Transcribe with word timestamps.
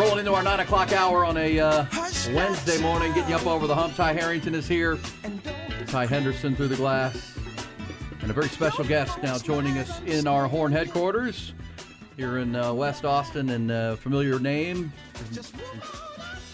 Rolling 0.00 0.20
into 0.20 0.32
our 0.32 0.42
9 0.42 0.60
o'clock 0.60 0.92
hour 0.94 1.26
on 1.26 1.36
a 1.36 1.60
uh, 1.60 1.84
Wednesday 2.32 2.80
morning, 2.80 3.12
getting 3.12 3.28
you 3.28 3.36
up 3.36 3.46
over 3.46 3.66
the 3.66 3.74
hump. 3.74 3.94
Ty 3.96 4.14
Harrington 4.14 4.54
is 4.54 4.66
here. 4.66 4.98
Ty 5.88 6.06
Henderson 6.06 6.56
through 6.56 6.68
the 6.68 6.76
glass. 6.76 7.36
And 8.22 8.30
a 8.30 8.32
very 8.32 8.48
special 8.48 8.82
guest 8.82 9.22
now 9.22 9.36
joining 9.36 9.76
us 9.76 10.00
in 10.06 10.26
our 10.26 10.48
Horn 10.48 10.72
headquarters 10.72 11.52
here 12.16 12.38
in 12.38 12.56
uh, 12.56 12.72
West 12.72 13.04
Austin. 13.04 13.50
And 13.50 13.70
uh, 13.70 13.96
familiar 13.96 14.38
name 14.38 14.90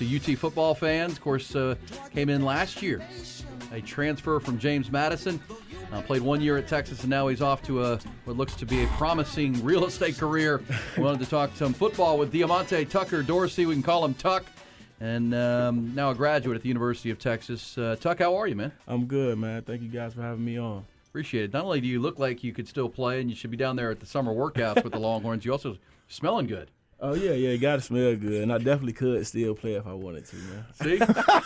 to 0.00 0.16
UT 0.16 0.36
football 0.36 0.74
fans. 0.74 1.12
Of 1.12 1.20
course, 1.20 1.54
uh, 1.54 1.76
came 2.12 2.28
in 2.28 2.44
last 2.44 2.82
year. 2.82 3.00
A 3.70 3.80
transfer 3.80 4.40
from 4.40 4.58
James 4.58 4.90
Madison. 4.90 5.40
Uh, 5.92 6.02
played 6.02 6.22
one 6.22 6.40
year 6.40 6.56
at 6.56 6.66
Texas, 6.66 7.00
and 7.02 7.10
now 7.10 7.28
he's 7.28 7.40
off 7.40 7.62
to 7.62 7.82
a 7.84 7.98
what 8.24 8.36
looks 8.36 8.54
to 8.56 8.66
be 8.66 8.82
a 8.82 8.86
promising 8.88 9.62
real 9.64 9.86
estate 9.86 10.18
career. 10.18 10.60
We 10.96 11.04
wanted 11.04 11.20
to 11.20 11.26
talk 11.30 11.50
some 11.54 11.72
football 11.72 12.18
with 12.18 12.32
Diamante 12.32 12.84
Tucker 12.84 13.22
Dorsey. 13.22 13.66
We 13.66 13.74
can 13.74 13.82
call 13.82 14.04
him 14.04 14.14
Tuck, 14.14 14.44
and 15.00 15.34
um, 15.34 15.94
now 15.94 16.10
a 16.10 16.14
graduate 16.14 16.56
at 16.56 16.62
the 16.62 16.68
University 16.68 17.10
of 17.10 17.18
Texas. 17.18 17.78
Uh, 17.78 17.96
Tuck, 18.00 18.18
how 18.18 18.34
are 18.36 18.46
you, 18.48 18.56
man? 18.56 18.72
I'm 18.88 19.06
good, 19.06 19.38
man. 19.38 19.62
Thank 19.62 19.82
you 19.82 19.88
guys 19.88 20.14
for 20.14 20.22
having 20.22 20.44
me 20.44 20.58
on. 20.58 20.84
Appreciate 21.08 21.44
it. 21.44 21.52
Not 21.52 21.64
only 21.64 21.80
do 21.80 21.86
you 21.86 22.00
look 22.00 22.18
like 22.18 22.42
you 22.44 22.52
could 22.52 22.68
still 22.68 22.88
play, 22.88 23.20
and 23.20 23.30
you 23.30 23.36
should 23.36 23.50
be 23.50 23.56
down 23.56 23.76
there 23.76 23.90
at 23.90 24.00
the 24.00 24.06
summer 24.06 24.34
workouts 24.34 24.82
with 24.82 24.92
the 24.92 24.98
Longhorns, 25.00 25.44
you 25.44 25.52
also 25.52 25.78
smelling 26.08 26.46
good. 26.46 26.70
Oh 26.98 27.14
yeah, 27.14 27.32
yeah, 27.32 27.50
you 27.50 27.58
gotta 27.58 27.82
smell 27.82 28.16
good, 28.16 28.42
and 28.42 28.50
I 28.52 28.56
definitely 28.58 28.94
could 28.94 29.26
still 29.26 29.54
play 29.54 29.74
if 29.74 29.86
I 29.86 29.92
wanted 29.92 30.24
to, 30.26 30.36
man. 30.36 30.64
See, 30.74 30.98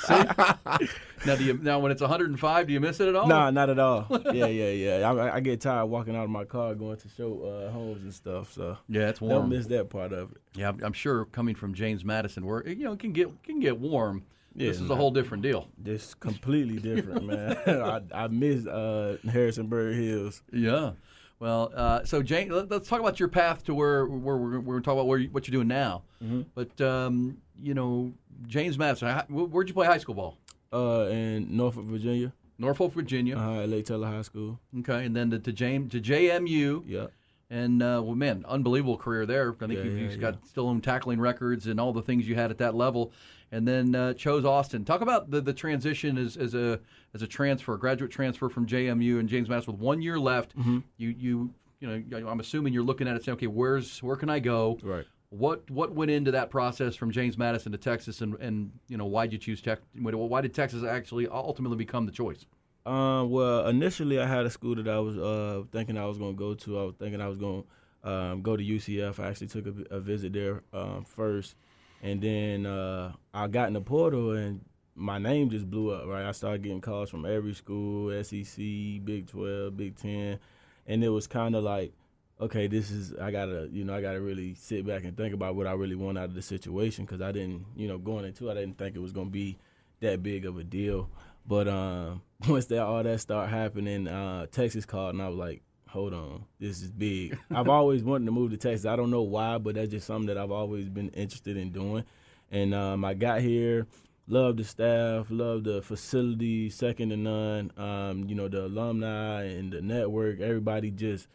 see. 0.06 0.86
Now, 1.26 1.36
do 1.36 1.44
you 1.44 1.58
now 1.60 1.78
when 1.80 1.92
it's 1.92 2.00
105, 2.00 2.66
do 2.66 2.72
you 2.72 2.80
miss 2.80 2.98
it 2.98 3.08
at 3.08 3.14
all? 3.14 3.26
Nah, 3.26 3.50
not 3.50 3.68
at 3.68 3.78
all. 3.78 4.06
Yeah, 4.32 4.46
yeah, 4.46 4.70
yeah. 4.70 5.10
I, 5.12 5.34
I 5.36 5.40
get 5.40 5.60
tired 5.60 5.84
walking 5.86 6.16
out 6.16 6.24
of 6.24 6.30
my 6.30 6.44
car 6.44 6.74
going 6.74 6.96
to 6.96 7.08
show 7.10 7.42
uh, 7.42 7.70
homes 7.72 8.02
and 8.02 8.14
stuff, 8.14 8.52
so 8.54 8.78
Yeah, 8.88 9.08
it's 9.10 9.20
warm. 9.20 9.42
don't 9.42 9.48
miss 9.50 9.66
that 9.66 9.90
part 9.90 10.12
of 10.14 10.30
it. 10.32 10.38
Yeah, 10.54 10.66
I'm- 10.68 10.80
I'm 10.82 10.92
sure 10.94 11.26
coming 11.26 11.54
from 11.54 11.74
James 11.74 12.06
Madison, 12.06 12.46
where 12.46 12.66
you 12.66 12.84
know 12.84 12.92
it 12.92 13.00
can 13.00 13.12
get 13.12 13.42
can 13.42 13.60
get 13.60 13.78
warm. 13.78 14.22
Yeah, 14.54 14.68
this 14.68 14.80
is 14.80 14.88
a 14.88 14.96
whole 14.96 15.10
different 15.10 15.42
deal. 15.42 15.68
Just 15.82 16.18
completely 16.20 16.78
different, 16.78 17.24
man. 17.26 17.56
I, 17.66 18.00
I 18.24 18.28
miss 18.28 18.66
uh, 18.66 19.18
Harrisonburg 19.30 19.96
Hills. 19.96 20.42
Yeah. 20.52 20.92
Well, 21.40 21.72
uh, 21.74 22.04
so 22.04 22.22
Jane, 22.22 22.50
let, 22.50 22.70
us 22.70 22.86
talk 22.86 23.00
about 23.00 23.18
your 23.18 23.30
path 23.30 23.64
to 23.64 23.74
where 23.74 24.06
where 24.06 24.36
we're, 24.36 24.60
we're 24.60 24.80
talk 24.80 24.92
about 24.92 25.06
where 25.06 25.18
you, 25.18 25.30
what 25.30 25.48
you're 25.48 25.52
doing 25.52 25.68
now. 25.68 26.02
Mm-hmm. 26.22 26.42
But 26.54 26.78
um, 26.82 27.38
you 27.60 27.72
know, 27.72 28.12
James 28.46 28.78
Madison, 28.78 29.08
where'd 29.28 29.66
you 29.66 29.74
play 29.74 29.86
high 29.86 29.98
school 29.98 30.14
ball? 30.14 30.38
Uh, 30.72 31.08
in 31.10 31.56
Norfolk, 31.56 31.86
Virginia, 31.86 32.32
Norfolk, 32.58 32.92
Virginia. 32.92 33.36
uh, 33.36 33.64
Lake 33.64 33.86
Taylor 33.86 34.06
High 34.06 34.22
School. 34.22 34.60
Okay, 34.80 35.04
and 35.06 35.16
then 35.16 35.30
to, 35.30 35.38
to 35.38 35.52
James 35.52 35.90
to 35.92 36.00
JMU. 36.00 36.84
Yeah. 36.86 37.06
And 37.52 37.82
uh, 37.82 38.00
well, 38.04 38.14
man, 38.14 38.44
unbelievable 38.46 38.96
career 38.96 39.26
there. 39.26 39.52
I 39.52 39.66
think 39.66 39.72
Yeah, 39.72 39.82
you've, 39.82 39.98
yeah, 39.98 40.10
you've 40.10 40.20
got 40.20 40.46
still 40.46 40.68
own 40.68 40.80
tackling 40.80 41.18
records 41.20 41.66
and 41.66 41.80
all 41.80 41.92
the 41.92 42.02
things 42.02 42.28
you 42.28 42.36
had 42.36 42.52
at 42.52 42.58
that 42.58 42.76
level. 42.76 43.12
And 43.52 43.66
then 43.66 43.94
uh, 43.94 44.14
chose 44.14 44.44
Austin. 44.44 44.84
Talk 44.84 45.00
about 45.00 45.30
the, 45.30 45.40
the 45.40 45.52
transition 45.52 46.16
as, 46.18 46.36
as 46.36 46.54
a 46.54 46.78
as 47.14 47.22
a 47.22 47.26
transfer, 47.26 47.76
graduate 47.76 48.12
transfer 48.12 48.48
from 48.48 48.66
JMU 48.66 49.18
and 49.18 49.28
James 49.28 49.48
Madison 49.48 49.72
with 49.72 49.80
one 49.80 50.00
year 50.00 50.20
left. 50.20 50.56
Mm-hmm. 50.56 50.78
You 50.98 51.14
you 51.18 51.54
you 51.80 51.88
know, 51.88 52.28
I'm 52.28 52.40
assuming 52.40 52.72
you're 52.72 52.84
looking 52.84 53.08
at 53.08 53.16
it 53.16 53.24
saying, 53.24 53.36
okay, 53.36 53.46
where's 53.46 54.02
where 54.02 54.16
can 54.16 54.30
I 54.30 54.38
go? 54.38 54.78
Right. 54.82 55.04
What 55.30 55.68
what 55.70 55.92
went 55.92 56.10
into 56.10 56.30
that 56.32 56.50
process 56.50 56.94
from 56.94 57.10
James 57.10 57.38
Madison 57.38 57.72
to 57.72 57.78
Texas, 57.78 58.20
and 58.20 58.34
and 58.40 58.70
you 58.88 58.96
know 58.96 59.06
why 59.06 59.26
did 59.26 59.32
you 59.32 59.38
choose 59.38 59.62
Tech? 59.62 59.78
Why 59.94 60.40
did 60.40 60.54
Texas 60.54 60.84
actually 60.84 61.26
ultimately 61.28 61.76
become 61.76 62.06
the 62.06 62.12
choice? 62.12 62.46
Um, 62.86 63.30
well, 63.30 63.66
initially 63.68 64.18
I 64.20 64.26
had 64.26 64.46
a 64.46 64.50
school 64.50 64.74
that 64.76 64.88
I 64.88 64.98
was 64.98 65.16
uh, 65.18 65.62
thinking 65.70 65.98
I 65.98 66.06
was 66.06 66.18
going 66.18 66.34
to 66.34 66.38
go 66.38 66.54
to. 66.54 66.78
I 66.78 66.82
was 66.84 66.94
thinking 66.98 67.20
I 67.20 67.28
was 67.28 67.36
going 67.36 67.62
to 68.02 68.10
um, 68.10 68.42
go 68.42 68.56
to 68.56 68.62
UCF. 68.62 69.20
I 69.20 69.28
actually 69.28 69.48
took 69.48 69.66
a, 69.66 69.96
a 69.96 70.00
visit 70.00 70.32
there 70.32 70.62
um, 70.72 71.04
first, 71.04 71.54
and 72.02 72.20
then 72.20 72.66
uh, 72.66 73.12
I 73.32 73.48
got 73.48 73.68
in 73.68 73.74
the 73.74 73.80
portal 73.80 74.32
and 74.32 74.64
my 74.94 75.18
name 75.18 75.50
just 75.50 75.70
blew 75.70 75.92
up. 75.92 76.06
Right, 76.06 76.26
I 76.26 76.32
started 76.32 76.62
getting 76.62 76.80
calls 76.80 77.10
from 77.10 77.24
every 77.24 77.54
school, 77.54 78.10
SEC, 78.22 78.56
Big 78.56 79.28
Twelve, 79.28 79.76
Big 79.76 79.96
Ten, 79.96 80.38
and 80.86 81.04
it 81.04 81.08
was 81.08 81.26
kind 81.26 81.54
of 81.54 81.64
like, 81.64 81.92
okay, 82.40 82.66
this 82.66 82.90
is 82.90 83.14
I 83.14 83.30
gotta, 83.30 83.68
you 83.72 83.84
know, 83.84 83.94
I 83.94 84.00
gotta 84.00 84.20
really 84.20 84.54
sit 84.54 84.86
back 84.86 85.04
and 85.04 85.16
think 85.16 85.34
about 85.34 85.54
what 85.54 85.66
I 85.66 85.72
really 85.72 85.96
want 85.96 86.18
out 86.18 86.24
of 86.24 86.34
the 86.34 86.42
situation 86.42 87.04
because 87.04 87.20
I 87.20 87.32
didn't, 87.32 87.66
you 87.76 87.88
know, 87.88 87.98
going 87.98 88.24
into 88.24 88.48
it, 88.48 88.52
I 88.52 88.54
didn't 88.54 88.78
think 88.78 88.96
it 88.96 89.00
was 89.00 89.12
going 89.12 89.28
to 89.28 89.32
be 89.32 89.58
that 90.00 90.22
big 90.22 90.46
of 90.46 90.58
a 90.58 90.64
deal. 90.64 91.10
But 91.46 91.68
um, 91.68 92.22
once 92.48 92.66
that 92.66 92.82
all 92.82 93.02
that 93.02 93.20
started 93.20 93.50
happening, 93.50 94.08
uh, 94.08 94.46
Texas 94.46 94.84
called 94.84 95.14
and 95.14 95.22
I 95.22 95.28
was 95.28 95.38
like, 95.38 95.62
hold 95.90 96.14
on, 96.14 96.44
this 96.60 96.82
is 96.82 96.90
big. 96.90 97.36
I've 97.50 97.68
always 97.68 98.02
wanted 98.04 98.26
to 98.26 98.30
move 98.30 98.52
to 98.52 98.56
Texas. 98.56 98.86
I 98.86 98.94
don't 98.94 99.10
know 99.10 99.22
why, 99.22 99.58
but 99.58 99.74
that's 99.74 99.90
just 99.90 100.06
something 100.06 100.28
that 100.28 100.38
I've 100.38 100.52
always 100.52 100.88
been 100.88 101.08
interested 101.10 101.56
in 101.56 101.70
doing. 101.72 102.04
And 102.50 102.74
um, 102.74 103.04
I 103.04 103.14
got 103.14 103.40
here, 103.40 103.86
loved 104.28 104.58
the 104.58 104.64
staff, 104.64 105.26
loved 105.30 105.64
the 105.64 105.82
facility, 105.82 106.70
second 106.70 107.10
to 107.10 107.16
none. 107.16 107.72
Um, 107.76 108.24
you 108.28 108.36
know, 108.36 108.48
the 108.48 108.66
alumni 108.66 109.44
and 109.44 109.72
the 109.72 109.82
network, 109.82 110.40
everybody 110.40 110.92
just, 110.92 111.26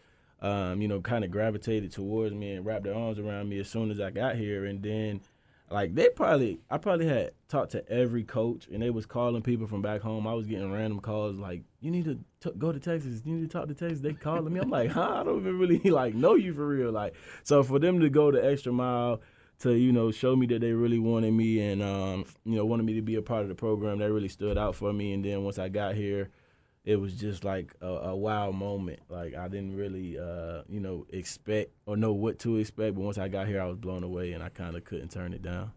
um, 0.42 0.82
you 0.82 0.88
know, 0.88 1.02
kind 1.02 1.26
of 1.26 1.32
gravitated 1.32 1.92
towards 1.92 2.34
me 2.34 2.54
and 2.54 2.66
wrapped 2.66 2.86
their 2.86 2.96
arms 2.96 3.20
around 3.20 3.50
me 3.50 3.60
as 3.60 3.70
soon 3.70 3.92
as 3.92 4.00
I 4.00 4.10
got 4.10 4.36
here. 4.38 4.66
And 4.66 4.82
then 4.82 5.22
like 5.70 5.96
they 5.96 6.10
probably 6.10 6.60
I 6.70 6.78
probably 6.78 7.08
had 7.08 7.32
talked 7.48 7.72
to 7.72 7.88
every 7.90 8.24
coach 8.24 8.68
and 8.72 8.82
they 8.82 8.92
was 8.92 9.06
calling 9.06 9.42
people 9.42 9.66
from 9.68 9.82
back 9.82 10.02
home. 10.02 10.28
I 10.28 10.34
was 10.34 10.46
getting 10.46 10.72
random 10.72 11.00
calls 11.00 11.38
like, 11.38 11.64
"You 11.82 11.92
need 11.92 12.06
to 12.06 12.20
t- 12.40 12.58
go 12.58 12.72
to 12.72 12.80
Texas. 12.80 13.22
You 13.26 13.36
need 13.36 13.50
to 13.50 13.58
talk 13.58 13.68
to 13.68 13.74
Texas." 13.74 14.02
They 14.02 14.14
calling 14.14 14.54
me. 14.54 14.60
I'm 14.60 14.70
like, 14.70 14.92
"Huh? 14.92 15.22
I 15.22 15.24
don't 15.24 15.40
even 15.40 15.58
really 15.58 15.80
like 15.90 16.14
know 16.14 16.36
you 16.36 16.54
for 16.54 16.68
real." 16.68 16.92
Like, 16.92 17.16
so 17.44 17.64
for 17.64 17.80
them 17.80 18.00
to 18.02 18.10
go 18.10 18.32
the 18.32 18.46
extra 18.46 18.72
mile 18.72 19.22
to 19.60 19.74
you 19.74 19.92
know 19.92 20.12
show 20.12 20.36
me 20.36 20.46
that 20.48 20.62
they 20.62 20.74
really 20.74 21.00
wanted 21.00 21.32
me 21.32 21.60
and 21.60 21.82
um, 21.82 22.26
you 22.46 22.56
know 22.56 22.66
wanted 22.66 22.84
me 22.84 22.94
to 22.94 23.02
be 23.02 23.16
a 23.16 23.22
part 23.22 23.42
of 23.42 23.50
the 23.50 23.56
program, 23.56 24.00
that 24.00 24.12
really 24.12 24.30
stood 24.30 24.58
out 24.58 24.76
for 24.76 24.94
me. 24.94 25.14
And 25.14 25.26
then 25.26 25.44
once 25.44 25.58
I 25.58 25.70
got 25.70 25.96
here, 25.96 26.30
it 26.86 26.98
was 26.98 27.16
just 27.16 27.44
like 27.44 27.74
a, 27.82 27.88
a 27.88 28.16
wow 28.16 28.52
moment. 28.52 29.00
Like 29.10 29.36
I 29.36 29.48
didn't 29.48 29.76
really, 29.76 30.20
uh, 30.20 30.62
you 30.70 30.80
know, 30.80 31.06
expect 31.10 31.72
or 31.88 31.98
know 31.98 32.14
what 32.14 32.40
to 32.40 32.58
expect. 32.58 32.96
But 32.96 33.04
once 33.04 33.18
I 33.18 33.28
got 33.28 33.48
here, 33.48 33.60
I 33.60 33.66
was 33.66 33.78
blown 33.78 34.04
away, 34.04 34.34
and 34.34 34.44
I 34.44 34.50
kind 34.50 34.76
of 34.76 34.86
couldn't 34.86 35.10
turn 35.10 35.34
it 35.34 35.42
down. 35.42 35.72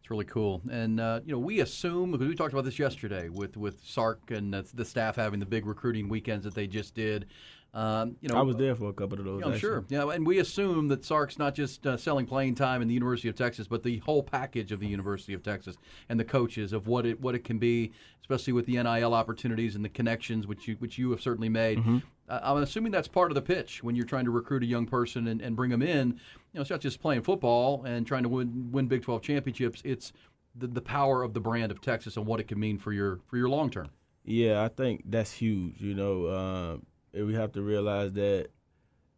It's 0.00 0.10
really 0.10 0.24
cool, 0.24 0.60
and 0.70 1.00
uh, 1.00 1.20
you 1.24 1.32
know 1.32 1.38
we 1.38 1.60
assume 1.60 2.12
because 2.12 2.28
we 2.28 2.34
talked 2.34 2.52
about 2.52 2.64
this 2.64 2.78
yesterday 2.78 3.28
with 3.28 3.56
with 3.56 3.80
Sark 3.84 4.30
and 4.30 4.52
the, 4.52 4.66
the 4.74 4.84
staff 4.84 5.16
having 5.16 5.40
the 5.40 5.46
big 5.46 5.66
recruiting 5.66 6.08
weekends 6.08 6.44
that 6.44 6.54
they 6.54 6.66
just 6.66 6.94
did. 6.94 7.26
Um, 7.74 8.14
you 8.20 8.28
know, 8.28 8.36
I 8.36 8.42
was 8.42 8.54
there 8.54 8.76
for 8.76 8.88
a 8.88 8.92
couple 8.92 9.18
of 9.18 9.24
those. 9.24 9.42
I'm 9.44 9.58
sure. 9.58 9.84
Yeah, 9.88 10.08
and 10.10 10.24
we 10.24 10.38
assume 10.38 10.86
that 10.88 11.04
Sark's 11.04 11.40
not 11.40 11.56
just 11.56 11.84
uh, 11.84 11.96
selling 11.96 12.24
playing 12.24 12.54
time 12.54 12.82
in 12.82 12.88
the 12.88 12.94
University 12.94 13.28
of 13.28 13.34
Texas, 13.34 13.66
but 13.66 13.82
the 13.82 13.98
whole 13.98 14.22
package 14.22 14.70
of 14.70 14.78
the 14.78 14.86
University 14.86 15.34
of 15.34 15.42
Texas 15.42 15.76
and 16.08 16.18
the 16.18 16.24
coaches 16.24 16.72
of 16.72 16.86
what 16.86 17.04
it 17.04 17.20
what 17.20 17.34
it 17.34 17.42
can 17.42 17.58
be, 17.58 17.90
especially 18.20 18.52
with 18.52 18.66
the 18.66 18.80
NIL 18.80 19.12
opportunities 19.12 19.74
and 19.74 19.84
the 19.84 19.88
connections 19.88 20.46
which 20.46 20.68
you 20.68 20.76
which 20.76 20.98
you 20.98 21.10
have 21.10 21.20
certainly 21.20 21.48
made. 21.48 21.78
Mm-hmm. 21.78 21.98
Uh, 22.28 22.40
I'm 22.44 22.62
assuming 22.62 22.92
that's 22.92 23.08
part 23.08 23.32
of 23.32 23.34
the 23.34 23.42
pitch 23.42 23.82
when 23.82 23.96
you're 23.96 24.06
trying 24.06 24.24
to 24.24 24.30
recruit 24.30 24.62
a 24.62 24.66
young 24.66 24.86
person 24.86 25.26
and, 25.26 25.42
and 25.42 25.56
bring 25.56 25.72
them 25.72 25.82
in. 25.82 26.10
You 26.10 26.14
know, 26.54 26.60
it's 26.60 26.70
not 26.70 26.80
just 26.80 27.00
playing 27.00 27.22
football 27.22 27.82
and 27.84 28.06
trying 28.06 28.22
to 28.22 28.28
win 28.28 28.70
win 28.70 28.86
Big 28.86 29.02
12 29.02 29.20
championships. 29.20 29.82
It's 29.84 30.12
the, 30.54 30.68
the 30.68 30.80
power 30.80 31.24
of 31.24 31.34
the 31.34 31.40
brand 31.40 31.72
of 31.72 31.80
Texas 31.80 32.16
and 32.16 32.24
what 32.24 32.38
it 32.38 32.46
can 32.46 32.60
mean 32.60 32.78
for 32.78 32.92
your 32.92 33.18
for 33.26 33.36
your 33.36 33.48
long 33.48 33.68
term. 33.68 33.88
Yeah, 34.24 34.62
I 34.62 34.68
think 34.68 35.02
that's 35.06 35.32
huge. 35.32 35.80
You 35.80 35.94
know, 35.94 36.28
and 36.28 36.86
we 37.14 37.34
have 37.34 37.52
to 37.52 37.62
realize 37.62 38.12
that 38.12 38.48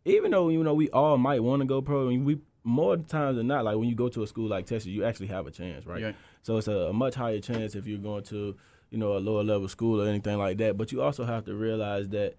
even 0.04 0.30
though 0.30 0.48
you 0.48 0.62
know 0.62 0.74
we 0.74 0.90
all 0.90 1.18
might 1.18 1.42
want 1.42 1.60
to 1.60 1.66
go 1.66 1.80
pro, 1.82 2.06
we 2.06 2.38
more 2.64 2.96
times 2.96 3.36
than 3.36 3.46
not, 3.46 3.64
like 3.64 3.76
when 3.76 3.88
you 3.88 3.94
go 3.94 4.08
to 4.08 4.24
a 4.24 4.26
school 4.26 4.48
like 4.48 4.66
Texas, 4.66 4.86
you 4.86 5.04
actually 5.04 5.28
have 5.28 5.46
a 5.46 5.50
chance, 5.50 5.86
right? 5.86 6.00
Yeah. 6.00 6.12
So 6.42 6.56
it's 6.56 6.68
a, 6.68 6.72
a 6.72 6.92
much 6.92 7.14
higher 7.14 7.40
chance 7.40 7.76
if 7.76 7.86
you're 7.86 7.98
going 7.98 8.24
to 8.24 8.56
you 8.90 8.98
know 8.98 9.16
a 9.16 9.18
lower 9.18 9.42
level 9.42 9.68
school 9.68 10.02
or 10.02 10.08
anything 10.08 10.38
like 10.38 10.58
that. 10.58 10.76
But 10.76 10.92
you 10.92 11.02
also 11.02 11.24
have 11.24 11.44
to 11.44 11.54
realize 11.54 12.08
that 12.08 12.34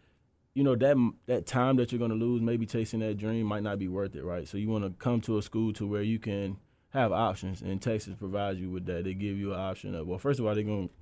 you 0.54 0.64
know 0.64 0.76
that 0.76 1.14
that 1.28 1.46
time 1.46 1.78
that 1.78 1.92
you're 1.92 2.00
going 2.00 2.12
to 2.12 2.18
lose, 2.18 2.42
maybe 2.42 2.66
chasing 2.66 3.00
that 3.02 3.18
dream, 3.18 3.46
might 3.46 3.64
not 3.64 3.80
be 3.80 3.88
worth 3.88 4.16
it, 4.16 4.24
right? 4.24 4.48
So 4.48 4.58
you 4.58 4.70
want 4.70 4.84
to 4.84 4.92
come 4.92 5.22
to 5.22 5.38
a 5.38 5.42
school 5.42 5.74
to 5.74 5.88
where 5.88 6.04
you 6.04 6.20
can 6.20 6.58
have 6.90 7.12
options, 7.12 7.62
and 7.62 7.82
Texas 7.82 8.16
provides 8.16 8.60
you 8.60 8.70
with 8.70 8.86
that. 8.86 9.04
They 9.04 9.14
give 9.14 9.38
you 9.38 9.54
an 9.54 9.60
option 9.60 9.96
of 9.96 10.08
well, 10.08 10.20
first 10.20 10.40
of 10.40 10.46
all, 10.46 10.56
they're 10.56 10.64
going 10.64 10.90
to 10.90 10.94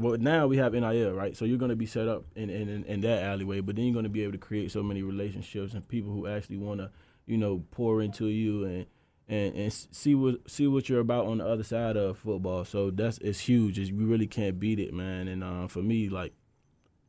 well, 0.00 0.16
now 0.18 0.46
we 0.46 0.56
have 0.56 0.72
NIL, 0.72 1.12
right? 1.12 1.36
So 1.36 1.44
you're 1.44 1.58
going 1.58 1.70
to 1.70 1.76
be 1.76 1.86
set 1.86 2.08
up 2.08 2.24
in, 2.34 2.50
in, 2.50 2.84
in, 2.84 3.00
that 3.02 3.22
alleyway, 3.22 3.60
but 3.60 3.76
then 3.76 3.86
you're 3.86 3.92
going 3.92 4.04
to 4.04 4.10
be 4.10 4.22
able 4.22 4.32
to 4.32 4.38
create 4.38 4.70
so 4.70 4.82
many 4.82 5.02
relationships 5.02 5.74
and 5.74 5.86
people 5.86 6.12
who 6.12 6.26
actually 6.26 6.58
want 6.58 6.80
to, 6.80 6.90
you 7.26 7.36
know, 7.36 7.64
pour 7.70 8.02
into 8.02 8.26
you 8.26 8.64
and 8.64 8.86
and 9.28 9.54
and 9.54 9.72
see 9.72 10.14
what 10.14 10.50
see 10.50 10.66
what 10.66 10.88
you're 10.88 11.00
about 11.00 11.26
on 11.26 11.38
the 11.38 11.46
other 11.46 11.62
side 11.62 11.96
of 11.96 12.18
football. 12.18 12.64
So 12.64 12.90
that's 12.90 13.18
it's 13.18 13.40
huge. 13.40 13.78
It's, 13.78 13.90
we 13.90 14.04
really 14.04 14.26
can't 14.26 14.58
beat 14.58 14.78
it, 14.78 14.92
man. 14.92 15.28
And 15.28 15.44
uh, 15.44 15.68
for 15.68 15.82
me, 15.82 16.08
like 16.08 16.32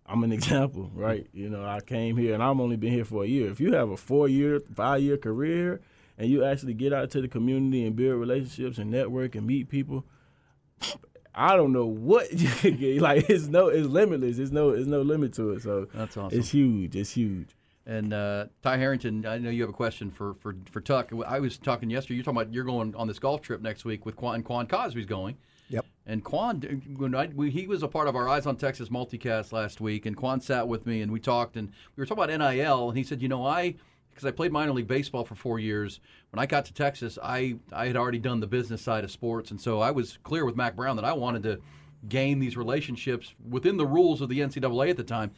I'm 0.05 0.23
an 0.23 0.31
example, 0.39 0.91
right? 0.93 1.27
You 1.33 1.49
know, 1.49 1.65
I 1.65 1.79
came 1.81 2.17
here 2.17 2.33
and 2.33 2.43
I've 2.43 2.59
only 2.59 2.77
been 2.77 2.93
here 2.93 3.05
for 3.05 3.23
a 3.23 3.27
year. 3.27 3.49
If 3.49 3.59
you 3.59 3.73
have 3.73 3.89
a 3.89 3.97
four 3.97 4.27
year, 4.27 4.61
five 4.73 5.01
year 5.01 5.17
career 5.17 5.81
and 6.17 6.29
you 6.29 6.43
actually 6.43 6.73
get 6.73 6.93
out 6.93 7.09
to 7.11 7.21
the 7.21 7.27
community 7.27 7.85
and 7.85 7.95
build 7.95 8.19
relationships 8.19 8.77
and 8.77 8.91
network 8.91 9.35
and 9.35 9.47
meet 9.47 9.69
people, 9.69 10.05
I 11.35 11.55
don't 11.55 11.73
know 11.73 11.85
what 11.85 12.33
you 12.39 12.49
could 12.49 12.79
get. 12.79 13.01
Like 13.01 13.29
it's 13.29 13.47
no, 13.47 13.67
it's 13.67 13.87
limitless. 13.87 14.37
It's 14.37 14.51
no, 14.51 14.69
it's 14.69 14.87
no 14.87 15.01
limit 15.01 15.33
to 15.33 15.51
it. 15.51 15.61
So 15.61 15.87
That's 15.93 16.17
awesome. 16.17 16.37
It's 16.37 16.49
huge. 16.49 16.95
It's 16.95 17.11
huge. 17.11 17.55
And 17.85 18.13
uh, 18.13 18.45
Ty 18.61 18.77
Harrington, 18.77 19.25
I 19.25 19.37
know 19.39 19.49
you 19.49 19.61
have 19.61 19.69
a 19.69 19.73
question 19.73 20.09
for, 20.09 20.35
for, 20.35 20.55
for 20.71 20.79
Tuck. 20.79 21.11
I 21.27 21.39
was 21.39 21.57
talking 21.57 21.89
yesterday. 21.89 22.15
You're 22.15 22.23
talking 22.23 22.41
about 22.41 22.53
you're 22.53 22.63
going 22.63 22.95
on 22.95 23.07
this 23.07 23.19
golf 23.19 23.41
trip 23.41 23.61
next 23.61 23.83
week 23.83 24.05
with 24.05 24.15
Quan. 24.15 24.35
And 24.35 24.45
Quan 24.45 24.67
Cosby's 24.67 25.05
going. 25.05 25.37
Yep. 25.67 25.85
And 26.05 26.23
Quan, 26.23 26.61
when 26.97 27.13
I, 27.13 27.27
we, 27.27 27.49
he 27.51 27.67
was 27.67 27.83
a 27.83 27.87
part 27.87 28.07
of 28.07 28.15
our 28.15 28.29
Eyes 28.29 28.45
on 28.45 28.55
Texas 28.55 28.89
multicast 28.89 29.51
last 29.51 29.81
week, 29.81 30.05
and 30.05 30.15
Quan 30.15 30.39
sat 30.39 30.67
with 30.67 30.85
me 30.85 31.01
and 31.01 31.11
we 31.11 31.19
talked, 31.19 31.57
and 31.57 31.69
we 31.95 32.01
were 32.01 32.05
talking 32.05 32.23
about 32.23 32.39
NIL, 32.39 32.89
and 32.89 32.97
he 32.97 33.03
said, 33.03 33.21
you 33.21 33.27
know, 33.27 33.45
I 33.45 33.75
because 34.13 34.25
I 34.25 34.31
played 34.31 34.51
minor 34.51 34.71
league 34.71 34.87
baseball 34.87 35.23
for 35.25 35.35
four 35.35 35.59
years. 35.59 35.99
When 36.31 36.39
I 36.39 36.45
got 36.45 36.65
to 36.65 36.73
Texas, 36.73 37.17
I 37.21 37.55
I 37.71 37.87
had 37.87 37.97
already 37.97 38.19
done 38.19 38.39
the 38.39 38.47
business 38.47 38.81
side 38.81 39.03
of 39.03 39.11
sports, 39.11 39.51
and 39.51 39.59
so 39.59 39.81
I 39.81 39.91
was 39.91 40.17
clear 40.23 40.45
with 40.45 40.55
Mack 40.55 40.75
Brown 40.75 40.95
that 40.95 41.05
I 41.05 41.13
wanted 41.13 41.43
to 41.43 41.59
gain 42.09 42.39
these 42.39 42.57
relationships 42.57 43.33
within 43.49 43.77
the 43.77 43.85
rules 43.85 44.21
of 44.21 44.29
the 44.29 44.39
NCAA 44.39 44.89
at 44.89 44.97
the 44.97 45.03
time. 45.03 45.31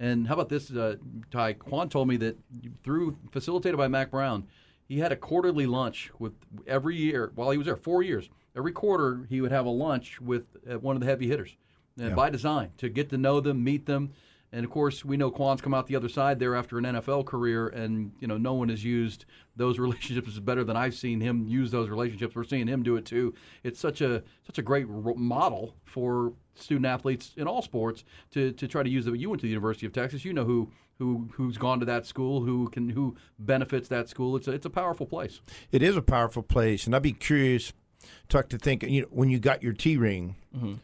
And 0.00 0.26
how 0.26 0.34
about 0.34 0.48
this, 0.48 0.70
uh, 0.70 0.96
Ty? 1.30 1.54
Quan 1.54 1.88
told 1.88 2.08
me 2.08 2.16
that 2.18 2.36
through 2.82 3.16
facilitated 3.30 3.76
by 3.76 3.88
Mack 3.88 4.10
Brown, 4.10 4.46
he 4.88 4.98
had 4.98 5.12
a 5.12 5.16
quarterly 5.16 5.66
lunch 5.66 6.10
with 6.18 6.32
every 6.66 6.96
year 6.96 7.32
while 7.34 7.50
he 7.50 7.58
was 7.58 7.66
there, 7.66 7.76
four 7.76 8.02
years. 8.02 8.28
Every 8.56 8.72
quarter, 8.72 9.26
he 9.28 9.40
would 9.40 9.52
have 9.52 9.64
a 9.64 9.70
lunch 9.70 10.20
with 10.20 10.44
uh, 10.70 10.78
one 10.78 10.96
of 10.96 11.00
the 11.00 11.06
heavy 11.06 11.26
hitters 11.28 11.56
uh, 12.02 12.10
by 12.10 12.30
design 12.30 12.70
to 12.78 12.88
get 12.88 13.08
to 13.10 13.18
know 13.18 13.40
them, 13.40 13.62
meet 13.64 13.86
them. 13.86 14.12
And 14.54 14.64
of 14.64 14.70
course, 14.70 15.04
we 15.04 15.16
know 15.16 15.30
Quan's 15.30 15.62
come 15.62 15.72
out 15.72 15.86
the 15.86 15.96
other 15.96 16.10
side 16.10 16.38
there 16.38 16.54
after 16.54 16.76
an 16.76 16.84
NFL 16.84 17.24
career, 17.24 17.68
and 17.68 18.12
you 18.20 18.28
know 18.28 18.36
no 18.36 18.52
one 18.52 18.68
has 18.68 18.84
used 18.84 19.24
those 19.56 19.78
relationships 19.78 20.38
better 20.38 20.62
than 20.62 20.76
I've 20.76 20.94
seen 20.94 21.20
him 21.20 21.46
use 21.48 21.70
those 21.70 21.88
relationships. 21.88 22.34
We're 22.34 22.44
seeing 22.44 22.66
him 22.66 22.82
do 22.82 22.96
it 22.96 23.06
too. 23.06 23.34
It's 23.62 23.80
such 23.80 24.00
a 24.02 24.22
such 24.46 24.58
a 24.58 24.62
great 24.62 24.88
model 24.88 25.74
for 25.84 26.34
student 26.54 26.86
athletes 26.86 27.32
in 27.36 27.46
all 27.46 27.62
sports 27.62 28.04
to, 28.32 28.52
to 28.52 28.68
try 28.68 28.82
to 28.82 28.90
use 28.90 29.06
it. 29.06 29.16
You 29.16 29.30
went 29.30 29.40
to 29.40 29.46
the 29.46 29.50
University 29.50 29.86
of 29.86 29.92
Texas. 29.92 30.24
You 30.24 30.34
know 30.34 30.44
who 30.44 30.70
who 30.98 31.28
who's 31.32 31.56
gone 31.58 31.80
to 31.80 31.86
that 31.86 32.06
school, 32.06 32.42
who 32.42 32.68
can 32.68 32.88
who 32.88 33.16
benefits 33.38 33.88
that 33.88 34.08
school. 34.08 34.36
It's 34.36 34.48
a, 34.48 34.52
it's 34.52 34.66
a 34.66 34.70
powerful 34.70 35.06
place. 35.06 35.40
It 35.70 35.82
is 35.82 35.96
a 35.96 36.02
powerful 36.02 36.42
place, 36.42 36.86
and 36.86 36.94
I'd 36.94 37.02
be 37.02 37.12
curious, 37.12 37.72
Tuck, 38.28 38.48
to 38.50 38.58
think. 38.58 38.82
You 38.82 39.02
know, 39.02 39.08
when 39.10 39.30
you 39.30 39.38
got 39.38 39.62
your 39.62 39.72
T 39.72 39.96
ring, 39.96 40.36
mm-hmm. 40.54 40.74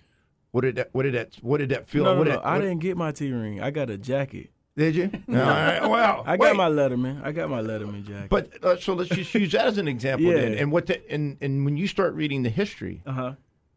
What 0.58 0.62
did 0.64 0.76
that? 0.76 0.88
What 0.92 1.04
did 1.04 1.14
that? 1.14 1.36
What 1.40 1.58
did 1.58 1.68
that 1.68 1.88
feel? 1.88 2.02
No, 2.04 2.14
no, 2.14 2.18
what 2.18 2.26
no. 2.26 2.32
did, 2.34 2.40
I 2.42 2.58
didn't 2.58 2.80
get 2.80 2.96
my 2.96 3.12
T 3.12 3.30
ring. 3.30 3.60
I 3.62 3.70
got 3.70 3.90
a 3.90 3.96
jacket. 3.96 4.50
Did 4.76 4.96
you? 4.96 5.04
All 5.28 5.34
right. 5.34 5.80
Well, 5.80 6.24
I 6.26 6.32
wait. 6.32 6.48
got 6.48 6.56
my 6.56 6.68
Letterman. 6.68 7.24
I 7.24 7.30
got 7.30 7.48
my 7.48 7.60
Letterman 7.62 8.04
jacket. 8.04 8.28
But 8.28 8.64
uh, 8.64 8.76
so 8.76 8.94
let's 8.94 9.10
just 9.10 9.32
use 9.34 9.52
that 9.52 9.66
as 9.66 9.78
an 9.78 9.86
example. 9.86 10.26
Yeah. 10.26 10.40
Then. 10.40 10.54
And 10.54 10.72
what? 10.72 10.86
The, 10.86 11.00
and 11.12 11.36
and 11.40 11.64
when 11.64 11.76
you 11.76 11.86
start 11.86 12.14
reading 12.14 12.42
the 12.42 12.50
history 12.50 13.02
uh 13.06 13.12
huh. 13.12 13.32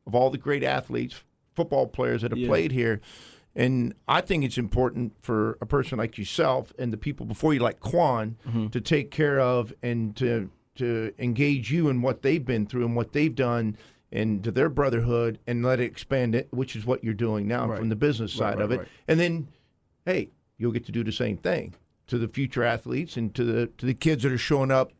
of 0.07 0.15
all 0.15 0.31
the 0.31 0.37
great 0.39 0.63
athletes, 0.63 1.21
football 1.55 1.85
players 1.85 2.23
that 2.23 2.31
have 2.31 2.39
Yeah. 2.39 2.47
played 2.47 2.71
here. 2.71 2.99
And 3.55 3.93
I 4.07 4.21
think 4.21 4.43
it's 4.45 4.57
important 4.57 5.13
for 5.21 5.57
a 5.61 5.65
person 5.65 5.97
like 5.97 6.17
yourself 6.17 6.71
and 6.79 6.93
the 6.93 6.97
people 6.97 7.25
before 7.25 7.53
you, 7.53 7.59
like 7.59 7.79
Quan, 7.81 8.37
Mm-hmm. 8.47 8.67
to 8.69 8.79
take 8.81 9.11
care 9.11 9.39
of 9.39 9.73
and 9.83 10.15
to 10.15 10.49
to 10.75 11.13
engage 11.19 11.69
you 11.71 11.89
in 11.89 12.01
what 12.01 12.21
they've 12.21 12.45
been 12.45 12.65
through 12.65 12.85
and 12.85 12.95
what 12.95 13.11
they've 13.11 13.35
done 13.35 13.75
and 14.11 14.43
to 14.43 14.51
their 14.51 14.69
brotherhood 14.69 15.39
and 15.47 15.63
let 15.63 15.79
it 15.79 15.85
expand 15.85 16.35
it, 16.35 16.47
which 16.51 16.75
is 16.75 16.85
what 16.85 17.03
you're 17.03 17.13
doing 17.13 17.47
now 17.47 17.67
Right. 17.67 17.79
from 17.79 17.89
the 17.89 17.95
business 17.95 18.33
side 18.33 18.57
right, 18.57 18.63
of 18.63 18.71
it. 18.71 18.87
And 19.07 19.19
then, 19.19 19.47
hey, 20.05 20.29
you'll 20.57 20.71
get 20.73 20.85
to 20.85 20.91
do 20.91 21.03
the 21.03 21.11
same 21.11 21.37
thing 21.37 21.73
to 22.07 22.17
the 22.17 22.27
future 22.27 22.63
athletes 22.63 23.15
and 23.15 23.33
to 23.35 23.43
the 23.43 23.67
to 23.77 23.85
the 23.85 23.93
kids 23.93 24.23
that 24.23 24.31
are 24.31 24.37
showing 24.37 24.71
up. 24.71 24.91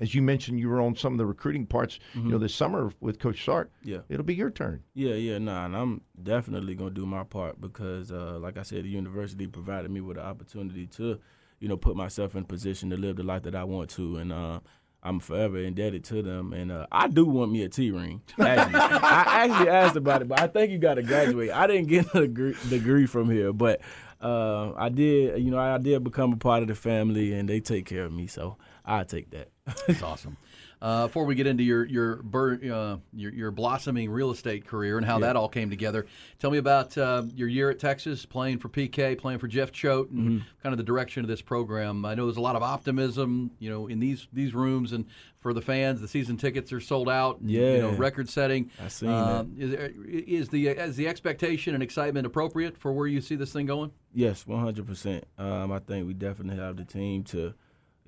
As 0.00 0.14
you 0.14 0.22
mentioned, 0.22 0.58
you 0.58 0.70
were 0.70 0.80
on 0.80 0.96
some 0.96 1.12
of 1.12 1.18
the 1.18 1.26
recruiting 1.26 1.66
parts, 1.66 1.98
you 2.14 2.22
know, 2.22 2.38
this 2.38 2.54
summer 2.54 2.90
with 3.00 3.18
Coach 3.18 3.44
Sark. 3.44 3.70
Mm-hmm. 3.80 3.88
Yeah. 3.90 3.98
It'll 4.08 4.24
be 4.24 4.34
your 4.34 4.50
turn. 4.50 4.82
Yeah, 4.94 5.12
yeah, 5.12 5.36
nah, 5.36 5.66
and 5.66 5.76
I'm 5.76 6.00
definitely 6.22 6.74
gonna 6.74 6.88
do 6.88 7.04
my 7.04 7.24
part 7.24 7.60
because, 7.60 8.10
uh, 8.10 8.38
like 8.40 8.56
I 8.56 8.62
said, 8.62 8.84
the 8.84 8.88
university 8.88 9.46
provided 9.46 9.90
me 9.90 10.00
with 10.00 10.16
an 10.16 10.24
opportunity 10.24 10.86
to, 10.86 11.20
you 11.58 11.68
know, 11.68 11.76
put 11.76 11.96
myself 11.96 12.34
in 12.34 12.44
position 12.46 12.88
to 12.88 12.96
live 12.96 13.16
the 13.16 13.22
life 13.22 13.42
that 13.42 13.54
I 13.54 13.64
want 13.64 13.90
to, 13.90 14.16
and 14.16 14.32
uh, 14.32 14.60
I'm 15.02 15.20
forever 15.20 15.58
indebted 15.58 16.04
to 16.04 16.22
them. 16.22 16.52
And 16.52 16.70
uh, 16.70 16.86
I 16.92 17.08
do 17.08 17.24
want 17.24 17.52
me 17.52 17.62
a 17.62 17.68
T 17.68 17.90
ring. 17.90 18.22
I 18.38 18.54
actually 18.54 19.68
asked 19.68 19.96
about 19.96 20.22
it, 20.22 20.28
but 20.28 20.40
I 20.40 20.46
think 20.46 20.70
you 20.70 20.78
got 20.78 20.94
to 20.94 21.02
graduate. 21.02 21.50
I 21.50 21.66
didn't 21.66 21.88
get 21.88 22.14
a 22.14 22.26
degree, 22.26 23.06
from 23.06 23.30
here, 23.30 23.52
but 23.52 23.80
uh, 24.20 24.72
I 24.74 24.88
did. 24.90 25.42
You 25.42 25.50
know, 25.50 25.58
I 25.58 25.78
did 25.78 26.04
become 26.04 26.32
a 26.32 26.36
part 26.36 26.62
of 26.62 26.68
the 26.68 26.74
family, 26.74 27.32
and 27.32 27.48
they 27.48 27.60
take 27.60 27.86
care 27.86 28.04
of 28.04 28.12
me, 28.12 28.26
so 28.26 28.56
I 28.84 29.04
take 29.04 29.30
that. 29.30 29.50
That's 29.86 30.02
awesome. 30.02 30.36
Uh, 30.82 31.06
before 31.06 31.24
we 31.26 31.34
get 31.34 31.46
into 31.46 31.62
your 31.62 31.84
your, 31.84 32.16
bur- 32.22 32.58
uh, 32.72 32.96
your 33.12 33.32
your 33.32 33.50
blossoming 33.50 34.10
real 34.10 34.30
estate 34.30 34.66
career 34.66 34.96
and 34.96 35.04
how 35.06 35.18
that 35.18 35.36
all 35.36 35.48
came 35.48 35.68
together, 35.68 36.06
tell 36.38 36.50
me 36.50 36.56
about 36.56 36.96
uh, 36.96 37.22
your 37.34 37.48
year 37.48 37.68
at 37.70 37.78
Texas, 37.78 38.24
playing 38.24 38.58
for 38.58 38.70
PK, 38.70 39.18
playing 39.18 39.38
for 39.38 39.46
Jeff 39.48 39.72
Choate, 39.72 40.08
and 40.10 40.20
Mm-hmm. 40.20 40.38
kind 40.62 40.72
of 40.72 40.78
the 40.78 40.84
direction 40.84 41.22
of 41.22 41.28
this 41.28 41.42
program. 41.42 42.04
I 42.06 42.14
know 42.14 42.24
there's 42.26 42.38
a 42.38 42.40
lot 42.40 42.56
of 42.56 42.62
optimism, 42.62 43.50
you 43.58 43.68
know, 43.68 43.88
in 43.88 44.00
these 44.00 44.26
these 44.32 44.54
rooms, 44.54 44.92
and 44.92 45.04
for 45.38 45.52
the 45.52 45.60
fans, 45.62 46.00
the 46.00 46.08
season 46.08 46.36
tickets 46.38 46.72
are 46.72 46.80
sold 46.80 47.08
out. 47.10 47.40
and, 47.40 47.50
you 47.50 47.60
know, 47.78 47.90
Yeah. 47.90 47.96
record 47.98 48.28
setting. 48.30 48.70
I 48.82 48.88
seen 48.88 49.08
Um, 49.10 49.54
Is, 49.58 49.72
is 50.06 50.48
the 50.48 50.68
is 50.68 50.96
the 50.96 51.08
expectation 51.08 51.74
and 51.74 51.82
excitement 51.82 52.26
appropriate 52.26 52.78
for 52.78 52.90
where 52.92 53.06
you 53.06 53.20
see 53.20 53.36
this 53.36 53.52
thing 53.52 53.66
going? 53.66 53.90
Yes, 54.14 54.46
one 54.46 54.60
hundred 54.60 54.86
percent. 54.86 55.24
Um, 55.38 55.72
I 55.72 55.78
think 55.78 56.06
we 56.06 56.14
definitely 56.14 56.56
have 56.62 56.76
the 56.76 56.84
team 56.84 57.22
to, 57.24 57.52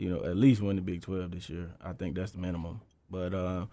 you 0.02 0.10
know, 0.10 0.24
at 0.24 0.36
least 0.36 0.60
win 0.60 0.74
the 0.74 0.82
Big 0.82 1.00
Twelve 1.00 1.30
this 1.30 1.48
year. 1.48 1.70
I 1.80 1.92
think 1.92 2.16
that's 2.16 2.32
the 2.32 2.38
minimum. 2.38 2.80
But 3.08 3.32
uh, 3.32 3.66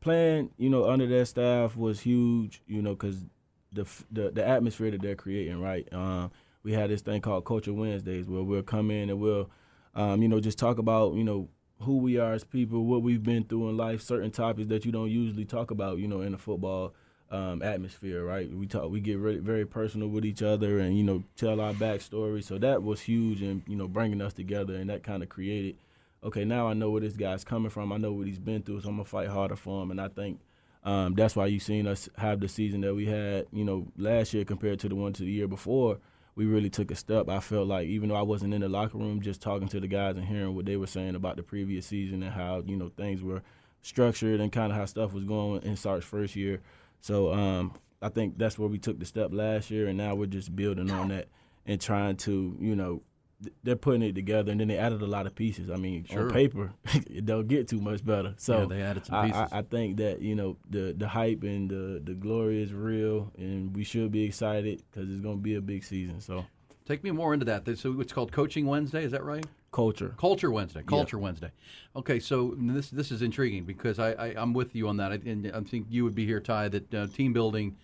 playing, 0.00 0.50
you 0.58 0.68
know, 0.68 0.90
under 0.90 1.06
that 1.06 1.26
staff 1.26 1.76
was 1.76 2.00
huge. 2.00 2.60
You 2.66 2.82
know, 2.82 2.90
because 2.90 3.24
the, 3.72 3.86
the 4.10 4.30
the 4.30 4.46
atmosphere 4.46 4.90
that 4.90 5.00
they're 5.00 5.14
creating, 5.14 5.62
right? 5.62 5.90
Um, 5.90 6.30
we 6.62 6.72
had 6.72 6.90
this 6.90 7.00
thing 7.00 7.22
called 7.22 7.46
Culture 7.46 7.72
Wednesdays 7.72 8.28
where 8.28 8.42
we'll 8.42 8.62
come 8.62 8.90
in 8.90 9.08
and 9.08 9.18
we'll, 9.18 9.50
um, 9.94 10.20
you 10.20 10.28
know, 10.28 10.40
just 10.40 10.58
talk 10.58 10.78
about, 10.78 11.14
you 11.14 11.24
know, 11.24 11.48
who 11.80 11.96
we 11.96 12.18
are 12.18 12.34
as 12.34 12.44
people, 12.44 12.84
what 12.84 13.02
we've 13.02 13.22
been 13.22 13.44
through 13.44 13.70
in 13.70 13.76
life, 13.76 14.02
certain 14.02 14.30
topics 14.30 14.68
that 14.68 14.84
you 14.84 14.92
don't 14.92 15.10
usually 15.10 15.46
talk 15.46 15.70
about, 15.70 15.98
you 15.98 16.06
know, 16.06 16.20
in 16.20 16.34
a 16.34 16.38
football 16.38 16.94
um, 17.32 17.62
atmosphere, 17.62 18.24
right? 18.24 18.52
We 18.52 18.66
talk, 18.66 18.90
we 18.90 19.00
get 19.00 19.18
really, 19.18 19.38
very 19.38 19.64
personal 19.64 20.08
with 20.08 20.24
each 20.24 20.42
other, 20.42 20.78
and 20.78 20.96
you 20.96 21.02
know, 21.02 21.24
tell 21.34 21.60
our 21.60 21.72
backstory. 21.72 22.44
So 22.44 22.58
that 22.58 22.82
was 22.82 23.00
huge, 23.00 23.42
and 23.42 23.62
you 23.66 23.74
know, 23.74 23.88
bringing 23.88 24.20
us 24.20 24.34
together, 24.34 24.74
and 24.74 24.90
that 24.90 25.02
kind 25.02 25.22
of 25.22 25.30
created. 25.30 25.76
Okay, 26.22 26.44
now 26.44 26.68
I 26.68 26.74
know 26.74 26.90
where 26.90 27.00
this 27.00 27.16
guy's 27.16 27.42
coming 27.42 27.70
from. 27.70 27.90
I 27.90 27.96
know 27.96 28.12
what 28.12 28.26
he's 28.26 28.38
been 28.38 28.62
through, 28.62 28.82
so 28.82 28.90
I'm 28.90 28.96
gonna 28.96 29.06
fight 29.06 29.28
harder 29.28 29.56
for 29.56 29.82
him. 29.82 29.90
And 29.90 30.00
I 30.00 30.08
think 30.08 30.40
um, 30.84 31.14
that's 31.14 31.34
why 31.34 31.46
you've 31.46 31.62
seen 31.62 31.86
us 31.86 32.08
have 32.18 32.38
the 32.38 32.48
season 32.48 32.82
that 32.82 32.94
we 32.94 33.06
had, 33.06 33.46
you 33.50 33.64
know, 33.64 33.88
last 33.96 34.34
year 34.34 34.44
compared 34.44 34.78
to 34.80 34.88
the 34.88 34.94
one 34.94 35.14
to 35.14 35.22
the 35.22 35.30
year 35.30 35.48
before. 35.48 35.98
We 36.34 36.46
really 36.46 36.70
took 36.70 36.90
a 36.90 36.94
step. 36.94 37.28
I 37.28 37.40
felt 37.40 37.66
like 37.66 37.88
even 37.88 38.08
though 38.08 38.14
I 38.14 38.22
wasn't 38.22 38.54
in 38.54 38.60
the 38.60 38.68
locker 38.68 38.98
room, 38.98 39.20
just 39.20 39.42
talking 39.42 39.68
to 39.68 39.80
the 39.80 39.86
guys 39.86 40.16
and 40.16 40.24
hearing 40.24 40.54
what 40.54 40.64
they 40.66 40.76
were 40.76 40.86
saying 40.86 41.14
about 41.14 41.36
the 41.36 41.42
previous 41.42 41.86
season 41.86 42.22
and 42.22 42.32
how 42.32 42.62
you 42.66 42.76
know 42.76 42.90
things 42.96 43.22
were 43.22 43.42
structured 43.82 44.40
and 44.40 44.52
kind 44.52 44.70
of 44.70 44.78
how 44.78 44.84
stuff 44.84 45.12
was 45.12 45.24
going 45.24 45.62
in 45.62 45.76
Sark's 45.76 46.06
first 46.06 46.36
year. 46.36 46.60
So 47.02 47.32
um, 47.32 47.74
I 48.00 48.08
think 48.08 48.38
that's 48.38 48.58
where 48.58 48.68
we 48.68 48.78
took 48.78 48.98
the 48.98 49.04
step 49.04 49.28
last 49.32 49.70
year, 49.70 49.88
and 49.88 49.98
now 49.98 50.14
we're 50.14 50.26
just 50.26 50.54
building 50.56 50.90
on 50.90 51.08
that 51.08 51.28
and 51.66 51.80
trying 51.80 52.16
to, 52.16 52.56
you 52.60 52.74
know, 52.74 53.02
th- 53.42 53.54
they're 53.62 53.76
putting 53.76 54.02
it 54.02 54.14
together, 54.14 54.50
and 54.50 54.60
then 54.60 54.68
they 54.68 54.78
added 54.78 55.02
a 55.02 55.06
lot 55.06 55.26
of 55.26 55.34
pieces. 55.34 55.68
I 55.70 55.76
mean, 55.76 56.04
Sure. 56.04 56.26
on 56.28 56.30
paper, 56.32 56.72
it 57.10 57.26
don't 57.26 57.46
get 57.48 57.68
too 57.68 57.80
much 57.80 58.04
better. 58.04 58.34
So 58.38 58.60
Yeah, 58.60 58.66
they 58.66 58.82
added 58.82 59.04
some 59.06 59.14
I- 59.16 59.26
pieces. 59.26 59.48
I, 59.52 59.58
I 59.58 59.62
think 59.62 59.96
that 59.98 60.20
you 60.22 60.34
know 60.34 60.56
the 60.70 60.94
the 60.96 61.08
hype 61.08 61.42
and 61.42 61.68
the 61.68 62.00
the 62.02 62.14
glory 62.14 62.62
is 62.62 62.72
real, 62.72 63.30
and 63.36 63.74
we 63.76 63.84
should 63.84 64.10
be 64.10 64.24
excited 64.24 64.82
because 64.90 65.10
it's 65.10 65.20
going 65.20 65.36
to 65.38 65.42
be 65.42 65.56
a 65.56 65.60
big 65.60 65.84
season. 65.84 66.20
So 66.20 66.46
Take 66.84 67.04
me 67.04 67.12
more 67.12 67.32
into 67.32 67.44
that. 67.46 67.78
So 67.78 68.00
it's 68.00 68.12
called 68.12 68.32
Coaching 68.32 68.66
Wednesday. 68.66 69.04
Is 69.04 69.12
that 69.12 69.22
right? 69.22 69.46
Culture. 69.72 70.14
Culture 70.18 70.50
Wednesday. 70.50 70.82
Culture 70.82 71.18
Wednesday. 71.18 71.50
Okay, 71.96 72.20
so 72.20 72.54
this 72.56 72.90
this 72.90 73.10
is 73.10 73.22
intriguing 73.22 73.64
because 73.64 73.98
I, 73.98 74.12
I 74.12 74.26
I'm 74.36 74.52
with 74.52 74.76
you 74.76 74.86
on 74.86 74.96
that, 74.98 75.10
I, 75.10 75.14
and 75.14 75.50
I 75.52 75.60
think 75.60 75.86
you 75.90 76.04
would 76.04 76.14
be 76.14 76.24
here, 76.24 76.40
Ty. 76.40 76.68
That 76.68 76.94
uh, 76.94 77.06
team 77.08 77.32
building, 77.32 77.76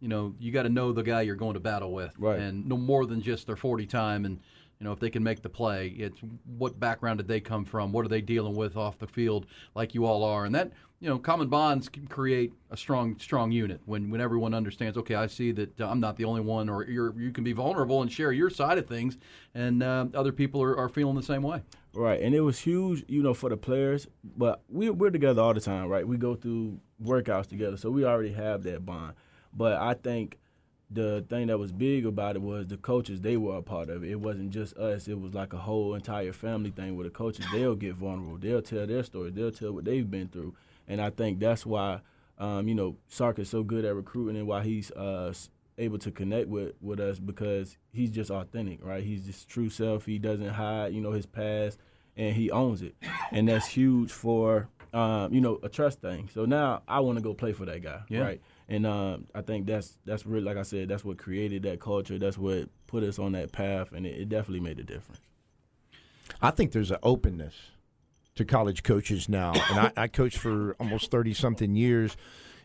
you 0.00 0.08
know, 0.08 0.34
you 0.38 0.50
got 0.50 0.62
to 0.62 0.70
know 0.70 0.92
the 0.92 1.02
guy 1.02 1.22
you're 1.22 1.36
going 1.36 1.54
to 1.54 1.60
battle 1.60 1.92
with, 1.92 2.14
Right. 2.18 2.38
And 2.38 2.66
no 2.66 2.78
more 2.78 3.04
than 3.04 3.20
just 3.20 3.46
their 3.46 3.56
40 3.56 3.86
time, 3.86 4.24
and 4.24 4.40
you 4.78 4.84
know 4.84 4.92
if 4.92 5.00
they 5.00 5.10
can 5.10 5.22
make 5.22 5.42
the 5.42 5.50
play. 5.50 5.88
It's 5.88 6.18
what 6.56 6.80
background 6.80 7.18
did 7.18 7.28
they 7.28 7.40
come 7.40 7.64
from? 7.64 7.92
What 7.92 8.04
are 8.06 8.08
they 8.08 8.22
dealing 8.22 8.56
with 8.56 8.76
off 8.76 8.98
the 8.98 9.06
field, 9.08 9.46
like 9.74 9.94
you 9.94 10.06
all 10.06 10.24
are, 10.24 10.46
and 10.46 10.54
that 10.54 10.72
you 11.02 11.08
know, 11.08 11.18
common 11.18 11.48
bonds 11.48 11.88
can 11.88 12.06
create 12.06 12.52
a 12.70 12.76
strong, 12.76 13.18
strong 13.18 13.50
unit 13.50 13.80
when, 13.86 14.08
when 14.08 14.20
everyone 14.20 14.54
understands. 14.54 14.96
Okay, 14.96 15.16
I 15.16 15.26
see 15.26 15.50
that 15.50 15.80
uh, 15.80 15.88
I'm 15.88 15.98
not 15.98 16.16
the 16.16 16.24
only 16.24 16.42
one, 16.42 16.68
or 16.68 16.84
you're 16.84 17.12
you 17.18 17.32
can 17.32 17.42
be 17.42 17.52
vulnerable 17.52 18.02
and 18.02 18.12
share 18.12 18.30
your 18.30 18.48
side 18.48 18.78
of 18.78 18.86
things, 18.86 19.18
and 19.52 19.82
uh, 19.82 20.06
other 20.14 20.30
people 20.30 20.62
are, 20.62 20.78
are 20.78 20.88
feeling 20.88 21.16
the 21.16 21.22
same 21.24 21.42
way. 21.42 21.60
Right, 21.92 22.22
and 22.22 22.36
it 22.36 22.40
was 22.42 22.60
huge, 22.60 23.04
you 23.08 23.20
know, 23.20 23.34
for 23.34 23.50
the 23.50 23.56
players. 23.56 24.06
But 24.36 24.62
we 24.68 24.90
we're 24.90 25.10
together 25.10 25.42
all 25.42 25.52
the 25.52 25.60
time, 25.60 25.88
right? 25.88 26.06
We 26.06 26.18
go 26.18 26.36
through 26.36 26.78
workouts 27.02 27.48
together, 27.48 27.76
so 27.76 27.90
we 27.90 28.04
already 28.04 28.32
have 28.34 28.62
that 28.62 28.86
bond. 28.86 29.14
But 29.52 29.78
I 29.78 29.94
think 29.94 30.38
the 30.88 31.24
thing 31.28 31.48
that 31.48 31.58
was 31.58 31.72
big 31.72 32.06
about 32.06 32.36
it 32.36 32.42
was 32.42 32.68
the 32.68 32.76
coaches 32.76 33.20
they 33.20 33.36
were 33.36 33.56
a 33.56 33.62
part 33.62 33.90
of 33.90 34.04
it. 34.04 34.10
It 34.10 34.20
wasn't 34.20 34.50
just 34.50 34.76
us. 34.76 35.08
It 35.08 35.20
was 35.20 35.34
like 35.34 35.52
a 35.52 35.58
whole 35.58 35.94
entire 35.94 36.32
family 36.32 36.70
thing 36.70 36.96
where 36.96 37.04
the 37.04 37.10
coaches 37.10 37.44
they'll 37.52 37.74
get 37.74 37.94
vulnerable. 37.94 38.38
They'll 38.38 38.62
tell 38.62 38.86
their 38.86 39.02
stories. 39.02 39.34
They'll 39.34 39.50
tell 39.50 39.72
what 39.72 39.84
they've 39.84 40.08
been 40.08 40.28
through. 40.28 40.54
And 40.88 41.00
I 41.00 41.10
think 41.10 41.38
that's 41.40 41.64
why 41.64 42.00
um, 42.38 42.66
you 42.68 42.74
know 42.74 42.96
Sark 43.08 43.38
is 43.38 43.48
so 43.48 43.62
good 43.62 43.84
at 43.84 43.94
recruiting 43.94 44.36
and 44.36 44.46
why 44.46 44.62
he's 44.62 44.90
uh, 44.92 45.32
able 45.78 45.98
to 45.98 46.10
connect 46.10 46.48
with 46.48 46.72
with 46.80 47.00
us 47.00 47.18
because 47.18 47.76
he's 47.92 48.10
just 48.10 48.30
authentic, 48.30 48.84
right? 48.84 49.02
He's 49.02 49.26
just 49.26 49.48
true 49.48 49.70
self. 49.70 50.06
He 50.06 50.18
doesn't 50.18 50.48
hide, 50.50 50.92
you 50.92 51.00
know, 51.00 51.12
his 51.12 51.26
past, 51.26 51.78
and 52.16 52.34
he 52.36 52.50
owns 52.50 52.82
it, 52.82 52.94
and 53.30 53.48
that's 53.48 53.66
huge 53.66 54.10
for 54.12 54.68
um, 54.92 55.32
you 55.32 55.40
know 55.40 55.58
a 55.62 55.68
trust 55.68 56.00
thing. 56.00 56.28
So 56.34 56.44
now 56.44 56.82
I 56.88 57.00
want 57.00 57.16
to 57.18 57.22
go 57.22 57.32
play 57.32 57.52
for 57.52 57.64
that 57.66 57.82
guy, 57.82 58.00
Yeah. 58.08 58.20
right? 58.20 58.40
And 58.68 58.86
um, 58.86 59.26
I 59.34 59.42
think 59.42 59.66
that's 59.66 59.98
that's 60.04 60.26
really 60.26 60.44
like 60.44 60.56
I 60.56 60.62
said, 60.62 60.88
that's 60.88 61.04
what 61.04 61.18
created 61.18 61.62
that 61.64 61.80
culture. 61.80 62.18
That's 62.18 62.36
what 62.38 62.68
put 62.86 63.02
us 63.02 63.18
on 63.18 63.32
that 63.32 63.52
path, 63.52 63.92
and 63.92 64.06
it, 64.06 64.20
it 64.20 64.28
definitely 64.28 64.60
made 64.60 64.78
a 64.80 64.84
difference. 64.84 65.20
I 66.40 66.50
think 66.50 66.72
there's 66.72 66.90
an 66.90 66.98
openness 67.02 67.54
to 68.34 68.44
college 68.44 68.82
coaches 68.82 69.28
now, 69.28 69.52
and 69.52 69.78
I, 69.80 69.92
I 69.96 70.08
coached 70.08 70.38
for 70.38 70.74
almost 70.80 71.10
thirty 71.10 71.34
something 71.34 71.74
years, 71.76 72.16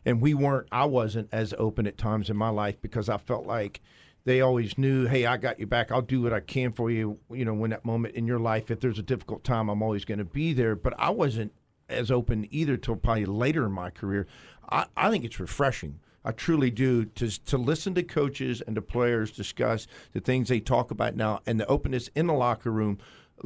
and 0.06 0.22
we 0.22 0.34
weren't. 0.34 0.68
I 0.72 0.86
wasn't 0.86 1.30
as 1.32 1.54
open 1.58 1.88
at 1.88 1.98
times 1.98 2.30
in 2.30 2.38
my 2.38 2.50
life 2.50 2.82
because 2.82 3.10
I 3.10 3.18
felt 3.18 3.46
like 3.46 3.82
they 4.24 4.42
always 4.42 4.78
knew, 4.78 5.06
hey, 5.06 5.26
I 5.26 5.38
got 5.38 5.60
you 5.60 5.66
back. 5.66 5.92
I'll 5.92 6.02
do 6.02 6.22
what 6.22 6.34
I 6.34 6.42
can 6.42 6.74
for 6.74 6.92
you. 6.92 7.18
You 7.32 7.46
know, 7.46 7.54
when 7.54 7.70
that 7.70 7.86
moment 7.86 8.16
in 8.16 8.28
your 8.28 8.40
life, 8.40 8.70
if 8.70 8.82
there's 8.82 9.00
a 9.00 9.04
difficult 9.04 9.44
time, 9.44 9.70
I'm 9.70 9.82
always 9.82 10.06
going 10.06 10.18
to 10.18 10.26
be 10.26 10.54
there. 10.54 10.76
But 10.76 10.94
I 10.98 11.10
wasn't 11.12 11.54
as 11.90 12.12
open 12.12 12.48
either 12.52 12.76
till 12.76 12.98
probably 12.98 13.26
later 13.26 13.66
in 13.66 13.72
my 13.72 13.90
career. 13.90 14.28
I, 14.70 14.86
I 14.98 15.10
think 15.10 15.24
it's 15.24 15.40
refreshing. 15.40 16.00
I 16.26 16.32
truly 16.32 16.70
do 16.70 17.06
to 17.06 17.30
to 17.46 17.58
listen 17.58 17.96
to 17.96 18.04
coaches 18.04 18.62
and 18.62 18.76
to 18.76 18.82
players 18.82 19.32
discuss 19.32 19.88
the 20.12 20.20
things 20.20 20.50
they 20.50 20.60
talk 20.60 20.92
about 20.92 21.16
now 21.16 21.40
and 21.46 21.58
the 21.58 21.66
openness 21.68 22.10
in 22.16 22.28
the 22.28 22.34
locker 22.34 22.70
room. 22.70 22.98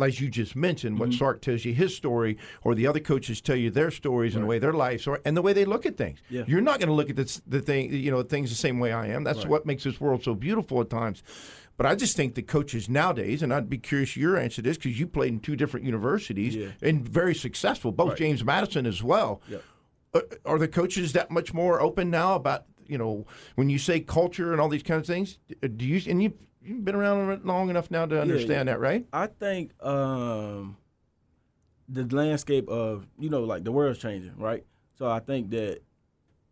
As 0.02 0.22
you 0.22 0.30
just 0.30 0.56
mentioned, 0.56 1.00
what 1.00 1.12
Sark 1.14 1.42
tells 1.42 1.66
you 1.66 1.74
his 1.74 1.96
story, 1.96 2.38
or 2.64 2.76
the 2.76 2.88
other 2.88 3.00
coaches 3.02 3.42
tell 3.42 3.56
you 3.58 3.70
their 3.70 3.92
stories 3.92 4.36
and 4.36 4.44
the 4.44 4.48
way 4.48 4.58
their 4.60 4.72
lives 4.74 5.06
are, 5.08 5.20
and 5.26 5.36
the 5.36 5.42
way 5.42 5.52
they 5.54 5.66
look 5.66 5.86
at 5.86 5.98
things. 5.98 6.20
Yeah. 6.30 6.44
You're 6.48 6.62
not 6.62 6.80
going 6.80 6.88
to 6.88 6.94
look 6.96 7.10
at 7.10 7.16
this, 7.18 7.42
the 7.46 7.60
thing, 7.60 7.94
you 7.94 8.10
know, 8.10 8.24
things 8.24 8.50
the 8.50 8.56
same 8.56 8.80
way 8.80 8.94
I 8.94 9.08
am. 9.08 9.24
That's 9.24 9.46
what 9.46 9.66
makes 9.66 9.84
this 9.84 10.00
world 10.00 10.24
so 10.24 10.34
beautiful 10.34 10.80
at 10.82 10.90
times. 10.90 11.24
But 11.78 11.86
I 11.88 11.96
just 11.96 12.16
think 12.16 12.36
the 12.36 12.42
coaches 12.42 12.88
nowadays, 12.90 13.42
and 13.44 13.54
I'd 13.54 13.70
be 13.70 13.78
curious 13.80 14.16
your 14.16 14.38
answer 14.38 14.58
to 14.58 14.62
this 14.62 14.78
because 14.78 15.00
you 15.00 15.08
played 15.08 15.34
in 15.34 15.40
two 15.40 15.56
different 15.56 15.86
universities 15.86 16.56
Yeah. 16.56 16.68
and 16.82 17.08
very 17.08 17.34
successful, 17.36 17.92
both 17.92 18.18
James 18.18 18.44
Madison 18.46 18.86
as 18.86 19.02
well. 19.04 19.42
Yep. 19.50 19.64
Uh, 20.14 20.22
are 20.46 20.60
the 20.60 20.68
coaches 20.68 21.14
that 21.14 21.32
much 21.32 21.54
more 21.54 21.82
open 21.82 22.10
now 22.10 22.36
about 22.36 22.66
you 22.86 22.98
know 22.98 23.26
when 23.56 23.70
you 23.70 23.80
say 23.80 24.00
culture 24.02 24.52
and 24.52 24.60
all 24.62 24.68
these 24.70 24.84
kinds 24.84 25.10
of 25.10 25.14
things? 25.16 25.40
uh, 25.64 25.68
Do 25.76 25.86
you 25.86 26.02
and 26.10 26.22
you 26.22 26.34
you've 26.64 26.86
been 26.86 26.96
around 26.96 27.46
long 27.46 27.70
enough 27.70 27.92
now 27.92 28.06
to 28.06 28.22
understand 28.22 28.70
that, 28.70 28.80
right? 28.80 29.06
I 29.12 29.28
think 29.28 29.72
um, 29.84 30.78
the 31.90 32.04
landscape 32.16 32.70
of 32.70 33.08
you 33.20 33.30
know 33.30 33.44
like 33.44 33.64
the 33.64 33.72
world's 33.72 34.00
changing, 34.00 34.38
right? 34.38 34.66
So 34.98 35.10
I 35.10 35.20
think 35.20 35.50
that 35.52 35.82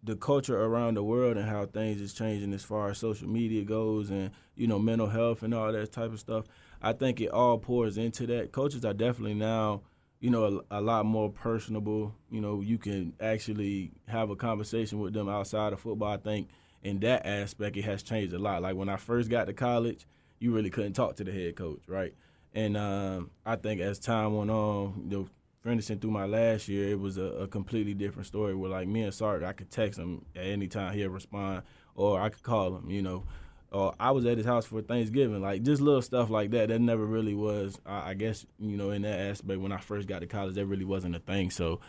the 0.04 0.16
culture 0.16 0.62
around 0.62 0.96
the 0.96 1.04
world 1.04 1.38
and 1.38 1.48
how 1.48 1.66
things 1.66 2.00
is 2.00 2.14
changing 2.14 2.54
as 2.54 2.64
far 2.64 2.90
as 2.90 2.98
social 2.98 3.28
media 3.28 3.64
goes 3.64 4.10
and 4.10 4.32
you 4.56 4.68
know 4.68 4.80
mental 4.80 5.08
health 5.08 5.44
and 5.44 5.54
all 5.54 5.72
that 5.72 5.92
type 5.92 6.12
of 6.12 6.20
stuff. 6.20 6.46
I 6.82 6.94
think 6.94 7.20
it 7.20 7.30
all 7.30 7.58
pours 7.58 7.98
into 7.98 8.26
that. 8.28 8.52
Coaches 8.52 8.86
are 8.86 8.94
definitely 8.94 9.34
now 9.36 9.82
you 10.20 10.30
know 10.30 10.64
a, 10.72 10.80
a 10.80 10.82
lot 10.82 11.06
more 11.06 11.30
personable. 11.30 12.16
You 12.32 12.42
know 12.42 12.62
you 12.62 12.78
can 12.78 13.14
actually 13.20 13.92
have 14.08 14.30
a 14.30 14.36
conversation 14.36 15.00
with 15.00 15.14
them 15.14 15.30
outside 15.30 15.74
of 15.74 15.80
football. 15.80 16.12
I 16.12 16.18
think 16.18 16.50
in 16.84 17.00
that 17.02 17.26
aspect 17.26 17.78
it 17.78 17.84
has 17.84 18.04
changed 18.04 18.34
a 18.34 18.40
lot. 18.40 18.62
Like 18.62 18.76
when 18.76 18.90
I 18.90 18.98
first 18.98 19.30
got 19.30 19.46
to 19.46 19.54
college, 19.54 20.06
you 20.40 20.52
really 20.52 20.70
couldn't 20.70 20.94
talk 20.94 21.16
to 21.18 21.24
the 21.24 21.32
head 21.32 21.56
coach, 21.56 21.82
right? 21.88 22.14
And 22.54 22.78
um, 22.78 23.32
I 23.46 23.56
think 23.56 23.82
as 23.82 24.00
time 24.00 24.36
went 24.36 24.50
on, 24.50 25.08
you 25.10 25.18
know, 25.18 25.30
for 25.62 25.82
through 25.82 26.12
my 26.12 26.26
last 26.26 26.68
year, 26.68 26.90
it 26.90 27.00
was 27.00 27.18
a, 27.18 27.24
a 27.24 27.48
completely 27.48 27.94
different 27.94 28.26
story. 28.26 28.56
Where 28.56 28.72
like 28.72 28.88
me 28.88 29.04
and 29.04 29.14
Sark, 29.14 29.44
I 29.44 29.54
could 29.54 29.70
text 29.70 30.00
him 30.00 30.26
at 30.36 30.46
any 30.46 30.68
time 30.68 30.94
he'd 30.94 31.08
respond, 31.08 31.64
or 31.96 32.20
I 32.20 32.30
could 32.30 32.44
call 32.44 32.76
him, 32.76 32.90
you 32.90 33.02
know. 33.02 33.24
Or 33.72 33.94
I 34.00 34.10
was 34.12 34.26
at 34.26 34.38
his 34.38 34.48
house 34.48 34.66
for 34.66 34.82
Thanksgiving, 34.82 35.42
like 35.42 35.62
just 35.62 35.80
little 35.82 36.02
stuff 36.02 36.32
like 36.32 36.50
that. 36.52 36.70
That 36.70 36.82
never 36.82 37.06
really 37.06 37.36
was, 37.36 37.80
I, 37.86 38.12
I 38.12 38.14
guess, 38.16 38.46
you 38.58 38.78
know, 38.78 38.90
in 38.90 39.04
that 39.04 39.20
aspect. 39.20 39.60
When 39.60 39.72
I 39.72 39.78
first 39.78 40.08
got 40.08 40.20
to 40.20 40.28
college, 40.28 40.56
that 40.56 40.66
really 40.66 40.86
wasn't 40.86 41.16
a 41.16 41.20
thing. 41.20 41.52
So, 41.52 41.80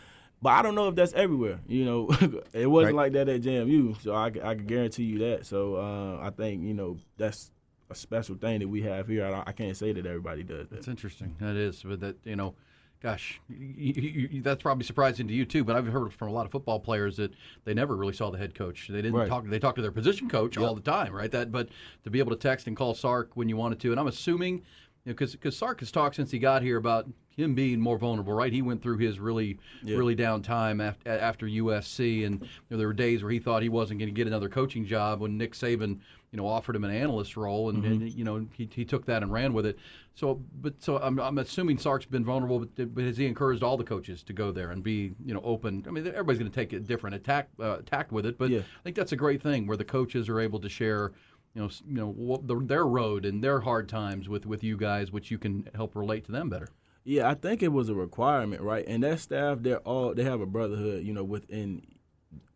but 0.41 0.49
I 0.51 0.61
don't 0.61 0.75
know 0.75 0.87
if 0.89 0.95
that's 0.95 1.13
everywhere. 1.13 1.59
You 1.67 1.85
know, 1.85 2.09
it 2.53 2.67
wasn't 2.67 2.95
Right. 2.97 3.03
like 3.05 3.13
that 3.13 3.29
at 3.29 3.41
JMU, 3.41 4.01
so 4.01 4.13
I, 4.13 4.25
I 4.27 4.55
can 4.55 4.65
guarantee 4.65 5.03
you 5.03 5.19
that. 5.19 5.45
So 5.45 5.75
uh, 5.75 6.19
I 6.25 6.29
think 6.31 6.63
you 6.63 6.73
know 6.73 6.97
that's 7.17 7.51
a 7.89 7.95
special 7.95 8.35
thing 8.35 8.59
that 8.59 8.67
we 8.67 8.81
have 8.83 9.07
here. 9.07 9.25
I, 9.25 9.43
I 9.47 9.51
can't 9.51 9.75
say 9.77 9.91
that 9.93 10.05
everybody 10.05 10.43
does 10.43 10.69
that. 10.69 10.77
It's 10.77 10.87
interesting. 10.87 11.35
That 11.39 11.55
is, 11.55 11.83
but 11.83 11.99
that 11.99 12.15
you 12.23 12.35
know, 12.37 12.55
gosh, 13.03 13.39
you, 13.49 13.93
you, 13.95 14.29
you, 14.31 14.41
that's 14.41 14.61
probably 14.63 14.85
surprising 14.85 15.27
to 15.27 15.33
you 15.33 15.45
too. 15.45 15.63
But 15.63 15.75
I've 15.75 15.87
heard 15.87 16.13
from 16.13 16.29
a 16.29 16.31
lot 16.31 16.45
of 16.45 16.51
football 16.51 16.79
players 16.79 17.17
that 17.17 17.31
they 17.65 17.73
never 17.73 17.95
really 17.95 18.13
saw 18.13 18.31
the 18.31 18.37
head 18.37 18.55
coach. 18.55 18.87
They 18.87 19.01
didn't 19.01 19.13
Right. 19.13 19.27
talk. 19.27 19.45
They 19.45 19.59
talked 19.59 19.75
to 19.75 19.81
their 19.81 19.91
position 19.91 20.29
coach 20.29 20.57
all 20.57 20.73
the 20.75 20.81
time, 20.81 21.13
right? 21.13 21.31
That, 21.31 21.51
but 21.51 21.69
to 22.03 22.09
be 22.09 22.19
able 22.19 22.31
to 22.31 22.37
text 22.37 22.67
and 22.67 22.75
call 22.77 22.93
Sark 22.93 23.31
when 23.35 23.49
you 23.49 23.57
wanted 23.57 23.79
to, 23.81 23.91
and 23.91 23.99
I'm 23.99 24.07
assuming, 24.07 24.61
because 25.05 25.31
because 25.33 25.57
Sark 25.57 25.79
has 25.79 25.91
talked 25.91 26.15
since 26.15 26.31
he 26.31 26.39
got 26.39 26.61
here 26.61 26.77
about 26.77 27.07
him 27.35 27.55
being 27.55 27.79
more 27.79 27.97
vulnerable, 27.97 28.33
right? 28.33 28.51
He 28.51 28.61
went 28.61 28.81
through 28.81 28.97
his 28.97 29.19
really 29.19 29.57
really 29.97 30.15
down 30.15 30.41
time 30.41 30.81
after, 30.81 31.09
after 31.09 31.45
USC, 31.47 32.25
and 32.25 32.41
you 32.41 32.47
know, 32.69 32.77
there 32.77 32.87
were 32.87 32.93
days 32.93 33.23
where 33.23 33.31
he 33.31 33.39
thought 33.39 33.61
he 33.63 33.69
wasn't 33.69 33.99
going 33.99 34.09
to 34.09 34.15
get 34.15 34.27
another 34.27 34.49
coaching 34.49 34.85
job 34.85 35.21
when 35.21 35.37
Nick 35.37 35.53
Saban, 35.53 35.99
you 36.31 36.37
know, 36.37 36.45
offered 36.47 36.75
him 36.75 36.83
an 36.83 36.91
analyst 36.91 37.37
role, 37.37 37.69
and, 37.69 37.83
and 37.85 38.13
you 38.13 38.23
know 38.23 38.45
he, 38.53 38.69
he 38.73 38.85
took 38.85 39.05
that 39.05 39.23
and 39.23 39.31
ran 39.31 39.53
with 39.53 39.65
it. 39.65 39.77
So, 40.13 40.41
but 40.61 40.73
so 40.83 40.97
I'm, 40.97 41.19
I'm 41.21 41.37
assuming 41.37 41.77
Sark's 41.77 42.05
been 42.05 42.25
vulnerable, 42.25 42.59
but, 42.59 42.93
but 42.93 43.03
has 43.05 43.15
he 43.15 43.25
encouraged 43.25 43.63
all 43.63 43.77
the 43.77 43.83
coaches 43.85 44.23
to 44.23 44.33
go 44.33 44.51
there 44.51 44.71
and 44.71 44.83
be 44.83 45.13
you 45.25 45.33
know 45.33 45.41
open? 45.41 45.85
I 45.87 45.91
mean, 45.91 46.05
everybody's 46.05 46.37
going 46.37 46.51
to 46.51 46.55
take 46.55 46.73
a 46.73 46.79
different 46.81 47.15
attack 47.15 47.47
uh, 47.61 47.77
attack 47.79 48.11
with 48.11 48.25
it, 48.25 48.37
but 48.37 48.49
Yeah. 48.49 48.59
I 48.59 48.83
think 48.83 48.97
that's 48.97 49.13
a 49.13 49.17
great 49.17 49.41
thing 49.41 49.67
where 49.67 49.77
the 49.77 49.85
coaches 49.85 50.27
are 50.27 50.39
able 50.41 50.59
to 50.59 50.69
share. 50.69 51.13
You 51.53 51.63
know, 51.63 51.69
you 51.85 51.95
know 51.95 52.07
what 52.07 52.47
the, 52.47 52.55
their 52.59 52.85
road 52.85 53.25
and 53.25 53.43
their 53.43 53.59
hard 53.59 53.89
times 53.89 54.29
with, 54.29 54.45
with 54.45 54.63
you 54.63 54.77
guys, 54.77 55.11
which 55.11 55.31
you 55.31 55.37
can 55.37 55.67
help 55.75 55.95
relate 55.95 56.25
to 56.25 56.31
them 56.31 56.49
better. 56.49 56.69
Yeah, 57.03 57.29
I 57.29 57.33
think 57.33 57.63
it 57.63 57.69
was 57.69 57.89
a 57.89 57.95
requirement, 57.95 58.61
right? 58.61 58.85
And 58.87 59.03
that 59.03 59.19
staff, 59.19 59.57
they're 59.61 59.79
all 59.79 60.13
they 60.13 60.23
have 60.23 60.39
a 60.39 60.45
brotherhood, 60.45 61.03
you 61.03 61.13
know, 61.13 61.23
within 61.23 61.81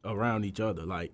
around 0.03 0.45
each 0.45 0.59
other. 0.59 0.83
Like 0.83 1.11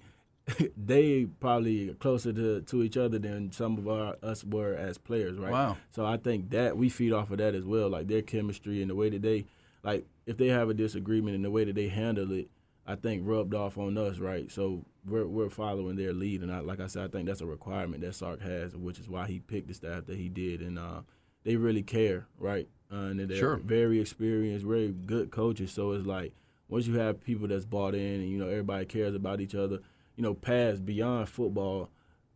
they 0.77 1.25
probably 1.39 1.93
closer 1.95 2.33
to, 2.33 2.61
to 2.61 2.83
each 2.83 2.97
other 2.97 3.19
than 3.19 3.51
some 3.51 3.77
of 3.77 3.87
our 3.87 4.17
us 4.21 4.43
were 4.43 4.73
as 4.73 4.97
players, 4.97 5.37
right? 5.37 5.51
Wow. 5.51 5.77
So 5.91 6.05
I 6.05 6.17
think 6.17 6.49
that 6.51 6.77
we 6.77 6.89
feed 6.89 7.13
off 7.13 7.31
of 7.31 7.37
that 7.37 7.55
as 7.55 7.65
well, 7.65 7.89
like 7.89 8.07
their 8.07 8.21
chemistry 8.21 8.81
and 8.81 8.89
the 8.89 8.95
way 8.95 9.09
that 9.09 9.21
they 9.21 9.45
like 9.83 10.05
if 10.25 10.37
they 10.37 10.47
have 10.47 10.69
a 10.69 10.73
disagreement 10.73 11.35
and 11.35 11.45
the 11.45 11.51
way 11.51 11.63
that 11.63 11.75
they 11.75 11.87
handle 11.87 12.31
it, 12.31 12.49
I 12.85 12.95
think 12.95 13.21
rubbed 13.25 13.53
off 13.53 13.77
on 13.77 13.97
us, 13.97 14.17
right? 14.19 14.51
So 14.51 14.85
we're 15.05 15.27
we're 15.27 15.49
following 15.49 15.95
their 15.95 16.13
lead, 16.13 16.41
and 16.41 16.51
I, 16.51 16.59
like 16.59 16.79
I 16.79 16.87
said, 16.87 17.03
I 17.03 17.07
think 17.07 17.27
that's 17.27 17.41
a 17.41 17.45
requirement 17.45 18.01
that 18.01 18.15
Sark 18.15 18.41
has, 18.41 18.75
which 18.75 18.99
is 18.99 19.07
why 19.07 19.27
he 19.27 19.39
picked 19.39 19.67
the 19.67 19.73
staff 19.73 20.05
that 20.07 20.17
he 20.17 20.29
did, 20.29 20.61
and 20.61 20.77
uh, 20.79 21.01
they 21.43 21.55
really 21.55 21.83
care, 21.83 22.27
right? 22.37 22.67
Uh, 22.91 22.95
and 23.11 23.19
they're 23.19 23.37
Sure. 23.37 23.57
very 23.57 23.99
experienced, 24.01 24.65
very 24.65 24.89
good 24.91 25.31
coaches. 25.31 25.71
So 25.71 25.91
it's 25.91 26.05
like 26.05 26.33
once 26.69 26.87
you 26.87 26.97
have 26.99 27.23
people 27.23 27.47
that's 27.47 27.65
bought 27.65 27.95
in, 27.95 28.21
and 28.21 28.29
you 28.29 28.37
know 28.37 28.47
everybody 28.49 28.85
cares 28.85 29.15
about 29.15 29.41
each 29.41 29.55
other, 29.55 29.79
you 30.15 30.23
know, 30.23 30.33
past 30.33 30.85
beyond 30.85 31.29
football, 31.29 31.89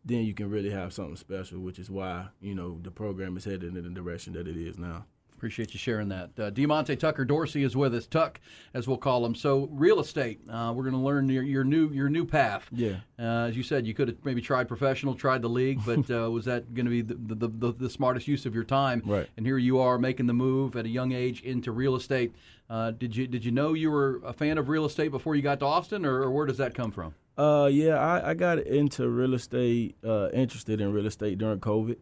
then 0.06 0.24
you 0.26 0.34
can 0.36 0.50
really 0.50 0.70
have 0.70 0.94
something 0.94 1.16
special, 1.16 1.60
which 1.60 1.80
is 1.80 1.90
why 1.90 2.28
you 2.40 2.54
know 2.54 2.80
the 2.84 2.92
program 2.92 3.36
is 3.36 3.46
headed 3.46 3.76
in 3.76 3.84
the 3.84 3.90
direction 3.90 4.34
that 4.34 4.48
it 4.48 4.56
is 4.58 4.78
now. 4.78 5.06
Appreciate 5.38 5.74
you 5.74 5.80
sharing 5.80 6.08
that. 6.10 6.30
Uh, 6.40 6.50
Demonte 6.50 6.98
Tucker 6.98 7.26
Dorsey 7.26 7.64
is 7.64 7.76
with 7.76 7.94
us, 7.94 8.08
Tuck, 8.08 8.40
as 8.74 8.88
we'll 8.88 8.98
call 8.98 9.26
him. 9.26 9.36
So, 9.36 9.68
real 9.72 10.00
estate. 10.00 10.40
Uh, 10.50 10.74
we're 10.76 10.84
going 10.84 10.96
to 10.96 11.00
learn 11.00 11.28
your, 11.28 11.44
your 11.44 11.64
new 11.64 11.90
your 11.90 12.10
new 12.10 12.26
path. 12.26 12.68
Yeah. 12.72 12.98
Uh, 13.20 13.48
as 13.48 13.58
you 13.58 13.64
said, 13.64 13.86
you 13.86 13.94
could 13.94 14.08
have 14.08 14.18
maybe 14.24 14.42
tried 14.42 14.68
professional, 14.68 15.14
tried 15.14 15.42
the 15.42 15.50
league, 15.50 15.82
but 15.86 16.10
uh, 16.16 16.32
was 16.32 16.46
that 16.46 16.74
going 16.74 16.86
to 16.86 16.90
be 16.90 17.02
the, 17.02 17.36
the, 17.36 17.48
the, 17.48 17.74
the 17.74 17.90
smartest 17.90 18.28
use 18.28 18.46
of 18.46 18.56
your 18.56 18.64
time? 18.64 19.02
Right. 19.06 19.28
And 19.36 19.46
here 19.46 19.58
you 19.58 19.80
are 19.80 19.98
making 19.98 20.28
the 20.28 20.34
move 20.34 20.76
at 20.76 20.86
a 20.86 20.90
young 20.90 21.12
age 21.12 21.42
into 21.42 21.72
real 21.72 21.96
estate. 21.96 22.34
Uh, 22.70 22.92
did 22.92 23.16
you 23.16 23.28
did 23.28 23.44
you 23.44 23.52
know 23.52 23.74
you 23.74 23.92
were 23.92 24.22
a 24.24 24.34
fan 24.34 24.58
of 24.58 24.70
real 24.70 24.86
estate 24.86 25.10
before 25.10 25.36
you 25.36 25.42
got 25.42 25.60
to 25.60 25.66
Austin, 25.66 26.06
or, 26.06 26.24
or 26.24 26.32
where 26.32 26.46
does 26.46 26.58
that 26.58 26.74
come 26.74 26.92
from? 26.92 27.14
Uh, 27.38 27.70
yeah, 27.72 27.98
I, 27.98 28.30
I 28.30 28.34
got 28.34 28.60
into 28.60 29.10
real 29.10 29.34
estate, 29.34 29.96
uh, 30.06 30.30
interested 30.30 30.80
in 30.80 30.94
real 30.94 31.06
estate 31.06 31.38
during 31.38 31.60
COVID. 31.60 31.98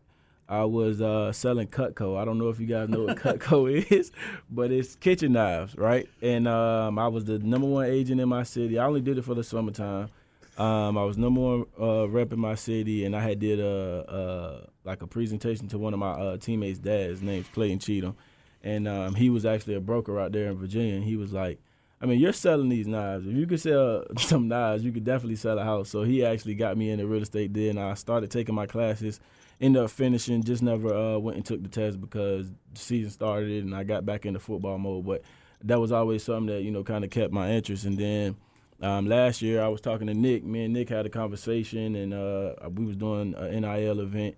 I 0.50 0.66
was 0.66 1.02
uh, 1.02 1.32
selling 1.32 1.68
Cutco. 1.68 2.18
I 2.20 2.26
don't 2.26 2.38
know 2.38 2.50
if 2.50 2.60
you 2.60 2.68
guys 2.68 2.90
know 2.90 3.04
what 3.04 3.18
Cutco 3.18 3.70
is, 3.92 4.12
but 4.50 4.72
it's 4.72 4.96
kitchen 4.96 5.34
knives, 5.34 5.76
right? 5.78 6.08
And 6.22 6.48
um, 6.48 7.00
I 7.00 7.08
was 7.08 7.26
the 7.26 7.40
number 7.40 7.68
one 7.68 7.86
agent 7.86 8.20
in 8.20 8.30
my 8.30 8.44
city. 8.44 8.78
I 8.78 8.86
only 8.86 9.02
did 9.02 9.18
it 9.18 9.24
for 9.24 9.36
the 9.36 9.44
summertime. 9.44 10.10
Um, 10.58 10.98
I 10.98 11.04
was 11.04 11.18
number 11.18 11.42
one 11.42 11.66
uh, 11.80 12.08
rep 12.08 12.32
in 12.34 12.40
my 12.40 12.56
city, 12.56 13.06
and 13.06 13.16
I 13.16 13.22
had 13.22 13.40
did 13.40 13.60
a, 13.60 14.06
a 14.08 14.88
like 14.88 15.02
a 15.02 15.08
presentation 15.08 15.68
to 15.70 15.78
one 15.78 15.94
of 15.94 16.00
my 16.00 16.12
uh, 16.12 16.38
teammates' 16.38 16.78
dads. 16.78 17.20
His 17.20 17.22
name's 17.24 17.48
Clayton 17.48 17.80
Cheatham, 17.80 18.16
and 18.64 18.88
um, 18.88 19.16
he 19.16 19.30
was 19.30 19.46
actually 19.46 19.76
a 19.76 19.80
broker 19.80 20.20
out 20.20 20.32
there 20.32 20.52
in 20.52 20.58
Virginia. 20.58 20.96
And 20.96 21.04
he 21.04 21.16
was 21.16 21.34
like, 21.34 21.58
"I 22.02 22.06
mean, 22.06 22.20
you're 22.20 22.34
selling 22.34 22.70
these 22.70 22.86
knives. 22.86 23.26
If 23.26 23.34
you 23.34 23.48
could 23.48 23.62
sell 23.62 24.04
some 24.20 24.48
knives, 24.48 24.84
you 24.84 24.92
could 24.92 25.06
definitely 25.06 25.38
sell 25.38 25.58
a 25.58 25.64
house." 25.64 25.90
So 25.90 26.04
he 26.04 26.24
actually 26.24 26.54
got 26.54 26.78
me 26.78 26.92
into 26.92 27.08
real 27.08 27.24
estate. 27.24 27.52
Then 27.52 27.80
I 27.80 27.96
started 27.96 28.30
taking 28.30 28.54
my 28.54 28.68
classes 28.68 29.20
ended 29.64 29.84
up 29.84 29.92
finishing. 29.92 30.44
Just 30.44 30.62
never 30.62 30.94
uh, 30.94 31.18
went 31.18 31.38
and 31.38 31.46
took 31.46 31.64
the 31.64 31.70
test 31.70 32.00
because 32.00 32.52
the 32.52 32.80
season 32.80 33.12
started 33.12 33.64
and 33.64 33.76
I 33.76 33.84
got 33.84 34.06
back 34.06 34.26
into 34.26 34.40
football 34.40 34.78
mode. 34.78 35.06
But 35.06 35.22
that 35.64 35.80
was 35.80 35.92
always 35.92 36.24
something 36.24 36.54
that 36.54 36.64
you 36.64 36.72
know 36.72 36.84
kind 36.84 37.04
of 37.04 37.10
kept 37.10 37.34
my 37.34 37.52
interest. 37.52 37.86
And 37.86 37.98
then 37.98 38.36
um, 38.82 39.08
last 39.08 39.42
year 39.42 39.64
I 39.64 39.68
was 39.70 39.82
talking 39.82 40.08
to 40.08 40.14
Nick. 40.14 40.44
Me 40.44 40.66
and 40.66 40.74
Nick 40.74 40.90
had 40.90 41.06
a 41.06 41.10
conversation, 41.10 41.96
and 41.96 42.14
uh, 42.14 42.54
we 42.70 42.86
was 42.86 42.96
doing 42.96 43.34
an 43.36 43.62
NIL 43.62 44.02
event, 44.02 44.36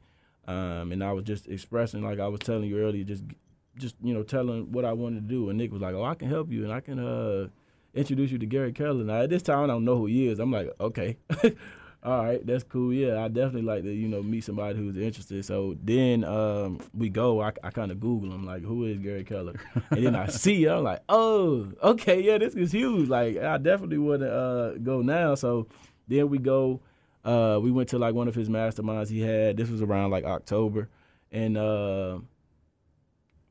um, 0.47 0.91
and 0.91 1.03
I 1.03 1.11
was 1.11 1.23
just 1.23 1.47
expressing 1.47 2.03
like 2.03 2.19
I 2.19 2.27
was 2.27 2.41
telling 2.41 2.69
you 2.69 2.79
earlier, 2.79 3.03
just 3.03 3.23
just 3.77 3.95
you 4.01 4.13
know 4.13 4.23
telling 4.23 4.71
what 4.71 4.85
I 4.85 4.93
wanted 4.93 5.27
to 5.27 5.27
do. 5.27 5.49
And 5.49 5.57
Nick 5.57 5.71
was 5.71 5.81
like, 5.81 5.95
"Oh, 5.95 6.03
I 6.03 6.15
can 6.15 6.29
help 6.29 6.51
you, 6.51 6.63
and 6.63 6.71
I 6.71 6.79
can." 6.79 6.99
Uh, 6.99 7.47
introduce 7.95 8.29
you 8.29 8.37
to 8.37 8.45
Gary 8.45 8.73
Keller. 8.73 9.03
Now 9.03 9.21
at 9.21 9.29
this 9.29 9.41
time 9.41 9.63
I 9.63 9.67
don't 9.67 9.85
know 9.85 9.95
who 9.95 10.05
he 10.07 10.27
is. 10.27 10.39
I'm 10.39 10.51
like, 10.51 10.69
okay. 10.79 11.17
all 12.05 12.23
right, 12.23 12.45
that's 12.45 12.63
cool. 12.63 12.93
Yeah, 12.93 13.23
I 13.23 13.29
definitely 13.29 13.63
like 13.63 13.83
to, 13.83 13.91
you 13.91 14.07
know, 14.07 14.21
meet 14.21 14.43
somebody 14.43 14.77
who's 14.77 14.95
interested. 14.95 15.43
So 15.43 15.75
then 15.83 16.23
um, 16.23 16.79
we 16.93 17.09
go, 17.09 17.41
I, 17.41 17.51
I 17.63 17.71
kind 17.71 17.91
of 17.91 17.99
Google 17.99 18.31
him, 18.31 18.45
like, 18.45 18.61
who 18.61 18.85
is 18.85 18.99
Gary 18.99 19.23
Keller? 19.23 19.55
And 19.89 20.05
then 20.05 20.15
I 20.15 20.27
see, 20.27 20.67
I'm 20.67 20.83
like, 20.83 21.01
oh, 21.09 21.71
okay, 21.81 22.21
yeah, 22.21 22.37
this 22.37 22.53
is 22.53 22.71
huge. 22.71 23.09
Like, 23.09 23.37
I 23.37 23.57
definitely 23.57 23.97
want 23.97 24.21
to 24.21 24.31
uh, 24.31 24.73
go 24.73 25.01
now. 25.01 25.33
So 25.33 25.67
then 26.07 26.29
we 26.29 26.37
go, 26.37 26.79
uh, 27.23 27.59
we 27.61 27.71
went 27.71 27.89
to 27.89 27.97
like 27.97 28.13
one 28.13 28.27
of 28.27 28.35
his 28.35 28.49
masterminds 28.49 29.09
he 29.09 29.21
had. 29.21 29.57
This 29.57 29.69
was 29.69 29.81
around 29.81 30.11
like 30.11 30.25
October. 30.25 30.89
And 31.31 31.57
uh, 31.57 32.19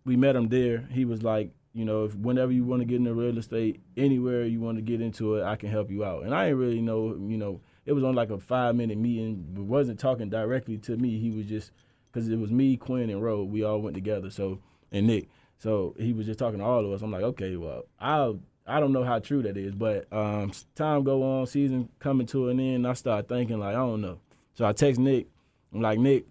we 0.05 0.15
met 0.17 0.37
him 0.37 0.49
there. 0.49 0.89
He 0.93 1.05
was 1.05 1.25
like, 1.25 1.51
you 1.73 1.85
know, 1.85 2.05
if 2.05 2.15
whenever 2.15 2.53
you 2.53 2.65
want 2.65 2.83
to 2.83 2.87
get 2.87 2.97
into 2.99 3.15
real 3.15 3.37
estate, 3.37 3.81
anywhere 3.97 4.45
you 4.45 4.61
want 4.61 4.79
to 4.79 4.83
get 4.83 5.01
into 5.01 5.35
it, 5.35 5.45
I 5.45 5.57
can 5.57 5.71
help 5.71 5.91
you 5.91 6.05
out. 6.05 6.23
And 6.23 6.33
I 6.33 6.45
didn't 6.45 6.61
really 6.61 6.81
know, 6.81 7.09
you 7.09 7.37
know, 7.37 7.61
it 7.87 7.93
was 7.93 8.05
on 8.05 8.15
like 8.15 8.31
a 8.31 8.39
five 8.39 8.75
minute 8.75 8.99
meeting. 8.99 9.55
It 9.57 9.61
wasn't 9.61 9.99
talking 9.99 10.31
directly 10.31 10.79
to 10.79 10.97
me. 10.97 11.19
He 11.19 11.31
was 11.31 11.47
just 11.47 11.71
because 12.13 12.29
it 12.29 12.39
was 12.39 12.51
me, 12.51 12.77
Quinn, 12.77 13.11
and 13.11 13.23
Roe. 13.23 13.45
We 13.45 13.65
all 13.65 13.81
went 13.81 13.95
together. 13.95 14.31
So 14.31 14.61
and 14.93 15.07
Nick. 15.07 15.29
So 15.59 15.95
he 15.99 16.13
was 16.13 16.27
just 16.27 16.39
talking 16.39 16.59
to 16.59 16.65
all 16.65 16.85
of 16.85 16.93
us. 16.93 17.03
I'm 17.03 17.11
like, 17.11 17.23
okay, 17.23 17.57
well, 17.57 17.85
I 17.99 18.35
I 18.67 18.81
don't 18.81 18.93
know 18.93 19.05
how 19.05 19.19
true 19.19 19.43
that 19.43 19.57
is, 19.57 19.75
but 19.75 20.11
um, 20.13 20.53
time 20.75 21.05
go 21.05 21.23
on, 21.23 21.47
season 21.47 21.89
coming 21.99 22.27
to 22.29 22.49
an 22.49 22.59
end. 22.61 22.87
I 22.87 22.95
start 22.95 23.29
thinking 23.29 23.59
like 23.59 23.75
I 23.75 23.79
don't 23.79 24.01
know. 24.01 24.19
So 24.55 24.65
I 24.65 24.73
text 24.73 25.01
Nick. 25.01 25.27
I'm 25.73 25.81
like, 25.81 25.99
Nick, 25.99 26.25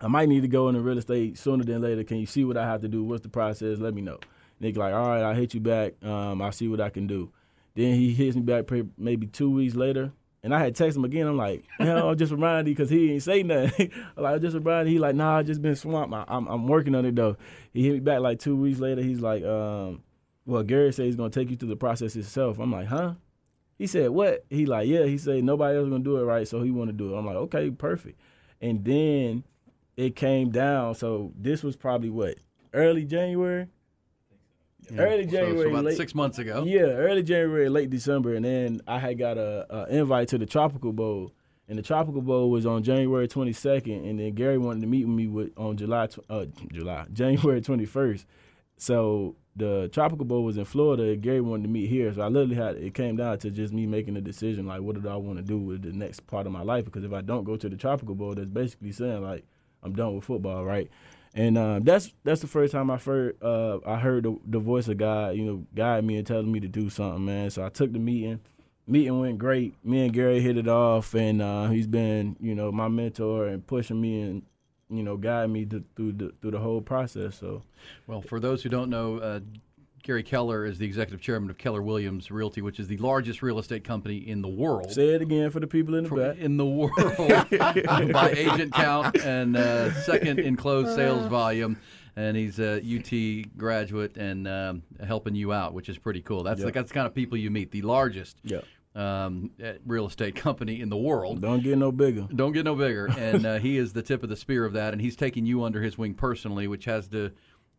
I 0.00 0.06
might 0.06 0.28
need 0.28 0.42
to 0.42 0.48
go 0.48 0.68
into 0.68 0.80
real 0.80 0.98
estate 0.98 1.36
sooner 1.36 1.64
than 1.64 1.82
later. 1.82 2.04
Can 2.04 2.18
you 2.18 2.26
see 2.26 2.44
what 2.44 2.56
I 2.56 2.64
have 2.64 2.80
to 2.82 2.88
do? 2.88 3.02
What's 3.02 3.22
the 3.22 3.28
process? 3.28 3.78
Let 3.78 3.94
me 3.94 4.02
know. 4.02 4.18
Nick 4.60 4.76
like, 4.76 4.94
all 4.94 5.08
right, 5.08 5.22
I'll 5.22 5.34
hit 5.34 5.54
you 5.54 5.60
back. 5.60 5.94
Um, 6.04 6.40
I'll 6.40 6.52
see 6.52 6.68
what 6.68 6.80
I 6.80 6.90
can 6.90 7.06
do. 7.06 7.32
Then 7.74 7.94
he 7.94 8.12
hits 8.12 8.36
me 8.36 8.42
back 8.42 8.64
maybe 8.96 9.26
two 9.26 9.50
weeks 9.50 9.74
later. 9.74 10.12
And 10.42 10.54
I 10.54 10.60
had 10.60 10.76
text 10.76 10.96
him 10.96 11.04
again. 11.04 11.26
I'm 11.26 11.36
like, 11.36 11.64
hell, 11.78 12.10
I 12.10 12.14
just 12.14 12.30
remind 12.30 12.68
you 12.68 12.74
because 12.74 12.90
he 12.90 13.12
ain't 13.12 13.22
say 13.22 13.42
nothing. 13.42 13.90
like, 14.16 14.40
just 14.40 14.54
remind 14.54 14.88
He 14.88 14.98
like, 14.98 15.16
nah, 15.16 15.38
I 15.38 15.42
just 15.42 15.60
been 15.60 15.74
swamped. 15.74 16.14
I, 16.14 16.24
am 16.28 16.46
I'm 16.46 16.66
working 16.68 16.94
on 16.94 17.04
it 17.04 17.16
though. 17.16 17.36
He 17.72 17.84
hit 17.84 17.94
me 17.94 18.00
back 18.00 18.20
like 18.20 18.38
two 18.38 18.56
weeks 18.56 18.78
later. 18.78 19.02
He's 19.02 19.20
like, 19.20 19.44
um, 19.44 20.02
well, 20.46 20.62
Gary 20.62 20.92
said 20.92 21.06
he's 21.06 21.16
gonna 21.16 21.30
take 21.30 21.50
you 21.50 21.56
through 21.56 21.70
the 21.70 21.76
process 21.76 22.14
himself. 22.14 22.58
I'm 22.58 22.70
like, 22.70 22.86
huh? 22.86 23.14
He 23.78 23.86
said, 23.86 24.10
what? 24.10 24.44
He 24.48 24.66
like, 24.66 24.88
yeah. 24.88 25.04
He 25.04 25.18
said 25.18 25.42
nobody 25.42 25.76
else 25.76 25.88
gonna 25.88 26.04
do 26.04 26.18
it 26.18 26.24
right, 26.24 26.46
so 26.46 26.62
he 26.62 26.70
want 26.70 26.88
to 26.88 26.96
do 26.96 27.14
it. 27.14 27.18
I'm 27.18 27.26
like, 27.26 27.36
okay, 27.36 27.70
perfect. 27.70 28.20
And 28.60 28.84
then 28.84 29.44
it 29.96 30.14
came 30.14 30.50
down. 30.50 30.94
So 30.94 31.32
this 31.36 31.62
was 31.62 31.76
probably 31.76 32.10
what 32.10 32.36
early 32.72 33.04
January. 33.04 33.66
Yeah. 34.90 35.00
Early 35.02 35.26
January, 35.26 35.56
so, 35.56 35.62
so 35.64 35.68
about 35.68 35.84
late, 35.84 35.96
six 35.96 36.14
months 36.14 36.38
ago. 36.38 36.64
Yeah, 36.66 36.80
early 36.80 37.22
January, 37.22 37.68
late 37.68 37.90
December, 37.90 38.34
and 38.34 38.44
then 38.44 38.80
I 38.86 38.98
had 38.98 39.18
got 39.18 39.36
a, 39.36 39.66
a 39.68 39.86
invite 39.88 40.28
to 40.28 40.38
the 40.38 40.46
Tropical 40.46 40.92
Bowl, 40.92 41.32
and 41.68 41.78
the 41.78 41.82
Tropical 41.82 42.22
Bowl 42.22 42.50
was 42.50 42.64
on 42.64 42.82
January 42.82 43.28
22nd, 43.28 44.08
and 44.08 44.18
then 44.18 44.34
Gary 44.34 44.56
wanted 44.56 44.80
to 44.80 44.86
meet 44.86 45.04
with 45.04 45.14
me 45.14 45.26
with 45.26 45.52
on 45.56 45.76
July 45.76 46.08
uh, 46.30 46.46
July 46.72 47.06
January 47.12 47.60
21st. 47.60 48.24
So 48.78 49.36
the 49.56 49.90
Tropical 49.92 50.24
Bowl 50.24 50.44
was 50.44 50.56
in 50.56 50.64
Florida. 50.64 51.16
Gary 51.16 51.40
wanted 51.40 51.64
to 51.64 51.68
meet 51.68 51.90
here, 51.90 52.14
so 52.14 52.22
I 52.22 52.28
literally 52.28 52.54
had 52.54 52.76
it 52.76 52.94
came 52.94 53.16
down 53.16 53.38
to 53.40 53.50
just 53.50 53.74
me 53.74 53.86
making 53.86 54.16
a 54.16 54.20
decision 54.20 54.66
like, 54.66 54.80
what 54.80 55.00
do 55.00 55.06
I 55.08 55.16
want 55.16 55.38
to 55.38 55.44
do 55.44 55.58
with 55.58 55.82
the 55.82 55.92
next 55.92 56.26
part 56.26 56.46
of 56.46 56.52
my 56.52 56.62
life? 56.62 56.84
Because 56.84 57.04
if 57.04 57.12
I 57.12 57.20
don't 57.20 57.44
go 57.44 57.56
to 57.56 57.68
the 57.68 57.76
Tropical 57.76 58.14
Bowl, 58.14 58.34
that's 58.34 58.48
basically 58.48 58.92
saying 58.92 59.22
like 59.22 59.44
I'm 59.82 59.94
done 59.94 60.14
with 60.14 60.24
football, 60.24 60.64
right? 60.64 60.88
And 61.34 61.58
uh, 61.58 61.80
that's 61.82 62.12
that's 62.24 62.40
the 62.40 62.46
first 62.46 62.72
time 62.72 62.90
I 62.90 62.96
heard 62.96 63.36
uh, 63.42 63.78
I 63.86 63.98
heard 63.98 64.24
the, 64.24 64.38
the, 64.46 64.58
voice 64.58 64.88
of 64.88 64.96
God, 64.96 65.36
you 65.36 65.44
know, 65.44 65.66
guide 65.74 66.04
me 66.04 66.16
and 66.16 66.26
telling 66.26 66.50
me 66.50 66.60
to 66.60 66.68
do 66.68 66.90
something, 66.90 67.24
man. 67.24 67.50
So 67.50 67.64
I 67.64 67.68
took 67.68 67.92
the 67.92 67.98
meeting. 67.98 68.40
Meeting 68.86 69.20
went 69.20 69.38
great. 69.38 69.74
Me 69.84 70.04
and 70.04 70.14
Gary 70.14 70.40
hit 70.40 70.56
it 70.56 70.66
off, 70.66 71.14
and 71.14 71.42
uh, 71.42 71.68
he's 71.68 71.86
been, 71.86 72.36
you 72.40 72.54
know, 72.54 72.72
my 72.72 72.88
mentor 72.88 73.46
and 73.46 73.66
pushing 73.66 74.00
me 74.00 74.22
and 74.22 74.42
you 74.90 75.02
know, 75.02 75.16
guide 75.16 75.50
me 75.50 75.64
to, 75.66 75.84
through 75.96 76.12
the 76.12 76.32
through 76.40 76.52
the 76.52 76.58
whole 76.58 76.80
process. 76.80 77.36
So, 77.38 77.62
well, 78.06 78.22
for 78.22 78.40
those 78.40 78.62
who 78.62 78.68
don't 78.68 78.90
know, 78.90 79.18
uh, 79.18 79.40
Gary 80.02 80.22
Keller 80.22 80.64
is 80.64 80.78
the 80.78 80.86
executive 80.86 81.20
chairman 81.20 81.50
of 81.50 81.58
Keller 81.58 81.82
Williams 81.82 82.30
Realty, 82.30 82.62
which 82.62 82.80
is 82.80 82.86
the 82.88 82.96
largest 82.98 83.42
real 83.42 83.58
estate 83.58 83.84
company 83.84 84.16
in 84.16 84.42
the 84.42 84.48
world. 84.48 84.90
Say 84.92 85.08
it 85.08 85.22
again 85.22 85.50
for 85.50 85.60
the 85.60 85.66
people 85.66 85.94
in 85.94 86.04
the 86.04 86.08
for, 86.08 86.16
back. 86.16 86.38
In 86.38 86.56
the 86.56 86.66
world, 86.66 86.92
by 88.12 88.34
agent 88.36 88.72
count 88.72 89.16
and 89.22 89.56
uh, 89.56 89.92
second 90.02 90.38
in 90.38 90.56
closed 90.56 90.94
sales 90.94 91.26
volume. 91.26 91.78
And 92.16 92.36
he's 92.36 92.58
a 92.58 92.78
UT 92.78 93.56
graduate 93.56 94.16
and 94.16 94.48
um, 94.48 94.82
helping 95.06 95.36
you 95.36 95.52
out, 95.52 95.72
which 95.72 95.88
is 95.88 95.98
pretty 95.98 96.20
cool. 96.20 96.42
That's 96.42 96.60
yep. 96.60 96.74
that's 96.74 96.88
the 96.88 96.94
kind 96.94 97.06
of 97.06 97.14
people 97.14 97.38
you 97.38 97.48
meet. 97.48 97.70
The 97.70 97.82
largest 97.82 98.38
yep. 98.42 98.64
um, 98.96 99.52
real 99.86 100.06
estate 100.06 100.34
company 100.34 100.80
in 100.80 100.88
the 100.88 100.96
world. 100.96 101.40
Don't 101.40 101.62
get 101.62 101.78
no 101.78 101.92
bigger. 101.92 102.26
Don't 102.34 102.52
get 102.52 102.64
no 102.64 102.74
bigger. 102.74 103.06
and 103.16 103.46
uh, 103.46 103.58
he 103.58 103.76
is 103.76 103.92
the 103.92 104.02
tip 104.02 104.24
of 104.24 104.30
the 104.30 104.36
spear 104.36 104.64
of 104.64 104.72
that. 104.72 104.94
And 104.94 105.00
he's 105.00 105.14
taking 105.14 105.46
you 105.46 105.62
under 105.62 105.80
his 105.80 105.96
wing 105.96 106.14
personally, 106.14 106.66
which 106.66 106.86
has 106.86 107.06
to 107.08 107.30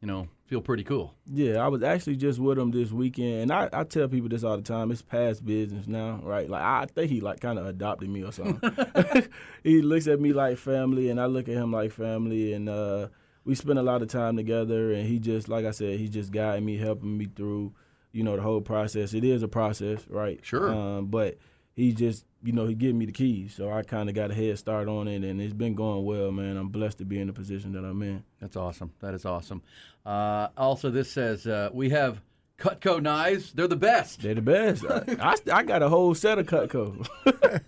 you 0.01 0.07
know, 0.07 0.27
feel 0.45 0.61
pretty 0.61 0.83
cool. 0.83 1.13
Yeah, 1.25 1.57
I 1.57 1.67
was 1.67 1.83
actually 1.83 2.15
just 2.15 2.39
with 2.39 2.57
him 2.57 2.71
this 2.71 2.91
weekend, 2.91 3.43
and 3.43 3.51
I, 3.51 3.69
I 3.73 3.83
tell 3.83 4.07
people 4.07 4.29
this 4.29 4.43
all 4.43 4.57
the 4.57 4.63
time. 4.63 4.91
It's 4.91 5.01
past 5.01 5.45
business 5.45 5.87
now, 5.87 6.21
right? 6.23 6.49
Like 6.49 6.61
I 6.61 6.85
think 6.85 7.11
he 7.11 7.19
like 7.19 7.39
kind 7.41 7.59
of 7.59 7.65
adopted 7.65 8.09
me 8.09 8.23
or 8.23 8.31
something. 8.31 8.71
he 9.63 9.81
looks 9.81 10.07
at 10.07 10.19
me 10.19 10.33
like 10.33 10.57
family, 10.57 11.09
and 11.09 11.19
I 11.19 11.25
look 11.25 11.49
at 11.49 11.55
him 11.55 11.71
like 11.71 11.91
family, 11.91 12.53
and 12.53 12.69
uh, 12.69 13.09
we 13.43 13.55
spend 13.55 13.79
a 13.79 13.83
lot 13.83 14.01
of 14.01 14.07
time 14.07 14.37
together. 14.37 14.93
And 14.93 15.05
he 15.07 15.19
just, 15.19 15.49
like 15.49 15.65
I 15.65 15.71
said, 15.71 15.99
he 15.99 16.07
just 16.07 16.31
guiding 16.31 16.65
me, 16.65 16.77
helping 16.77 17.17
me 17.17 17.27
through, 17.35 17.73
you 18.11 18.23
know, 18.23 18.35
the 18.35 18.41
whole 18.41 18.61
process. 18.61 19.13
It 19.13 19.23
is 19.23 19.43
a 19.43 19.47
process, 19.47 20.05
right? 20.07 20.39
Sure. 20.43 20.69
Um, 20.73 21.07
but 21.07 21.37
he 21.79 21.93
just 21.93 22.25
you 22.43 22.51
know 22.51 22.67
he 22.67 22.75
gave 22.75 22.93
me 22.93 23.05
the 23.05 23.11
keys. 23.11 23.53
So 23.55 23.71
i 23.71 23.81
kind 23.83 24.09
of 24.09 24.15
got 24.15 24.31
a 24.31 24.33
head 24.33 24.59
start 24.59 24.87
on 24.87 25.07
it 25.07 25.23
and 25.23 25.41
it's 25.41 25.53
been 25.53 25.75
going 25.75 26.03
well 26.03 26.31
man. 26.31 26.57
I'm 26.57 26.69
blessed 26.69 26.97
to 26.99 27.05
be 27.05 27.19
in 27.19 27.27
the 27.27 27.33
position 27.33 27.71
that 27.73 27.85
i'm 27.85 28.01
in. 28.01 28.23
That's 28.41 28.57
awesome. 28.57 28.91
That 28.99 29.13
is 29.13 29.25
awesome. 29.25 29.61
Uh, 30.05 30.49
also 30.57 30.89
this 30.89 31.09
says 31.09 31.47
uh, 31.47 31.69
we 31.71 31.89
have 31.91 32.21
cutco 32.57 33.01
knives. 33.01 33.53
They're 33.53 33.67
the 33.67 33.77
best. 33.77 34.21
They're 34.21 34.35
the 34.35 34.41
best. 34.41 34.85
I, 34.85 35.03
I, 35.53 35.59
I 35.59 35.63
got 35.63 35.81
a 35.81 35.89
whole 35.89 36.13
set 36.13 36.37
of 36.37 36.47
cutco. 36.47 37.07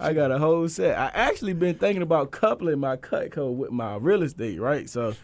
I 0.00 0.12
got 0.12 0.32
a 0.32 0.38
whole 0.38 0.68
set. 0.68 0.98
I 0.98 1.10
actually 1.14 1.52
been 1.52 1.76
thinking 1.76 2.02
about 2.02 2.32
coupling 2.32 2.80
my 2.80 2.96
Cutco 2.96 3.54
with 3.54 3.70
my 3.70 3.94
real 3.94 4.24
estate, 4.24 4.60
right? 4.60 4.90
So 4.90 5.14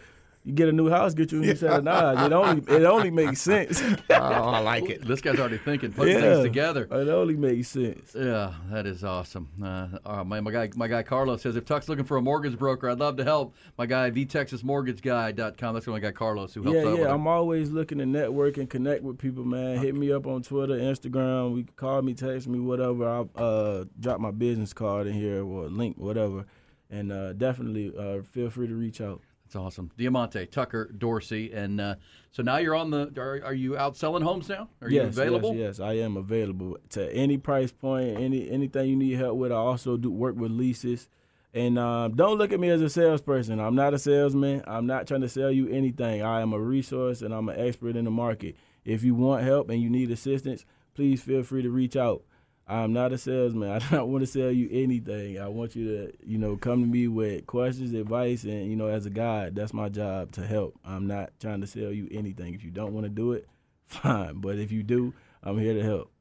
you 0.43 0.53
get 0.53 0.69
a 0.69 0.71
new 0.71 0.89
house, 0.89 1.13
get 1.13 1.31
you 1.31 1.37
a 1.37 1.45
new 1.45 1.55
set 1.55 1.71
of 1.71 1.83
knives. 1.83 2.21
It 2.23 2.33
only 2.33 2.75
it 2.75 2.83
only 2.83 3.11
makes 3.11 3.41
sense. 3.41 3.81
oh, 4.09 4.15
I 4.15 4.59
like 4.59 4.89
it. 4.89 5.07
This 5.07 5.21
guy's 5.21 5.39
already 5.39 5.59
thinking, 5.59 5.93
putting 5.93 6.15
yeah, 6.15 6.21
things 6.21 6.43
together. 6.43 6.87
It 6.91 7.09
only 7.09 7.35
makes 7.35 7.67
sense. 7.67 8.15
Yeah, 8.15 8.53
that 8.71 8.87
is 8.87 9.03
awesome. 9.03 9.49
Uh, 9.63 10.23
my, 10.23 10.41
my 10.41 10.51
guy 10.51 10.69
my 10.75 10.87
guy 10.87 11.03
Carlos 11.03 11.43
says 11.43 11.55
if 11.55 11.65
Tuck's 11.65 11.87
looking 11.87 12.05
for 12.05 12.17
a 12.17 12.21
mortgage 12.21 12.57
broker, 12.57 12.89
I'd 12.89 12.97
love 12.97 13.17
to 13.17 13.23
help. 13.23 13.55
My 13.77 13.85
guy 13.85 14.09
vtexasmortgageguy.com. 14.09 15.73
That's 15.73 15.87
my 15.87 15.99
guy 15.99 16.11
Carlos 16.11 16.53
who 16.55 16.63
helps 16.63 16.75
yeah. 16.75 17.05
Yeah, 17.05 17.13
I'm 17.13 17.27
always 17.27 17.69
looking 17.69 17.99
to 17.99 18.05
network 18.07 18.57
and 18.57 18.67
connect 18.67 19.03
with 19.03 19.19
people, 19.19 19.43
man. 19.43 19.77
Hit 19.77 19.95
me 19.95 20.11
up 20.11 20.25
on 20.25 20.41
Twitter, 20.41 20.73
Instagram. 20.73 21.53
We 21.53 21.63
call 21.63 22.01
me, 22.01 22.15
text 22.15 22.47
me, 22.47 22.59
whatever. 22.59 23.07
I'll 23.07 23.29
uh, 23.35 23.85
drop 23.99 24.19
my 24.19 24.31
business 24.31 24.73
card 24.73 25.05
in 25.05 25.13
here 25.13 25.43
or 25.43 25.67
link, 25.67 25.97
whatever. 25.97 26.45
And 26.89 27.11
uh, 27.11 27.33
definitely 27.33 27.93
uh, 27.97 28.23
feel 28.23 28.49
free 28.49 28.67
to 28.67 28.75
reach 28.75 28.99
out. 29.01 29.21
That's 29.51 29.61
awesome. 29.61 29.91
Diamante, 29.97 30.45
Tucker, 30.45 30.89
Dorsey, 30.97 31.51
and 31.51 31.81
uh, 31.81 31.95
so 32.31 32.41
now 32.41 32.55
you're 32.55 32.73
on 32.73 32.89
the. 32.89 33.11
Are, 33.17 33.41
are, 33.43 33.53
you 33.53 33.77
out 33.77 33.97
selling 33.97 34.23
homes 34.23 34.47
now? 34.47 34.69
Are 34.81 34.89
yes, 34.89 35.03
you 35.03 35.07
available? 35.09 35.53
Yes, 35.53 35.77
yes, 35.77 35.79
I 35.81 35.95
am 35.95 36.15
available 36.15 36.77
to 36.91 37.13
any 37.13 37.37
price 37.37 37.73
point, 37.73 38.17
any 38.17 38.49
anything 38.49 38.89
you 38.89 38.95
need 38.95 39.17
help 39.17 39.35
with. 39.35 39.51
I 39.51 39.55
also 39.55 39.97
do 39.97 40.09
work 40.09 40.37
with 40.37 40.51
leases. 40.51 41.09
And 41.53 41.77
um, 41.77 42.15
don't 42.15 42.37
look 42.37 42.53
at 42.53 42.61
me 42.61 42.69
as 42.69 42.81
a 42.81 42.89
salesperson. 42.89 43.59
I'm 43.59 43.75
not 43.75 43.93
a 43.93 43.99
salesman. 43.99 44.63
I'm 44.65 44.87
not 44.87 45.05
trying 45.05 45.19
to 45.19 45.27
sell 45.27 45.51
you 45.51 45.67
anything. 45.67 46.21
I 46.21 46.39
am 46.39 46.53
a 46.53 46.59
resource 46.59 47.21
and 47.21 47.33
I'm 47.33 47.49
an 47.49 47.59
expert 47.59 47.97
in 47.97 48.05
the 48.05 48.11
market. 48.11 48.55
If 48.85 49.03
you 49.03 49.15
want 49.15 49.43
help 49.43 49.69
and 49.69 49.81
you 49.81 49.89
need 49.89 50.11
assistance, 50.11 50.65
please 50.95 51.21
feel 51.21 51.43
free 51.43 51.61
to 51.61 51.69
reach 51.69 51.97
out. 51.97 52.23
I'm 52.71 52.93
not 52.93 53.11
a 53.11 53.17
salesman. 53.17 53.69
I 53.71 53.79
don't 53.79 54.11
want 54.11 54.23
to 54.23 54.27
sell 54.27 54.49
you 54.49 54.69
anything. 54.71 55.39
I 55.39 55.49
want 55.49 55.75
you 55.75 55.85
to, 55.87 56.13
you 56.25 56.37
know, 56.37 56.55
come 56.55 56.81
to 56.81 56.87
me 56.87 57.07
with 57.09 57.45
questions, 57.45 57.93
advice, 57.93 58.43
and 58.43 58.69
you 58.69 58.77
know, 58.77 58.87
as 58.87 59.05
a 59.05 59.09
guide, 59.09 59.55
that's 59.55 59.73
my 59.73 59.89
job 59.89 60.31
to 60.33 60.47
help. 60.47 60.79
I'm 60.85 61.05
not 61.05 61.31
trying 61.39 61.61
to 61.61 61.67
sell 61.67 61.91
you 61.91 62.07
anything. 62.11 62.53
If 62.53 62.63
you 62.63 62.71
don't 62.71 62.93
want 62.93 63.05
to 63.05 63.09
do 63.09 63.33
it, 63.33 63.47
fine. 63.87 64.35
But 64.35 64.57
if 64.57 64.71
you 64.71 64.83
do, 64.83 65.13
I'm 65.43 65.59
here 65.59 65.73
to 65.73 65.83
help. 65.83 66.11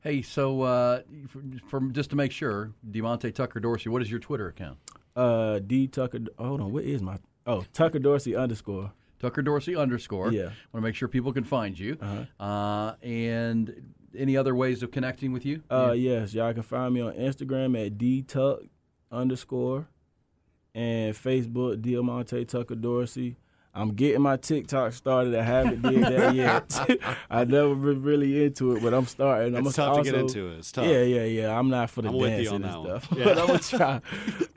Hey, 0.00 0.22
so 0.22 0.62
uh, 0.62 1.00
from 1.66 1.92
just 1.92 2.10
to 2.10 2.16
make 2.16 2.30
sure, 2.30 2.72
Demonte 2.88 3.34
Tucker 3.34 3.58
Dorsey, 3.58 3.88
what 3.88 4.00
is 4.00 4.10
your 4.10 4.20
Twitter 4.20 4.46
account? 4.46 4.78
Uh, 5.16 5.58
D 5.58 5.88
Tucker. 5.88 6.20
Hold 6.38 6.60
on, 6.60 6.72
what 6.72 6.84
is 6.84 7.02
my? 7.02 7.18
Oh, 7.46 7.64
Tucker 7.72 7.98
Dorsey 7.98 8.36
underscore. 8.36 8.92
Tucker 9.18 9.42
Dorsey 9.42 9.74
underscore. 9.74 10.30
Yeah. 10.30 10.44
Want 10.44 10.54
to 10.74 10.80
make 10.82 10.94
sure 10.94 11.08
people 11.08 11.32
can 11.32 11.42
find 11.42 11.76
you. 11.76 11.96
Uh-huh. 12.00 12.44
Uh, 12.44 12.94
and 13.02 13.94
any 14.16 14.36
other 14.36 14.54
ways 14.54 14.82
of 14.82 14.90
connecting 14.90 15.32
with 15.32 15.44
you? 15.46 15.62
Uh, 15.70 15.92
yes, 15.96 16.34
y'all 16.34 16.52
can 16.52 16.62
find 16.62 16.94
me 16.94 17.00
on 17.00 17.12
Instagram 17.14 17.84
at 17.86 17.98
D 17.98 18.22
Tuck 18.22 18.60
underscore, 19.10 19.86
and 20.74 21.14
Facebook 21.14 21.80
Diamante 21.82 22.44
Tucker 22.44 22.74
Dorsey. 22.74 23.36
I'm 23.78 23.90
getting 23.90 24.22
my 24.22 24.38
TikTok 24.38 24.94
started. 24.94 25.34
I 25.34 25.42
haven't 25.42 25.82
did 25.82 26.02
that 26.02 26.34
yet. 26.34 26.98
I 27.30 27.44
never 27.44 27.74
been 27.74 28.02
really 28.02 28.42
into 28.46 28.74
it, 28.74 28.82
but 28.82 28.94
I'm 28.94 29.04
starting. 29.04 29.54
I'm 29.54 29.66
It's 29.66 29.76
gonna 29.76 29.94
tough 29.96 30.04
to 30.06 30.10
get 30.10 30.18
into 30.18 30.48
it. 30.48 30.58
It's 30.60 30.72
tough. 30.72 30.86
Yeah, 30.86 31.02
yeah, 31.02 31.24
yeah. 31.24 31.58
I'm 31.58 31.68
not 31.68 31.90
for 31.90 32.00
the 32.00 32.08
I'm 32.08 32.14
with 32.16 32.30
you 32.40 32.48
dancing 32.48 32.54
on 32.54 32.62
and 32.64 32.64
that 32.86 32.90
one. 32.90 33.00
stuff, 33.02 33.18
Yeah. 33.18 33.24
but 33.24 33.38
I'm 33.38 33.46
gonna 33.48 33.58
try. 33.58 34.00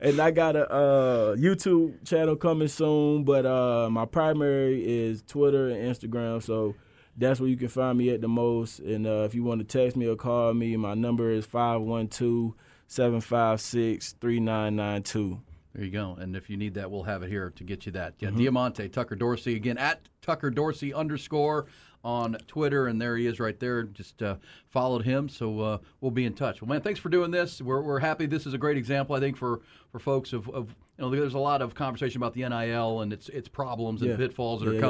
and 0.00 0.20
I 0.20 0.30
got 0.30 0.56
a 0.56 0.72
uh, 0.72 1.36
YouTube 1.36 2.02
channel 2.08 2.34
coming 2.34 2.68
soon, 2.68 3.24
but 3.24 3.44
uh, 3.44 3.90
my 3.90 4.06
primary 4.06 4.82
is 4.88 5.22
Twitter 5.26 5.68
and 5.68 5.94
Instagram. 5.94 6.42
So 6.42 6.74
that's 7.16 7.40
where 7.40 7.48
you 7.48 7.56
can 7.56 7.68
find 7.68 7.98
me 7.98 8.10
at 8.10 8.20
the 8.20 8.28
most. 8.28 8.78
And 8.80 9.06
uh, 9.06 9.24
if 9.24 9.34
you 9.34 9.42
want 9.42 9.60
to 9.60 9.64
text 9.66 9.96
me 9.96 10.06
or 10.06 10.16
call 10.16 10.54
me, 10.54 10.76
my 10.76 10.94
number 10.94 11.30
is 11.30 11.44
512 11.46 12.54
756 12.86 14.12
3992. 14.20 15.40
There 15.74 15.84
you 15.84 15.90
go. 15.90 16.16
And 16.18 16.34
if 16.34 16.50
you 16.50 16.56
need 16.56 16.74
that, 16.74 16.90
we'll 16.90 17.04
have 17.04 17.22
it 17.22 17.28
here 17.30 17.50
to 17.54 17.64
get 17.64 17.86
you 17.86 17.92
that. 17.92 18.18
Mm-hmm. 18.18 18.38
Yeah, 18.38 18.44
Diamante 18.44 18.88
Tucker 18.88 19.14
Dorsey 19.14 19.54
again 19.54 19.78
at 19.78 20.08
Tucker 20.20 20.50
Dorsey 20.50 20.92
underscore 20.92 21.66
on 22.02 22.36
Twitter, 22.46 22.86
and 22.88 23.00
there 23.00 23.16
he 23.16 23.26
is 23.26 23.38
right 23.38 23.58
there. 23.60 23.84
Just 23.84 24.22
uh, 24.22 24.36
followed 24.70 25.04
him, 25.04 25.28
so 25.28 25.60
uh, 25.60 25.78
we'll 26.00 26.10
be 26.10 26.24
in 26.24 26.32
touch. 26.32 26.60
Well, 26.62 26.68
man, 26.68 26.80
thanks 26.80 26.98
for 26.98 27.08
doing 27.10 27.30
this. 27.30 27.60
We're, 27.60 27.82
we're 27.82 27.98
happy. 28.00 28.26
This 28.26 28.46
is 28.46 28.54
a 28.54 28.58
great 28.58 28.78
example, 28.78 29.14
I 29.14 29.20
think, 29.20 29.36
for 29.36 29.60
for 29.92 29.98
folks 29.98 30.32
of, 30.32 30.48
of 30.50 30.74
you 30.98 31.04
know, 31.04 31.10
there's 31.10 31.34
a 31.34 31.38
lot 31.38 31.62
of 31.62 31.74
conversation 31.74 32.16
about 32.20 32.34
the 32.34 32.48
NIL 32.48 33.02
and 33.02 33.12
its 33.12 33.28
its 33.28 33.48
problems 33.48 34.00
and 34.02 34.10
Yeah. 34.12 34.16
pitfalls 34.16 34.60
that 34.60 34.66
Yeah, 34.66 34.70
are 34.72 34.74
yeah. 34.74 34.80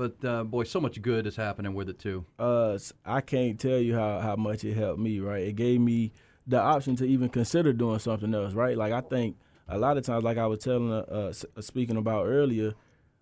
But 0.00 0.24
uh, 0.24 0.44
boy, 0.44 0.64
so 0.64 0.80
much 0.80 1.02
good 1.02 1.26
is 1.26 1.36
happening 1.36 1.74
with 1.74 1.90
it 1.90 1.98
too. 1.98 2.24
uh, 2.38 2.78
I 3.04 3.20
can't 3.20 3.60
tell 3.60 3.76
you 3.76 3.96
how, 3.96 4.20
how 4.20 4.34
much 4.34 4.64
it 4.64 4.72
helped 4.72 4.98
me, 4.98 5.20
right? 5.20 5.42
It 5.42 5.56
gave 5.56 5.78
me 5.78 6.12
the 6.46 6.58
option 6.58 6.96
to 6.96 7.04
even 7.04 7.28
consider 7.28 7.74
doing 7.74 7.98
something 7.98 8.32
else, 8.34 8.54
right? 8.54 8.78
Like, 8.78 8.94
I 8.94 9.02
think 9.02 9.36
a 9.68 9.76
lot 9.76 9.98
of 9.98 10.06
times, 10.06 10.24
like 10.24 10.38
I 10.38 10.46
was 10.46 10.60
telling, 10.60 10.90
uh, 10.90 11.32
uh, 11.54 11.60
speaking 11.60 11.98
about 11.98 12.28
earlier, 12.28 12.72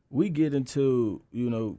we 0.09 0.29
get 0.29 0.55
into, 0.55 1.21
you 1.33 1.51
know, 1.51 1.79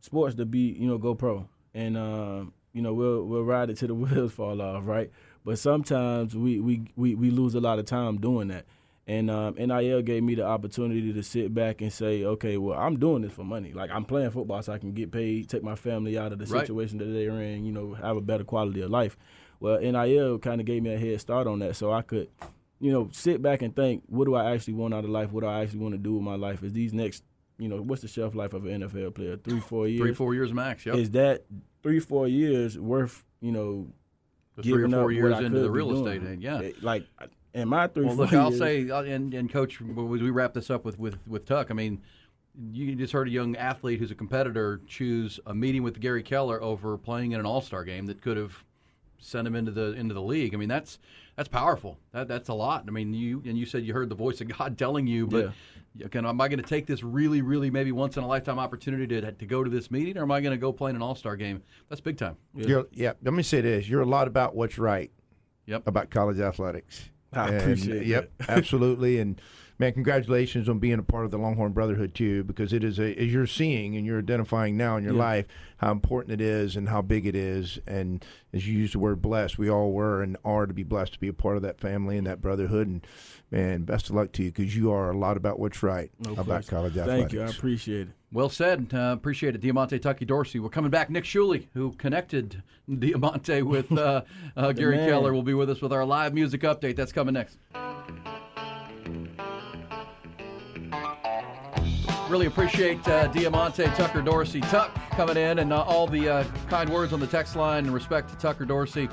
sports 0.00 0.36
to 0.36 0.46
be, 0.46 0.72
you 0.72 0.88
know, 0.88 0.96
go 0.96 1.14
pro. 1.14 1.46
And, 1.74 1.94
um, 1.98 2.54
you 2.72 2.80
know, 2.80 2.94
we'll, 2.94 3.24
we'll 3.24 3.44
ride 3.44 3.68
it 3.68 3.76
till 3.76 3.88
the 3.88 3.94
wheels 3.94 4.32
fall 4.32 4.62
off, 4.62 4.86
right? 4.86 5.10
But 5.44 5.58
sometimes 5.58 6.34
we, 6.34 6.60
we, 6.60 6.86
we, 6.96 7.14
we 7.14 7.30
lose 7.30 7.54
a 7.56 7.60
lot 7.60 7.78
of 7.78 7.84
time 7.84 8.16
doing 8.16 8.48
that. 8.48 8.64
And 9.06 9.30
um, 9.30 9.54
NIL 9.56 10.00
gave 10.02 10.22
me 10.22 10.34
the 10.34 10.44
opportunity 10.46 11.12
to 11.12 11.22
sit 11.22 11.52
back 11.52 11.82
and 11.82 11.92
say, 11.92 12.24
okay, 12.24 12.56
well, 12.56 12.78
I'm 12.78 12.98
doing 12.98 13.20
this 13.22 13.32
for 13.32 13.44
money. 13.44 13.72
Like 13.74 13.90
I'm 13.90 14.04
playing 14.06 14.30
football 14.30 14.62
so 14.62 14.72
I 14.72 14.78
can 14.78 14.92
get 14.92 15.12
paid, 15.12 15.48
take 15.50 15.62
my 15.62 15.74
family 15.74 16.16
out 16.16 16.32
of 16.32 16.38
the 16.38 16.46
Right. 16.46 16.62
situation 16.62 16.96
that 16.98 17.04
they're 17.06 17.42
in, 17.42 17.66
you 17.66 17.72
know, 17.72 17.92
have 17.94 18.16
a 18.16 18.22
better 18.22 18.44
quality 18.44 18.80
of 18.80 18.90
life. 18.90 19.18
Well, 19.60 19.78
NIL 19.78 20.38
kind 20.38 20.58
of 20.60 20.66
gave 20.66 20.82
me 20.82 20.94
a 20.94 20.98
head 20.98 21.20
start 21.20 21.46
on 21.46 21.58
that, 21.58 21.76
so 21.76 21.92
I 21.92 22.00
could, 22.02 22.28
you 22.80 22.90
know, 22.92 23.08
sit 23.12 23.42
back 23.42 23.60
and 23.62 23.74
think, 23.76 24.02
what 24.06 24.24
do 24.24 24.34
I 24.34 24.52
actually 24.52 24.74
want 24.74 24.94
out 24.94 25.04
of 25.04 25.10
life? 25.10 25.32
What 25.32 25.42
do 25.42 25.48
I 25.48 25.62
actually 25.62 25.80
want 25.80 25.92
to 25.94 25.98
do 25.98 26.14
with 26.14 26.22
my 26.22 26.36
life? 26.36 26.62
Is 26.62 26.72
these 26.72 26.92
next, 26.94 27.24
you 27.58 27.68
know, 27.68 27.82
what's 27.82 28.00
the 28.02 28.08
shelf 28.08 28.34
life 28.34 28.54
of 28.54 28.64
an 28.64 28.80
NFL 28.82 29.14
player? 29.14 29.36
Three, 29.36 29.60
four 29.60 29.86
years. 29.86 30.00
Three, 30.00 30.14
four 30.14 30.34
years 30.34 30.52
max. 30.52 30.84
Yep. 30.86 30.94
Is 30.96 31.10
that 31.10 31.44
three, 31.82 32.00
four 32.00 32.26
years 32.26 32.78
worth, 32.78 33.22
you 33.42 33.52
know, 33.52 33.88
The 34.56 34.62
three 34.62 34.82
or 34.84 34.88
four 34.88 35.12
years 35.12 35.38
into 35.40 35.60
the 35.60 35.70
real 35.70 35.92
estate, 36.06 36.40
yeah. 36.40 36.60
It- 36.60 36.82
Like, 36.82 37.04
in 37.54 37.68
my 37.68 37.86
three, 37.86 38.04
Well, 38.04 38.16
look, 38.16 38.32
I'll 38.32 38.50
years, 38.50 38.58
say, 38.58 38.90
uh, 38.90 39.02
and, 39.02 39.32
and 39.32 39.50
Coach, 39.50 39.80
as 39.80 39.86
we 39.86 40.30
wrap 40.30 40.54
this 40.54 40.70
up 40.70 40.84
with, 40.84 40.98
with, 40.98 41.16
with 41.26 41.46
Tuck, 41.46 41.70
I 41.70 41.74
mean, 41.74 42.02
you 42.72 42.94
just 42.94 43.12
heard 43.12 43.28
a 43.28 43.30
young 43.30 43.56
athlete 43.56 43.98
who's 43.98 44.10
a 44.10 44.14
competitor 44.14 44.80
choose 44.86 45.40
a 45.46 45.54
meeting 45.54 45.82
with 45.82 46.00
Gary 46.00 46.22
Keller 46.22 46.62
over 46.62 46.96
playing 46.98 47.32
in 47.32 47.40
an 47.40 47.46
All 47.46 47.60
Star 47.60 47.84
game 47.84 48.06
that 48.06 48.20
could 48.20 48.36
have 48.36 48.64
sent 49.18 49.46
him 49.46 49.54
into 49.54 49.70
the 49.70 49.92
into 49.92 50.14
the 50.14 50.22
league. 50.22 50.54
I 50.54 50.56
mean, 50.56 50.68
that's 50.68 50.98
that's 51.36 51.48
powerful. 51.48 51.98
That 52.12 52.28
that's 52.28 52.48
a 52.48 52.54
lot. 52.54 52.84
I 52.86 52.90
mean, 52.90 53.12
you 53.12 53.42
and 53.44 53.58
you 53.58 53.66
said 53.66 53.84
you 53.84 53.92
heard 53.92 54.08
the 54.08 54.14
voice 54.14 54.40
of 54.40 54.48
God 54.58 54.78
telling 54.78 55.06
you, 55.06 55.26
but 55.26 55.52
okay, 56.04 56.18
am 56.20 56.40
I 56.40 56.48
going 56.48 56.62
to 56.62 56.68
take 56.68 56.86
this 56.86 57.02
really, 57.02 57.42
really 57.42 57.70
maybe 57.70 57.90
once 57.90 58.16
in 58.16 58.22
a 58.22 58.28
lifetime 58.28 58.60
opportunity 58.60 59.06
to 59.20 59.32
to 59.32 59.46
go 59.46 59.64
to 59.64 59.70
this 59.70 59.90
meeting, 59.90 60.16
or 60.16 60.22
am 60.22 60.30
I 60.30 60.40
going 60.40 60.52
to 60.54 60.60
go 60.60 60.72
play 60.72 60.90
in 60.90 60.96
an 60.96 61.02
All 61.02 61.16
Star 61.16 61.34
game? 61.36 61.62
That's 61.88 62.00
big 62.00 62.18
time. 62.18 62.36
You're, 62.54 62.86
yeah, 62.92 63.14
let 63.22 63.34
me 63.34 63.42
say 63.42 63.62
this: 63.62 63.88
you're 63.88 64.02
a 64.02 64.06
lot 64.06 64.28
about 64.28 64.54
what's 64.54 64.78
right 64.78 65.10
Yep. 65.66 65.86
about 65.86 66.10
college 66.10 66.38
athletics. 66.38 67.08
I 67.36 67.48
And, 67.48 67.60
appreciate 67.60 68.06
Yep, 68.06 68.30
absolutely. 68.48 69.18
And 69.18 69.40
man, 69.78 69.92
congratulations 69.92 70.68
on 70.68 70.78
being 70.78 70.98
a 70.98 71.02
part 71.02 71.24
of 71.24 71.30
the 71.30 71.38
Longhorn 71.38 71.72
Brotherhood 71.72 72.14
too, 72.14 72.44
because 72.44 72.72
it 72.72 72.84
is 72.84 72.98
a 72.98 73.14
as 73.20 73.32
you're 73.32 73.46
seeing 73.46 73.96
and 73.96 74.06
you're 74.06 74.18
identifying 74.18 74.76
now 74.76 74.96
in 74.96 75.04
your 75.04 75.14
Yeah. 75.14 75.18
life 75.18 75.46
how 75.78 75.90
important 75.92 76.32
it 76.32 76.40
is 76.40 76.76
and 76.76 76.88
how 76.88 77.02
big 77.02 77.26
it 77.26 77.34
is. 77.36 77.78
And 77.86 78.24
as 78.52 78.66
you 78.68 78.78
use 78.78 78.92
the 78.92 78.98
word 78.98 79.20
blessed, 79.20 79.58
we 79.58 79.68
all 79.68 79.92
were 79.92 80.22
and 80.22 80.36
are 80.44 80.66
to 80.66 80.72
be 80.74 80.82
blessed 80.84 81.14
to 81.14 81.20
be 81.20 81.28
a 81.28 81.32
part 81.32 81.56
of 81.56 81.62
that 81.62 81.80
family 81.80 82.16
and 82.16 82.26
that 82.26 82.40
brotherhood. 82.40 82.86
And 82.86 83.06
man, 83.54 83.82
best 83.84 84.10
of 84.10 84.16
luck 84.16 84.32
to 84.32 84.42
you 84.42 84.50
because 84.50 84.76
you 84.76 84.90
are 84.90 85.10
a 85.10 85.16
lot 85.16 85.36
about 85.36 85.58
what's 85.58 85.82
right 85.82 86.10
No 86.18 86.32
about 86.32 86.46
question. 86.46 86.76
college 86.76 86.96
athletics. 86.96 87.20
Thank 87.20 87.32
you. 87.32 87.42
I 87.42 87.46
appreciate 87.46 88.08
it. 88.08 88.14
Well 88.32 88.48
said. 88.48 88.90
Uh, 88.92 89.12
appreciate 89.16 89.54
it. 89.54 89.60
Diamante 89.60 89.98
Tucky 90.00 90.24
Dorsey. 90.24 90.58
We're 90.58 90.68
coming 90.68 90.90
back. 90.90 91.08
Nick 91.08 91.22
Shuley, 91.24 91.68
who 91.72 91.92
connected 91.92 92.62
Diamante 92.98 93.62
with 93.62 93.90
uh, 93.92 94.22
uh, 94.56 94.72
Gary 94.72 94.96
man. 94.96 95.08
Keller, 95.08 95.32
will 95.32 95.44
be 95.44 95.54
with 95.54 95.70
us 95.70 95.80
with 95.80 95.92
our 95.92 96.04
live 96.04 96.34
music 96.34 96.62
update. 96.62 96.96
That's 96.96 97.12
coming 97.12 97.34
next. 97.34 97.58
Really 102.28 102.46
appreciate 102.46 103.06
uh, 103.06 103.28
Diamante 103.28 103.84
Tucker 103.94 104.22
Dorsey. 104.22 104.62
Tuck 104.62 104.92
coming 105.10 105.36
in 105.36 105.60
and 105.60 105.72
uh, 105.72 105.82
all 105.82 106.08
the 106.08 106.28
uh, 106.28 106.44
kind 106.68 106.90
words 106.90 107.12
on 107.12 107.20
the 107.20 107.26
text 107.26 107.54
line 107.54 107.84
and 107.84 107.94
respect 107.94 108.30
to 108.30 108.36
Tucker 108.36 108.64
Dorsey. 108.64 109.08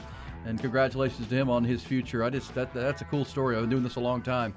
And 0.45 0.59
congratulations 0.59 1.27
to 1.27 1.35
him 1.35 1.49
on 1.49 1.63
his 1.63 1.83
future. 1.83 2.23
I 2.23 2.29
just 2.29 2.53
that 2.55 2.73
that's 2.73 3.01
a 3.01 3.05
cool 3.05 3.25
story. 3.25 3.55
I've 3.55 3.63
been 3.63 3.69
doing 3.69 3.83
this 3.83 3.95
a 3.95 3.99
long 3.99 4.21
time 4.21 4.53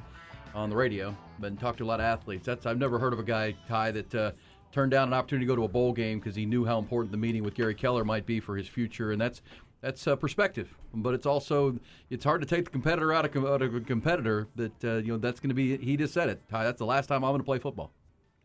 on 0.55 0.71
the 0.71 0.77
radio. 0.77 1.15
Been 1.41 1.57
talked 1.57 1.79
to 1.79 1.85
a 1.85 1.87
lot 1.87 2.01
of 2.01 2.07
athletes. 2.07 2.47
That's 2.47 2.65
I've 2.65 2.79
never 2.79 2.99
heard 2.99 3.13
of 3.13 3.19
a 3.19 3.23
guy 3.25 3.55
Ty 3.69 3.91
that 3.91 4.15
uh, 4.15 4.31
turned 4.73 4.93
down 4.93 5.09
an 5.09 5.15
opportunity 5.15 5.47
to 5.47 5.49
go 5.49 5.57
to 5.57 5.65
a 5.65 5.69
bowl 5.69 5.93
game 5.93 6.19
because 6.19 6.35
he 6.35 6.47
knew 6.47 6.65
how 6.65 6.79
important 6.79 7.13
the 7.13 7.19
meeting 7.19 7.43
with 7.43 7.55
Gary 7.55 7.75
Keller 7.75 8.05
might 8.05 8.25
be 8.25 8.41
for 8.41 8.57
his 8.57 8.67
future, 8.67 9.13
and 9.13 9.21
that's 9.21 9.43
that's 9.83 10.07
uh, 10.07 10.17
perspective. 10.17 10.75
But 10.95 11.15
it's 11.15 11.27
also 11.27 11.79
it's 12.09 12.25
hard 12.25 12.41
to 12.41 12.47
take 12.47 12.65
the 12.65 12.71
competitor 12.71 13.13
out 13.13 13.27
of, 13.27 13.45
out 13.45 13.61
of 13.61 13.75
a 13.75 13.81
competitor. 13.81 14.49
That 14.57 14.85
uh, 14.85 14.95
you 14.97 15.13
know 15.13 15.19
that's 15.19 15.41
going 15.41 15.51
to 15.51 15.55
be. 15.55 15.77
He 15.77 15.97
just 15.97 16.15
said 16.15 16.31
it. 16.31 16.41
Ty, 16.49 16.65
that's 16.65 16.79
the 16.79 16.87
last 16.87 17.09
time 17.09 17.25
I'm 17.25 17.33
going 17.33 17.41
to 17.41 17.45
play 17.45 17.59
football 17.59 17.93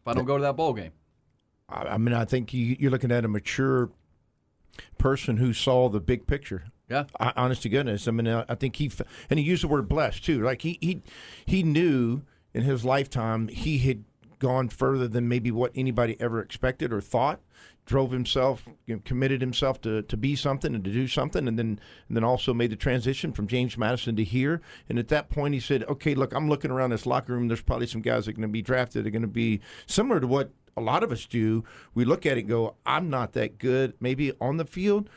if 0.02 0.08
I 0.08 0.14
don't 0.14 0.26
go 0.26 0.38
to 0.38 0.44
that 0.44 0.58
bowl 0.58 0.74
game. 0.74 0.92
I 1.70 1.98
mean, 2.00 2.16
I 2.16 2.26
think 2.26 2.50
you're 2.52 2.90
looking 2.90 3.12
at 3.12 3.24
a 3.24 3.28
mature 3.28 3.92
person 4.98 5.38
who 5.38 5.54
saw 5.54 5.88
the 5.88 6.00
big 6.00 6.26
picture. 6.26 6.66
Yeah. 6.90 7.06
I, 7.20 7.34
honest 7.36 7.62
to 7.64 7.70
goodness, 7.70 8.08
I 8.08 8.12
mean, 8.12 8.28
I, 8.28 8.56
think 8.56 8.78
he 8.78 8.92
and 9.30 9.40
he 9.40 9.46
used 9.46 9.64
the 9.64 9.68
word 9.68 9.88
blessed 9.88 10.26
too. 10.26 10.42
Like 10.42 10.64
he 10.64 10.78
he 10.82 11.02
he 11.46 11.64
knew 11.64 12.22
in 12.54 12.64
his 12.64 12.84
lifetime 12.84 13.48
he 13.48 13.78
had 13.80 14.04
gone 14.40 14.70
further 14.70 15.08
than 15.08 15.28
maybe 15.28 15.52
what 15.52 15.72
anybody 15.76 16.18
ever 16.20 16.42
expected 16.42 16.92
or 16.92 17.02
thought. 17.02 17.42
Drove 17.86 18.12
himself, 18.12 18.68
you 18.86 18.96
know, 18.96 19.02
committed 19.04 19.42
himself 19.42 19.82
to, 19.82 20.04
to 20.04 20.16
be 20.16 20.36
something 20.36 20.76
and 20.76 20.84
to 20.84 20.92
do 20.92 21.08
something, 21.08 21.48
and 21.48 21.58
then 21.58 21.80
and 22.08 22.16
then 22.16 22.24
also 22.24 22.54
made 22.54 22.70
the 22.70 22.76
transition 22.76 23.34
from 23.34 23.48
James 23.48 23.80
Madison 23.80 24.16
to 24.16 24.24
here. 24.24 24.62
And 24.88 25.00
at 25.00 25.08
that 25.08 25.30
point, 25.30 25.56
he 25.56 25.60
said, 25.60 25.84
"Okay, 25.86 26.14
look, 26.14 26.32
I'm 26.34 26.48
looking 26.50 26.70
around 26.70 26.92
this 26.92 27.08
locker 27.08 27.34
room. 27.34 27.48
There's 27.48 27.62
probably 27.62 27.88
some 27.88 28.02
guys 28.02 28.26
that 28.26 28.32
are 28.32 28.34
going 28.34 28.44
to 28.44 28.48
be 28.48 28.62
drafted. 28.62 29.08
Are 29.08 29.10
going 29.10 29.24
to 29.24 29.28
be 29.28 29.60
similar 29.88 30.20
to 30.20 30.28
what 30.28 30.52
a 30.78 30.82
lot 30.82 31.04
of 31.04 31.12
us 31.12 31.26
do. 31.26 31.64
We 31.94 32.06
look 32.06 32.26
at 32.26 32.38
it, 32.38 32.42
and 32.42 32.50
go, 32.50 32.76
I'm 32.86 33.10
not 33.10 33.34
that 33.34 33.58
good, 33.58 33.94
maybe 34.00 34.32
on 34.40 34.58
the 34.58 34.66
field, 34.66 35.10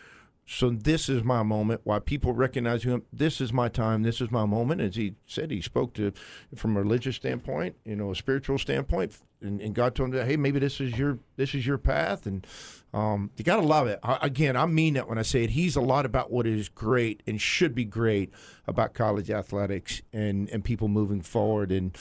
so 0.47 0.71
this 0.71 1.09
is 1.09 1.23
my 1.23 1.43
moment. 1.43 1.83
Why 1.85 1.99
people 2.01 2.33
recognize 2.33 2.83
him? 2.83 3.05
This 3.13 3.41
is 3.41 3.53
my 3.53 3.69
time. 3.69 4.03
This 4.03 4.21
is 4.21 4.31
my 4.31 4.45
moment. 4.45 4.81
As 4.81 4.97
he 4.97 5.15
said, 5.27 5.51
he 5.51 5.61
spoke 5.61 5.95
to 5.95 6.13
from 6.57 6.77
a 6.77 6.81
religious 6.81 7.17
standpoint, 7.17 7.77
you 7.85 7.95
know, 7.95 8.11
a 8.11 8.17
spiritual 8.17 8.59
standpoint, 8.59 9.17
and, 9.41 9.61
and 9.61 9.75
God 9.75 9.95
told 9.95 10.11
him, 10.11 10.17
that, 10.17 10.27
"Hey, 10.27 10.37
maybe 10.37 10.59
this 10.59 10.81
is 10.81 10.99
your 10.99 11.19
this 11.37 11.55
is 11.55 11.67
your 11.67 11.79
path." 11.79 12.27
And 12.27 12.45
um, 12.93 13.31
you 13.37 13.45
got 13.45 13.57
to 13.57 13.63
love 13.63 13.87
it. 13.87 14.01
I, 14.03 14.19
again, 14.23 14.57
I 14.57 14.67
mean 14.67 14.95
that 14.95 15.09
when 15.09 15.19
I 15.19 15.23
say 15.23 15.45
it. 15.45 15.51
He's 15.51 15.77
a 15.77 15.81
lot 15.81 16.05
about 16.07 16.33
what 16.33 16.47
is 16.47 16.69
great 16.69 17.23
and 17.27 17.41
should 17.41 17.75
be 17.75 17.85
great 17.85 18.33
about 18.67 18.95
college 18.95 19.31
athletics 19.31 20.03
and 20.13 20.49
and 20.51 20.65
people 20.65 20.89
moving 20.89 21.23
forward. 21.23 21.71
And 21.71 21.97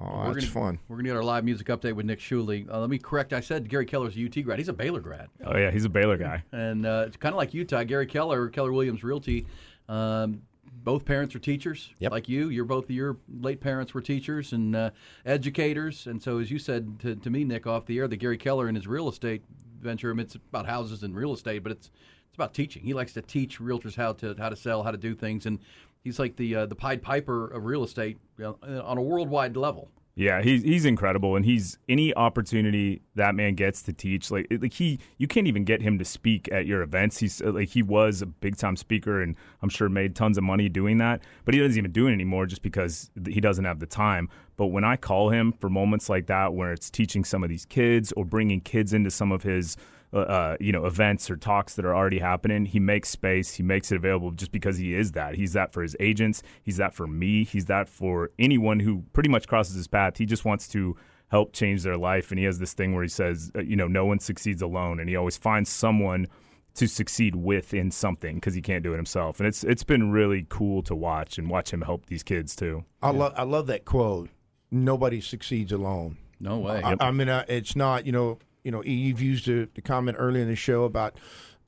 Oh, 0.00 0.04
we're 0.28 0.34
that's 0.34 0.46
gonna, 0.50 0.66
fun. 0.66 0.78
We're 0.88 0.96
going 0.96 1.04
to 1.06 1.10
get 1.10 1.16
our 1.16 1.24
live 1.24 1.44
music 1.44 1.66
update 1.68 1.94
with 1.94 2.06
Nick 2.06 2.20
Shuley. 2.20 2.70
Uh, 2.70 2.78
let 2.80 2.88
me 2.90 2.98
correct. 2.98 3.32
I 3.32 3.40
said 3.40 3.68
Gary 3.68 3.84
Keller's 3.86 4.16
a 4.16 4.24
UT 4.24 4.44
grad. 4.44 4.58
He's 4.58 4.68
a 4.68 4.72
Baylor 4.72 5.00
grad. 5.00 5.28
Oh, 5.44 5.56
yeah. 5.56 5.70
He's 5.70 5.84
a 5.84 5.88
Baylor 5.88 6.16
guy. 6.16 6.44
And 6.52 6.86
uh, 6.86 7.04
it's 7.06 7.16
kind 7.16 7.32
of 7.32 7.36
like 7.36 7.52
Utah. 7.52 7.82
Gary 7.82 8.06
Keller, 8.06 8.48
Keller 8.48 8.72
Williams 8.72 9.02
Realty, 9.02 9.46
um, 9.88 10.42
both 10.84 11.04
parents 11.04 11.34
are 11.34 11.40
teachers, 11.40 11.90
Yep. 11.98 12.12
like 12.12 12.28
you. 12.28 12.48
You're 12.50 12.64
both 12.64 12.88
your 12.90 13.16
late 13.40 13.60
parents 13.60 13.92
were 13.92 14.00
teachers 14.00 14.52
and 14.52 14.76
uh, 14.76 14.90
educators. 15.26 16.06
And 16.06 16.22
so, 16.22 16.38
as 16.38 16.50
you 16.50 16.58
said 16.58 16.98
to, 17.00 17.16
to 17.16 17.30
me, 17.30 17.44
Nick, 17.44 17.66
off 17.66 17.84
the 17.86 17.98
air, 17.98 18.06
that 18.08 18.16
Gary 18.16 18.38
Keller 18.38 18.68
and 18.68 18.76
his 18.76 18.86
real 18.86 19.08
estate 19.08 19.42
venture, 19.80 20.10
I 20.10 20.14
mean, 20.14 20.20
it's 20.26 20.36
about 20.36 20.66
houses 20.66 21.02
and 21.02 21.14
real 21.14 21.32
estate, 21.32 21.62
but 21.62 21.72
it's 21.72 21.90
it's 22.28 22.36
about 22.36 22.54
teaching. 22.54 22.82
He 22.84 22.94
likes 22.94 23.12
to 23.14 23.22
teach 23.22 23.58
realtors 23.58 23.96
how 23.96 24.12
to 24.14 24.34
how 24.38 24.48
to 24.48 24.56
sell, 24.56 24.82
how 24.82 24.90
to 24.90 24.96
do 24.98 25.14
things, 25.14 25.46
and 25.46 25.58
he's 26.02 26.18
like 26.18 26.36
the 26.36 26.54
uh, 26.54 26.66
the 26.66 26.74
Pied 26.74 27.02
Piper 27.02 27.48
of 27.48 27.64
real 27.64 27.84
estate 27.84 28.18
you 28.38 28.44
know, 28.44 28.82
on 28.82 28.98
a 28.98 29.02
worldwide 29.02 29.56
level. 29.56 29.90
Yeah, 30.18 30.42
he's 30.42 30.64
he's 30.64 30.84
incredible, 30.84 31.36
and 31.36 31.44
he's 31.44 31.78
any 31.88 32.12
opportunity 32.12 33.02
that 33.14 33.36
man 33.36 33.54
gets 33.54 33.82
to 33.82 33.92
teach. 33.92 34.32
Like 34.32 34.48
like 34.50 34.72
he, 34.72 34.98
you 35.18 35.28
can't 35.28 35.46
even 35.46 35.62
get 35.62 35.80
him 35.80 35.96
to 36.00 36.04
speak 36.04 36.48
at 36.50 36.66
your 36.66 36.82
events. 36.82 37.18
He's 37.18 37.40
uh, 37.40 37.52
like 37.52 37.68
he 37.68 37.84
was 37.84 38.20
a 38.20 38.26
big 38.26 38.56
time 38.56 38.74
speaker, 38.74 39.22
and 39.22 39.36
I'm 39.62 39.68
sure 39.68 39.88
made 39.88 40.16
tons 40.16 40.36
of 40.36 40.42
money 40.42 40.68
doing 40.68 40.98
that. 40.98 41.22
But 41.44 41.54
he 41.54 41.60
doesn't 41.60 41.78
even 41.78 41.92
do 41.92 42.08
it 42.08 42.12
anymore 42.12 42.46
just 42.46 42.62
because 42.62 43.12
he 43.28 43.40
doesn't 43.40 43.64
have 43.64 43.78
the 43.78 43.86
time. 43.86 44.28
But 44.56 44.66
when 44.66 44.82
I 44.82 44.96
call 44.96 45.30
him 45.30 45.52
for 45.52 45.70
moments 45.70 46.08
like 46.08 46.26
that, 46.26 46.52
where 46.52 46.72
it's 46.72 46.90
teaching 46.90 47.24
some 47.24 47.44
of 47.44 47.48
these 47.48 47.64
kids 47.64 48.10
or 48.16 48.24
bringing 48.24 48.60
kids 48.60 48.92
into 48.92 49.12
some 49.12 49.30
of 49.30 49.44
his 49.44 49.76
uh, 50.12 50.18
uh, 50.18 50.56
you 50.60 50.72
know 50.72 50.86
events 50.86 51.30
or 51.30 51.36
talks 51.36 51.74
that 51.74 51.84
are 51.84 51.94
already 51.94 52.18
happening 52.18 52.64
he 52.64 52.80
makes 52.80 53.08
space 53.08 53.54
he 53.54 53.62
makes 53.62 53.92
it 53.92 53.96
available 53.96 54.30
just 54.30 54.52
because 54.52 54.78
he 54.78 54.94
is 54.94 55.12
that 55.12 55.34
he's 55.34 55.52
that 55.52 55.72
for 55.72 55.82
his 55.82 55.94
agents 56.00 56.42
he's 56.62 56.78
that 56.78 56.94
for 56.94 57.06
me 57.06 57.44
he's 57.44 57.66
that 57.66 57.88
for 57.88 58.30
anyone 58.38 58.80
who 58.80 59.04
pretty 59.12 59.28
much 59.28 59.46
crosses 59.46 59.74
his 59.74 59.88
path 59.88 60.16
he 60.16 60.24
just 60.26 60.44
wants 60.44 60.66
to 60.68 60.96
help 61.28 61.52
change 61.52 61.82
their 61.82 61.96
life 61.96 62.30
and 62.30 62.38
he 62.38 62.44
has 62.44 62.58
this 62.58 62.72
thing 62.72 62.94
where 62.94 63.02
he 63.02 63.08
says 63.08 63.52
uh, 63.54 63.60
you 63.60 63.76
know 63.76 63.86
no 63.86 64.06
one 64.06 64.18
succeeds 64.18 64.62
alone 64.62 64.98
and 64.98 65.08
he 65.08 65.16
always 65.16 65.36
finds 65.36 65.68
someone 65.68 66.26
to 66.74 66.86
succeed 66.86 67.34
with 67.34 67.74
in 67.74 67.90
something 67.90 68.36
because 68.36 68.54
he 68.54 68.62
can't 68.62 68.82
do 68.82 68.94
it 68.94 68.96
himself 68.96 69.40
and 69.40 69.46
it's 69.46 69.62
it's 69.64 69.84
been 69.84 70.10
really 70.10 70.46
cool 70.48 70.82
to 70.82 70.94
watch 70.94 71.36
and 71.36 71.50
watch 71.50 71.70
him 71.70 71.82
help 71.82 72.06
these 72.06 72.22
kids 72.22 72.56
too 72.56 72.84
I 73.02 73.10
love 73.10 73.34
I 73.36 73.42
love 73.42 73.66
that 73.68 73.84
quote. 73.84 74.30
Nobody 74.70 75.20
succeeds 75.20 75.72
alone. 75.72 76.18
No 76.40 76.58
way. 76.58 76.82
I, 76.82 76.96
I 77.00 77.10
mean, 77.10 77.28
uh, 77.28 77.44
it's 77.48 77.74
not. 77.74 78.06
You 78.06 78.12
know, 78.12 78.38
you 78.64 78.70
know. 78.70 78.82
You've 78.84 79.20
used 79.20 79.46
the, 79.46 79.68
the 79.74 79.82
comment 79.82 80.16
earlier 80.18 80.42
in 80.42 80.48
the 80.48 80.56
show 80.56 80.84
about, 80.84 81.18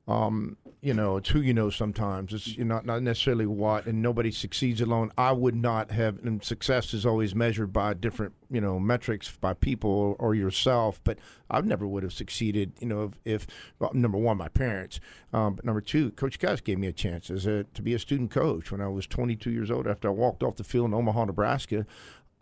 um, 0.09 0.57
you 0.83 0.95
know, 0.95 1.19
it's 1.19 1.29
who 1.29 1.41
you 1.41 1.53
know. 1.53 1.71
Sometimes 1.71 2.33
it's 2.33 2.47
you 2.47 2.65
know, 2.65 2.77
not 2.77 2.87
not 2.87 3.03
necessarily 3.03 3.47
what, 3.47 3.87
and 3.87 4.01
nobody 4.01 4.31
succeeds 4.31 4.81
alone. 4.81 5.13
I 5.17 5.33
would 5.33 5.55
not 5.55 5.91
have. 5.91 6.19
And 6.25 6.43
success 6.43 6.95
is 6.95 7.05
always 7.05 7.35
measured 7.35 7.73
by 7.73 7.95
different, 7.95 8.35
you 8.51 8.61
know, 8.61 8.81
metrics 8.81 9.31
by 9.37 9.55
people 9.55 9.91
or, 9.91 10.15
or 10.17 10.35
yourself. 10.35 11.01
But 11.05 11.19
I 11.51 11.61
never 11.61 11.87
would 11.87 12.03
have 12.03 12.13
succeeded. 12.13 12.73
You 12.81 12.87
know, 12.89 13.03
if, 13.05 13.43
if 13.43 13.47
well, 13.79 13.91
number 13.93 14.19
one, 14.19 14.39
my 14.39 14.49
parents. 14.49 15.01
Um, 15.33 15.55
but 15.55 15.65
number 15.65 15.81
two, 15.83 16.13
Coach 16.13 16.39
Gus 16.39 16.61
gave 16.61 16.79
me 16.79 16.87
a 16.87 16.93
chance 16.93 17.31
as 17.31 17.47
a 17.47 17.65
to 17.65 17.83
be 17.83 17.95
a 17.95 17.99
student 17.99 18.31
coach 18.31 18.73
when 18.73 18.81
I 18.81 18.89
was 18.89 19.07
22 19.07 19.51
years 19.51 19.71
old. 19.71 19.87
After 19.87 20.09
I 20.09 20.13
walked 20.13 20.43
off 20.43 20.57
the 20.57 20.65
field 20.65 20.87
in 20.87 20.95
Omaha, 20.95 21.27
Nebraska. 21.27 21.87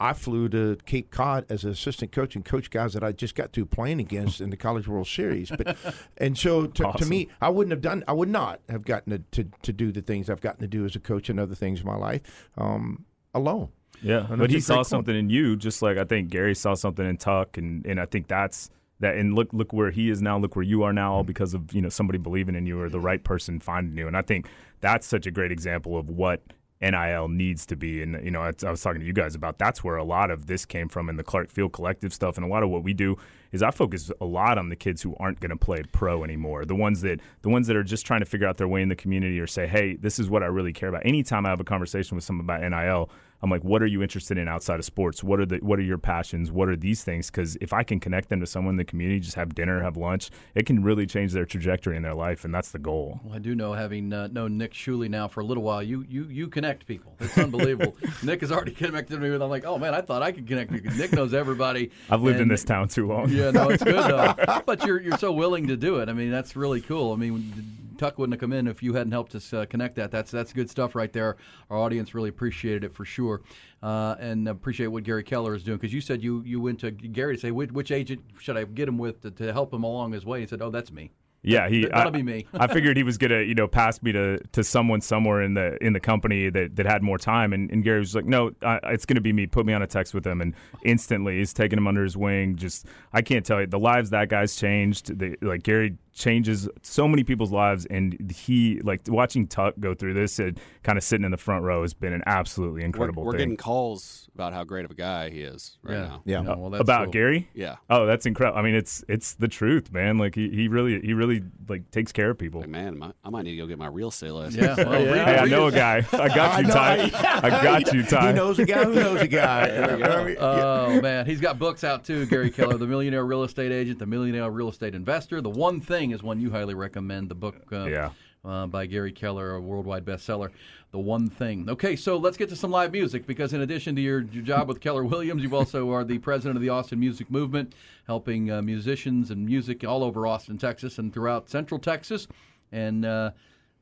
I 0.01 0.13
flew 0.13 0.49
to 0.51 0.77
Cape 0.87 1.11
Cod 1.11 1.45
as 1.51 1.65
an 1.65 1.71
assistant 1.71 2.13
coach 2.13 2.37
and 2.37 2.45
coach 2.45 2.71
guys 2.71 2.93
that 2.93 3.03
I 3.03 3.11
just 3.13 3.35
got 3.35 3.53
through 3.53 3.67
playing 3.67 3.99
against 3.99 4.41
in 4.41 4.51
the 4.51 4.57
College 4.57 4.87
World 4.87 5.09
Series. 5.09 5.51
But 5.51 5.77
and 6.19 6.39
so 6.39 6.67
to, 6.67 6.93
to 6.99 7.07
me, 7.07 7.29
I 7.41 7.49
wouldn't 7.49 7.73
have 7.73 7.81
done. 7.81 8.05
I 8.07 8.13
would 8.13 8.29
not 8.29 8.61
have 8.69 8.85
gotten 8.85 9.13
to, 9.13 9.43
to 9.43 9.51
to 9.63 9.73
do 9.73 9.91
the 9.91 10.03
things 10.03 10.31
I've 10.31 10.41
gotten 10.41 10.61
to 10.61 10.69
do 10.69 10.85
as 10.85 10.95
a 10.95 11.01
coach 11.01 11.29
and 11.29 11.41
other 11.41 11.55
things 11.57 11.81
in 11.81 11.87
my 11.87 11.97
life 11.97 12.49
um, 12.57 13.05
alone. 13.35 13.71
Yeah, 14.01 14.27
And 14.29 14.39
but 14.39 14.51
he 14.51 14.61
saw 14.61 14.77
point. 14.77 14.87
something 14.87 15.17
in 15.17 15.29
you, 15.31 15.57
just 15.57 15.83
like 15.83 15.99
I 15.99 16.05
think 16.05 16.31
Gary 16.31 16.55
saw 16.55 16.75
something 16.75 17.05
in 17.05 17.17
Tuck, 17.17 17.59
and 17.59 17.85
and 17.85 18.01
I 18.01 18.07
think 18.07 18.29
that's 18.29 18.71
that. 19.01 19.17
And 19.17 19.35
look, 19.35 19.49
look 19.53 19.73
where 19.73 19.91
he 19.91 20.09
is 20.11 20.23
now. 20.23 20.39
Look 20.39 20.55
where 20.55 20.65
you 20.65 20.85
are 20.85 20.93
now, 20.93 21.15
all 21.15 21.25
because 21.25 21.55
of 21.55 21.73
you 21.73 21.81
know 21.81 21.89
somebody 21.89 22.19
believing 22.19 22.55
in 22.55 22.67
you 22.67 22.81
or 22.81 22.89
the 22.89 23.01
right 23.01 23.25
person 23.25 23.59
finding 23.59 23.97
you. 23.97 24.07
And 24.07 24.17
I 24.17 24.23
think 24.23 24.47
that's 24.81 25.07
such 25.09 25.27
a 25.27 25.33
great 25.33 25.51
example 25.51 25.99
of 25.99 26.09
what 26.09 26.41
NIL 26.81 27.29
needs 27.29 27.67
to 27.67 27.77
be. 27.77 28.03
And 28.03 28.23
you 28.25 28.31
know, 28.31 28.43
I, 28.43 28.53
I 28.65 28.71
was 28.71 28.83
talking 28.83 29.01
to 29.01 29.07
you 29.07 29.13
guys 29.13 29.35
about 29.35 29.59
that's 29.59 29.83
where 29.83 29.97
a 29.97 30.05
lot 30.05 30.31
of 30.31 30.47
this 30.47 30.65
came 30.65 30.89
from 30.89 31.09
in 31.09 31.17
the 31.17 31.25
Clark 31.25 31.51
Field 31.51 31.73
Collective 31.73 32.13
stuff, 32.13 32.37
and 32.37 32.45
a 32.45 32.49
lot 32.49 32.63
of 32.63 32.71
what 32.71 32.83
we 32.83 32.95
do 32.95 33.17
is 33.51 33.63
I 33.63 33.71
focus 33.71 34.11
a 34.21 34.25
lot 34.25 34.59
on 34.59 34.69
the 34.69 34.77
kids 34.77 35.03
who 35.03 35.17
aren't 35.19 35.41
going 35.41 35.51
to 35.51 35.57
play 35.57 35.83
pro 35.93 36.23
anymore. 36.23 36.65
The 36.65 36.75
ones 36.75 37.01
that 37.03 37.21
the 37.43 37.49
ones 37.49 37.67
that 37.67 37.77
are 37.77 37.83
just 37.83 38.07
trying 38.07 38.21
to 38.21 38.27
figure 38.27 38.47
out 38.47 38.57
their 38.57 38.69
way 38.69 38.83
in 38.83 38.89
the 38.89 38.97
community 38.97 39.41
or 39.41 39.47
say, 39.47 39.67
hey, 39.67 39.97
this 39.97 40.19
is 40.19 40.31
what 40.31 40.43
I 40.43 40.47
really 40.47 40.73
care 40.73 40.89
about. 40.89 41.07
Anytime 41.07 41.47
I 41.47 41.51
have 41.51 41.61
a 41.61 41.65
conversation 41.65 42.15
with 42.15 42.25
someone 42.25 42.45
about 42.45 42.61
NIL. 42.61 43.11
I'm 43.41 43.51
like, 43.51 43.63
what 43.63 43.83
are 43.83 43.87
you 43.87 44.03
interested 44.03 44.37
in 44.37 44.49
outside 44.49 44.81
of 44.81 44.85
sports? 44.85 45.23
What 45.23 45.39
are 45.39 45.47
the 45.47 45.59
what 45.59 45.79
are 45.79 45.83
your 45.83 45.99
passions? 45.99 46.51
What 46.51 46.69
are 46.69 46.77
these 46.77 47.05
things? 47.05 47.31
Because 47.31 47.57
if 47.61 47.73
I 47.73 47.85
can 47.85 48.01
connect 48.01 48.29
them 48.31 48.41
to 48.41 48.47
someone 48.47 48.73
in 48.73 48.77
the 48.77 48.85
community, 48.85 49.21
just 49.21 49.37
have 49.37 49.55
dinner, 49.55 49.81
have 49.81 49.97
lunch, 49.97 50.31
it 50.55 50.67
can 50.67 50.83
really 50.83 51.07
change 51.07 51.33
their 51.33 51.45
trajectory 51.45 51.97
in 51.97 52.03
their 52.03 52.15
life, 52.15 52.45
and 52.45 52.53
that's 52.53 52.73
the 52.73 52.81
goal. 52.81 53.21
Well, 53.23 53.37
I 53.37 53.39
do 53.39 53.55
know, 53.55 53.75
having 53.75 54.13
uh, 54.13 54.27
known 54.29 54.59
Nick 54.59 54.73
Shuley 54.73 55.09
now 55.09 55.29
for 55.29 55.41
a 55.41 55.45
little 55.45 55.63
while, 55.63 55.83
you 55.83 56.05
you 56.09 56.25
you 56.25 56.49
connect 56.49 56.87
people. 56.87 57.15
It's 57.21 57.39
unbelievable. 57.39 57.97
Nick 58.25 58.41
has 58.41 58.51
already 58.51 58.73
connected 58.73 59.21
me 59.21 59.31
with. 59.31 59.41
I'm 59.41 59.51
like, 59.51 59.65
oh 59.65 59.79
man, 59.79 59.95
I 59.95 60.01
thought 60.01 60.23
I 60.23 60.33
could 60.33 60.49
connect 60.49 60.73
people. 60.73 60.93
Nick 60.95 61.13
knows 61.13 61.33
everybody. 61.33 61.91
I've 62.11 62.23
lived 62.23 62.41
in 62.41 62.49
this 62.49 62.65
town 62.65 62.89
too 62.89 63.07
long. 63.07 63.29
Yeah, 63.31 63.53
no, 63.53 63.71
it's 63.71 63.85
good 63.85 64.11
though. 64.11 64.35
but 64.67 64.85
you're 64.85 65.01
you're 65.01 65.19
so 65.19 65.33
willing 65.33 65.69
to 65.69 65.77
do 65.77 65.99
it. 65.99 66.09
I 66.09 66.13
mean, 66.13 66.33
that's 66.33 66.57
really 66.57 66.81
cool. 66.81 67.13
I 67.13 67.17
mean, 67.17 67.88
Tuck 67.99 68.19
wouldn't 68.19 68.35
have 68.35 68.41
come 68.41 68.53
in 68.53 68.67
if 68.67 68.83
you 68.83 68.95
hadn't 68.95 69.13
helped 69.13 69.35
us 69.35 69.53
uh, 69.53 69.67
connect 69.67 69.97
that. 69.97 70.11
That's 70.11 70.31
that's 70.31 70.53
good 70.53 70.71
stuff 70.71 70.95
right 70.95 71.13
there. 71.13 71.37
Our 71.71 71.79
audience 71.79 72.15
really 72.15 72.31
appreciated 72.31 72.85
it 72.85 72.95
for 72.95 73.05
sure, 73.05 73.43
uh, 73.83 74.17
and 74.19 74.49
appreciate 74.49 74.87
what 74.89 75.05
Gary 75.05 75.25
Keller 75.25 75.55
is 75.55 75.63
doing 75.63 75.79
because 75.79 75.93
you 75.93 76.01
said 76.01 76.23
you 76.23 76.43
you 76.45 76.61
went 76.61 76.81
to 76.81 76.91
Gary 76.91 77.37
to 77.37 77.41
say 77.41 77.51
which, 77.51 77.73
which 77.73 77.91
agent 77.91 78.23
should 78.39 78.57
I 78.57 78.65
get 78.65 78.89
him 78.89 78.99
with 78.99 79.21
to, 79.23 79.31
to 79.33 79.53
help 79.53 79.73
him 79.73 79.85
along 79.85 80.13
his 80.13 80.25
way. 80.25 80.41
He 80.41 80.47
said, 80.47 80.63
oh, 80.63 80.71
that's 80.71 80.91
me. 80.93 81.11
Yeah, 81.43 81.69
he. 81.69 81.87
That'll 81.87 82.09
I, 82.09 82.11
be 82.11 82.23
me. 82.23 82.47
I 82.55 82.67
figured 82.67 82.97
he 82.97 83.05
was 83.05 83.17
gonna, 83.17 83.43
you 83.43 83.55
know, 83.55 83.69
pass 83.69 84.03
me 84.03 84.11
to, 84.13 84.39
to 84.39 84.65
someone 84.65 85.01
somewhere 85.01 85.41
in 85.41 85.55
the 85.55 85.83
in 85.83 85.93
the 85.93 86.01
company 86.01 86.51
that, 86.51 86.75
that 86.77 86.85
had 86.85 87.03
more 87.03 87.17
time, 87.17 87.53
and, 87.53 87.71
and 87.71 87.85
Gary 87.85 88.01
was 88.01 88.15
like, 88.15 88.25
"No, 88.25 88.51
I, 88.63 88.81
it's 88.87 89.07
gonna 89.07 89.21
be 89.21 89.33
me." 89.33 89.47
Put 89.47 89.65
me 89.65 89.73
on 89.73 89.81
a 89.81 89.87
text 89.87 90.15
with 90.15 90.27
him, 90.27 90.41
and 90.41 90.55
instantly 90.85 91.39
he's 91.39 91.53
taking 91.53 91.79
him 91.79 91.87
under 91.87 92.03
his 92.03 92.17
wing. 92.17 92.57
Just, 92.57 92.87
I 93.13 93.23
can't 93.23 93.47
tell 93.47 93.61
you 93.61 93.69
the 93.69 93.79
lives 93.79 94.11
that 94.11 94.29
guy's 94.29 94.57
changed. 94.57 95.17
They, 95.17 95.37
like 95.41 95.63
Gary 95.63 95.97
changes 96.19 96.69
so 96.83 97.07
many 97.09 97.25
people's 97.25 97.53
lives, 97.53 97.87
and 97.87 98.31
he 98.35 98.81
like 98.83 99.03
watching 99.09 99.47
Tuck 99.47 99.75
go 99.81 99.95
through 99.95 100.15
this 100.15 100.39
and 100.39 100.59
kind 100.83 100.99
of 100.99 101.05
sitting 101.05 101.25
in 101.25 101.31
the 101.31 101.37
front 101.37 101.65
row 101.65 101.83
has 101.83 101.95
been 101.95 102.13
an 102.13 102.23
absolutely 102.27 102.81
We're, 102.83 102.87
incredible 102.87 103.25
we're 103.25 103.33
thing. 103.33 103.39
getting 103.39 103.57
calls 103.57 104.29
about 104.35 104.53
how 104.53 104.65
great 104.65 104.85
of 104.85 104.91
a 104.91 104.95
guy 104.95 105.31
he 105.31 105.43
is 105.43 105.79
right 105.83 105.95
yeah. 105.95 106.01
now. 106.03 106.23
Yeah. 106.25 106.41
No, 106.43 106.57
well, 106.57 106.71
that's 106.71 106.81
About 106.81 107.05
cool. 107.07 107.13
Gary? 107.13 107.49
Yeah. 107.55 107.77
Oh, 107.91 108.07
that's 108.07 108.25
incredible. 108.27 108.59
I 108.59 108.63
mean, 108.63 108.75
it's 108.75 109.05
it's 109.09 109.35
the 109.35 109.49
truth, 109.49 109.93
man. 109.93 110.19
Like 110.19 110.35
he, 110.35 110.49
he 110.51 110.69
really 110.69 111.01
he 111.01 111.13
really 111.13 111.43
like 111.69 111.91
takes 111.91 112.13
care 112.13 112.31
of 112.31 112.39
people. 112.39 112.61
Like, 112.61 112.71
man, 112.71 112.99
my, 112.99 113.13
I 113.25 113.31
might 113.31 113.43
need 113.43 113.53
to 113.53 113.57
go 113.57 113.67
get 113.67 113.79
my 113.79 113.89
real 113.89 114.09
estate 114.09 114.31
license. 114.31 114.57
Yeah, 114.57 114.77
well, 114.77 114.91
read- 115.05 115.27
Hey, 115.27 115.39
I 115.39 115.45
know 115.47 115.67
a 115.67 115.73
guy. 115.73 116.05
I 116.13 116.29
got 116.29 116.61
you, 116.65 116.73
Ty. 116.73 117.11
I 117.43 117.51
got 117.51 117.93
you, 117.93 118.03
Ty. 118.03 118.29
He 118.29 118.33
knows 118.33 118.59
a 118.59 118.65
guy 118.65 118.85
who 118.85 118.95
knows 118.95 119.21
a 119.21 119.27
guy. 119.29 120.37
Oh 120.39 121.01
man, 121.01 121.27
he's 121.27 121.41
got 121.41 121.59
books 121.59 121.85
out 121.85 122.05
too. 122.05 122.27
Gary 122.27 122.51
Keller, 122.51 122.77
the 122.79 122.87
millionaire 122.87 123.25
real 123.25 123.43
estate 123.43 123.73
agent, 123.73 123.99
the 123.99 124.07
millionaire 124.07 124.49
real 124.51 124.69
estate 124.69 124.95
investor. 124.95 125.41
The 125.41 125.51
one 125.51 125.81
thing 125.81 126.08
is 126.13 126.23
one 126.23 126.41
you 126.41 126.51
highly 126.51 126.75
recommend. 126.75 127.29
The 127.29 127.35
book, 127.35 127.57
uh, 127.73 127.87
Yeah. 127.87 128.11
uh, 128.45 128.67
by 128.67 128.87
Gary 128.87 129.13
Keller, 129.13 129.55
a 129.55 129.61
worldwide 129.61 130.05
bestseller. 130.05 130.51
The 130.91 130.99
one 130.99 131.29
thing. 131.29 131.69
Okay, 131.69 131.97
so 131.97 132.17
let's 132.17 132.37
get 132.39 132.49
to 132.49 132.57
some 132.57 132.71
live 132.71 132.93
music 132.93 133.27
because 133.27 133.53
in 133.53 133.61
addition 133.61 133.95
to 133.97 134.01
your, 134.01 134.23
your 134.23 134.43
job 134.43 134.69
with 134.69 134.81
Keller 134.81 135.05
Williams, 135.05 135.43
you 135.43 135.55
also 135.55 135.91
are 135.93 136.03
the 136.03 136.19
president 136.19 136.57
of 136.57 136.63
the 136.63 136.71
Austin 136.71 136.99
Music 136.99 137.31
Movement, 137.31 137.75
helping 138.07 138.51
uh, 138.51 138.63
musicians 138.63 139.31
and 139.31 139.45
music 139.45 139.85
all 139.85 140.03
over 140.03 140.27
Austin, 140.27 140.57
Texas, 140.57 140.99
and 140.99 141.13
throughout 141.13 141.51
Central 141.51 141.79
Texas. 141.79 142.27
And 142.73 143.05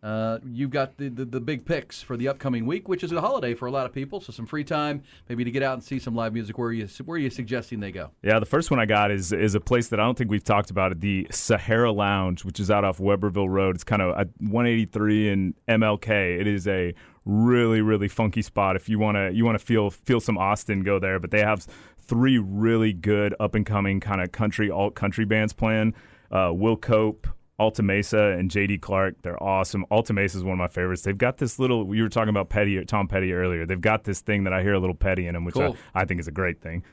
uh, 0.07 0.39
you've 0.53 0.71
got 0.71 0.97
the, 0.99 1.09
the, 1.09 1.25
the 1.25 1.41
big 1.41 1.65
picks 1.65 2.01
for 2.01 2.17
the 2.17 2.29
upcoming 2.29 2.65
week, 2.65 2.89
which 2.89 3.03
is 3.03 3.11
a 3.11 3.21
holiday 3.21 3.55
for 3.55 3.67
a 3.67 3.73
lot 3.73 3.87
of 3.87 3.93
people. 3.93 4.21
So 4.21 4.33
some 4.33 4.47
free 4.47 4.63
time, 4.63 5.03
maybe 5.29 5.43
to 5.43 5.51
get 5.51 5.65
out 5.65 5.75
and 5.75 5.83
see 5.83 5.99
some 5.99 6.15
live 6.15 6.33
music. 6.33 6.57
Where 6.59 6.69
are 6.69 6.73
you 6.73 6.87
where 7.05 7.17
are 7.17 7.19
you 7.19 7.29
suggesting 7.29 7.81
they 7.81 7.91
go? 7.91 8.13
Yeah, 8.23 8.39
the 8.39 8.47
first 8.47 8.71
one 8.71 8.79
I 8.79 8.87
got 8.87 9.11
is 9.11 9.33
is 9.33 9.57
a 9.57 9.61
place 9.61 9.89
that 9.89 9.99
I 9.99 10.05
don't 10.05 10.17
think 10.17 10.31
we've 10.31 10.45
talked 10.45 10.71
about, 10.71 10.93
it, 10.93 11.01
the 11.01 11.27
Sahara 11.33 11.91
Lounge, 11.91 12.45
which 12.45 12.61
is 12.61 12.71
out 12.71 12.85
off 12.85 12.99
Webberville 12.99 13.49
Road. 13.49 13.75
It's 13.75 13.83
kind 13.83 14.01
of 14.01 14.17
at 14.17 14.29
183 14.39 15.29
and 15.29 15.55
MLK. 15.67 16.41
It 16.41 16.47
is 16.47 16.69
a 16.69 16.95
really 17.25 17.81
really 17.81 18.07
funky 18.07 18.43
spot. 18.43 18.77
If 18.77 18.89
you 18.89 19.01
want 19.01 19.17
to 19.17 19.33
you 19.35 19.45
want 19.45 19.59
to 19.59 19.65
feel 19.65 19.91
feel 19.91 20.21
some 20.21 20.39
Austin, 20.39 20.85
go 20.85 21.01
there. 21.01 21.19
But 21.19 21.33
they 21.33 21.41
have 21.41 21.67
three 21.99 22.39
really 22.39 22.93
good 22.93 23.35
up 23.41 23.57
and 23.57 23.67
coming 23.67 23.99
kind 23.99 24.21
of 24.21 24.31
country 24.31 24.71
alt 24.71 24.95
country 24.95 25.25
bands 25.25 25.53
playing. 25.53 25.95
Uh, 26.31 26.53
Will 26.53 26.77
Cope, 26.77 27.27
Alta 27.59 27.83
Mesa 27.83 28.37
and 28.39 28.51
JD 28.51 28.83
Clark. 28.83 29.23
They're 29.23 29.43
awesome. 29.43 29.87
Alta 29.91 30.13
Mesa 30.13 30.39
is 30.39 30.45
one 30.45 30.53
of 30.53 30.59
my 30.59 30.69
favorites. 30.69 31.03
They've 31.03 31.17
got 31.17 31.39
this 31.39 31.59
little. 31.59 31.95
You 31.95 32.03
were 32.03 32.09
talking 32.09 32.29
about 32.29 32.49
Petty, 32.51 32.85
Tom 32.85 33.09
Petty 33.09 33.33
earlier. 33.33 33.65
They've 33.65 33.81
got 33.81 34.05
this 34.05 34.21
thing 34.21 34.45
that 34.45 34.53
I 34.53 34.63
hear 34.63 34.75
a 34.75 34.79
little 34.79 34.95
Petty 34.95 35.27
in 35.27 35.35
them, 35.35 35.45
which 35.45 35.55
Cool. 35.55 35.77
I, 35.95 36.03
I 36.03 36.05
think 36.05 36.21
is 36.21 36.29
a 36.29 36.33
great 36.33 36.61
thing. 36.61 36.85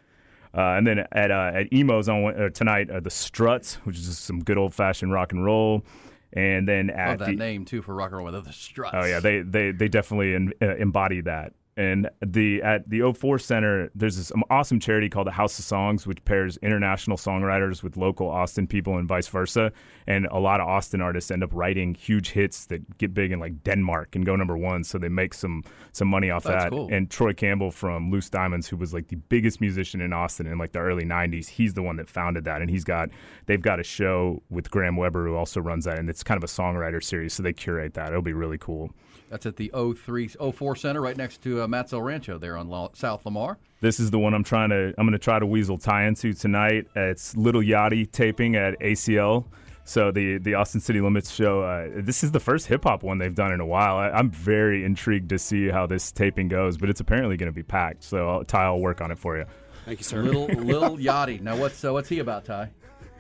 Uh, 0.56 0.76
and 0.78 0.86
then 0.86 1.00
at 1.12 1.32
uh, 1.32 1.52
at 1.54 1.74
Emo's 1.74 2.08
on 2.08 2.26
uh, 2.26 2.50
tonight, 2.50 2.90
uh, 2.90 3.00
the 3.00 3.10
Struts, 3.10 3.76
which 3.86 3.98
is 3.98 4.06
just 4.06 4.24
some 4.24 4.40
good 4.40 4.58
old 4.58 4.74
fashioned 4.74 5.12
rock 5.12 5.32
and 5.32 5.44
roll. 5.44 5.84
And 6.32 6.68
then 6.68 6.88
Love 6.88 7.20
that 7.20 7.26
the, 7.26 7.36
name 7.36 7.66
too 7.66 7.82
for 7.82 7.94
rock 7.94 8.12
and 8.12 8.20
roll. 8.20 8.32
The 8.32 8.54
Struts. 8.54 8.96
Oh 8.98 9.06
yeah, 9.06 9.20
they 9.20 9.42
they 9.42 9.72
they 9.72 9.88
definitely 9.88 10.34
in, 10.34 10.54
uh, 10.62 10.76
embody 10.76 11.22
that. 11.22 11.54
And 11.76 12.10
the 12.22 12.62
at 12.62 12.88
the 12.88 13.00
O4 13.00 13.42
Center, 13.42 13.90
there's 13.96 14.18
this 14.18 14.32
awesome 14.52 14.80
charity 14.80 15.10
called 15.10 15.26
the 15.26 15.32
House 15.32 15.58
of 15.58 15.66
Songs, 15.66 16.06
which 16.06 16.24
pairs 16.24 16.58
international 16.58 17.18
songwriters 17.18 17.82
with 17.82 17.98
local 17.98 18.30
Austin 18.30 18.68
people 18.68 18.98
and 18.98 19.08
vice 19.08 19.28
versa. 19.28 19.72
And 20.06 20.28
a 20.28 20.40
lot 20.40 20.62
of 20.62 20.68
Austin 20.68 21.02
artists 21.02 21.32
end 21.32 21.44
up 21.44 21.50
writing 21.52 21.96
huge 21.96 22.30
hits 22.30 22.68
that 22.68 22.98
get 23.00 23.14
big 23.14 23.32
in 23.32 23.40
like 23.40 23.64
Denmark 23.64 24.16
and 24.16 24.24
go 24.26 24.36
number 24.36 24.56
one, 24.56 24.84
so 24.84 25.00
they 25.00 25.10
make 25.10 25.34
some 25.34 25.64
some 25.94 26.08
money 26.08 26.30
off 26.30 26.44
That's 26.44 26.66
that. 26.66 26.70
cool. 26.72 26.90
And 26.92 27.10
Troy 27.10 27.34
Campbell 27.34 27.72
from 27.72 28.12
Loose 28.12 28.30
Diamonds, 28.30 28.68
who 28.68 28.78
was 28.78 28.94
like 28.94 29.08
the 29.08 29.16
biggest 29.16 29.60
musician 29.60 30.00
in 30.00 30.14
Austin 30.14 30.46
in 30.46 30.60
like 30.60 30.74
the 30.74 30.80
early 30.80 31.06
'90s, 31.06 31.48
he's 31.48 31.74
the 31.74 31.82
one 31.82 31.96
that 31.96 32.08
founded 32.08 32.46
that, 32.46 32.62
and 32.62 32.70
he's 32.70 32.84
got 32.84 33.10
they've 33.48 33.62
got 33.62 33.80
a 33.80 33.84
show 33.84 34.44
with 34.52 34.70
Graham 34.70 34.96
Weber 34.96 35.26
who 35.26 35.36
also 35.36 35.60
runs 35.60 35.86
that, 35.86 35.98
and 35.98 36.08
it's 36.10 36.24
kind 36.24 36.38
of 36.38 36.44
a 36.44 36.52
songwriter 36.52 37.04
series, 37.04 37.34
so 37.34 37.42
they 37.42 37.54
curate 37.54 37.96
that. 37.96 38.10
It'll 38.10 38.22
be 38.22 38.34
really 38.34 38.60
cool. 38.60 38.92
That's 39.30 39.48
at 39.48 39.56
the 39.56 39.72
o3-04 39.74 40.78
Center 40.78 41.02
right 41.02 41.18
next 41.18 41.42
to 41.42 41.63
uh, 41.63 41.63
Matt's 41.68 41.94
El 41.94 42.02
Rancho 42.02 42.38
there 42.38 42.58
on 42.58 42.70
La- 42.70 42.90
South 42.94 43.26
Lamar. 43.26 43.58
This 43.82 44.00
is 44.00 44.12
the 44.12 44.20
one 44.20 44.34
I'm 44.34 44.44
trying 44.44 44.70
to. 44.70 44.94
I'm 44.98 45.06
going 45.06 45.12
to 45.12 45.20
try 45.20 45.40
to 45.40 45.46
weasel 45.46 45.78
tie 45.78 46.06
into 46.06 46.34
tonight. 46.34 46.88
It's 46.96 47.36
Little 47.36 47.62
Yachty 47.62 48.12
taping 48.12 48.56
at 48.56 48.80
ACL. 48.80 49.46
So 49.86 50.12
the 50.12 50.38
the 50.38 50.54
Austin 50.54 50.80
City 50.80 51.02
Limits 51.02 51.30
show. 51.32 51.62
Uh, 51.62 51.90
this 51.96 52.24
is 52.24 52.32
the 52.32 52.40
first 52.40 52.68
hip 52.68 52.84
hop 52.84 53.04
one 53.04 53.18
they've 53.18 53.36
done 53.36 53.52
in 53.52 53.60
a 53.60 53.66
while. 53.66 53.98
I, 53.98 54.10
I'm 54.10 54.30
very 54.32 54.86
intrigued 54.86 55.30
to 55.30 55.40
see 55.40 55.68
how 55.68 55.86
this 55.86 56.12
taping 56.12 56.48
goes, 56.48 56.78
but 56.78 56.90
it's 56.90 57.02
apparently 57.02 57.36
going 57.36 57.52
to 57.52 57.56
be 57.56 57.64
packed. 57.64 58.04
So 58.04 58.30
I'll, 58.30 58.44
Ty, 58.46 58.64
I'll 58.64 58.80
work 58.80 59.02
on 59.02 59.12
it 59.12 59.18
for 59.18 59.38
you. 59.38 59.46
Thank 59.86 60.00
you, 60.00 60.06
sir. 60.06 60.22
Little 60.22 60.46
Lil 60.48 60.98
Yachty. 60.98 61.42
Now 61.42 61.58
what's 61.58 61.84
uh, 61.84 61.92
what's 61.92 62.08
he 62.08 62.20
about, 62.20 62.46
Ty? 62.46 62.70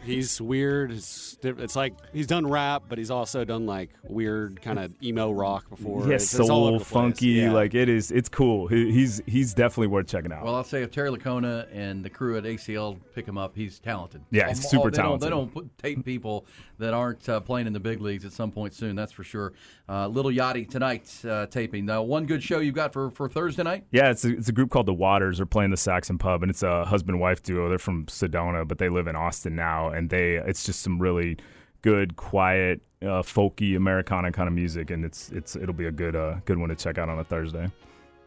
He's 0.03 0.39
weird. 0.41 0.91
It's, 0.91 1.37
it's 1.41 1.75
like 1.75 1.93
he's 2.13 2.27
done 2.27 2.45
rap, 2.47 2.83
but 2.89 2.97
he's 2.97 3.11
also 3.11 3.43
done 3.45 3.65
like 3.65 3.89
weird 4.03 4.61
kind 4.61 4.79
of 4.79 4.91
emo 5.01 5.31
rock 5.31 5.69
before. 5.69 6.01
Yeah, 6.01 6.15
It's- 6.15 6.31
it's 6.33 6.39
all 6.39 6.47
soul, 6.47 6.67
over 6.75 6.83
funky, 6.83 7.27
Yeah. 7.27 7.51
like 7.53 7.73
it 7.73 7.89
is. 7.89 8.11
It's 8.11 8.29
cool. 8.29 8.67
He, 8.67 8.91
he's 8.91 9.21
he's 9.25 9.53
definitely 9.53 9.87
worth 9.87 10.07
checking 10.07 10.31
out. 10.31 10.43
Well, 10.43 10.55
I'll 10.55 10.63
say 10.63 10.83
if 10.83 10.91
Terry 10.91 11.09
Lickona 11.09 11.67
and 11.73 12.03
the 12.03 12.09
crew 12.09 12.37
at 12.37 12.43
ACL 12.43 12.97
pick 13.15 13.27
him 13.27 13.37
up, 13.37 13.55
he's 13.55 13.79
talented. 13.79 14.21
Yeah, 14.31 14.49
he's 14.49 14.57
Um, 14.59 14.63
super 14.69 14.91
they 14.91 14.97
don't- 14.97 15.05
talented. 15.05 15.25
They 15.25 15.29
don't 15.29 15.53
put, 15.53 15.77
tape 15.77 16.03
people 16.05 16.45
that 16.83 16.93
aren't 16.93 17.27
uh, 17.27 17.39
playing 17.39 17.65
in 17.67 17.73
the 17.73 17.79
big 17.79 18.01
leagues 18.01 18.25
at 18.25 18.31
some 18.31 18.51
point 18.51 18.73
soon. 18.73 18.95
That's 18.95 19.11
for 19.11 19.23
sure. 19.23 19.53
Uh, 19.89 20.07
Little 20.07 20.31
Yachty 20.31 20.69
tonight 20.69 21.09
uh, 21.25 21.45
taping. 21.47 21.85
Now, 21.85 22.03
one 22.03 22.25
good 22.25 22.43
show 22.43 22.59
you've 22.59 22.75
got 22.75 22.93
for, 22.93 23.09
for 23.09 23.27
Thursday 23.27 23.63
night. 23.63 23.85
Yeah, 23.91 24.11
it's 24.11 24.23
a, 24.25 24.37
it's 24.37 24.49
a 24.49 24.51
group 24.51 24.69
called 24.69 24.85
the 24.85 24.93
Waters. 24.93 25.37
They're 25.37 25.45
playing 25.45 25.71
the 25.71 25.77
Saxon 25.77 26.17
Pub, 26.17 26.43
and 26.43 26.49
it's 26.49 26.63
a 26.63 26.85
husband 26.85 27.19
wife 27.19 27.41
duo. 27.41 27.69
They're 27.69 27.77
from 27.79 28.05
Sedona, 28.05 28.67
but 28.67 28.77
they 28.77 28.89
live 28.89 29.07
in 29.07 29.15
Austin 29.15 29.55
now, 29.55 29.89
and 29.89 30.09
they 30.09 30.35
it's 30.35 30.65
just 30.65 30.81
some 30.81 30.99
really 30.99 31.37
good, 31.81 32.15
quiet, 32.15 32.81
uh, 33.01 33.21
folky 33.21 33.75
Americana 33.75 34.31
kind 34.31 34.47
of 34.47 34.53
music, 34.53 34.91
and 34.91 35.03
it's 35.03 35.29
it's 35.31 35.55
it'll 35.55 35.73
be 35.73 35.87
a 35.87 35.91
good 35.91 36.15
uh, 36.15 36.35
good 36.45 36.57
one 36.57 36.69
to 36.69 36.75
check 36.75 36.97
out 36.97 37.09
on 37.09 37.19
a 37.19 37.23
Thursday. 37.23 37.69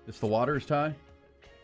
It's 0.07 0.19
the 0.19 0.27
Waters, 0.27 0.67
Ty. 0.67 0.95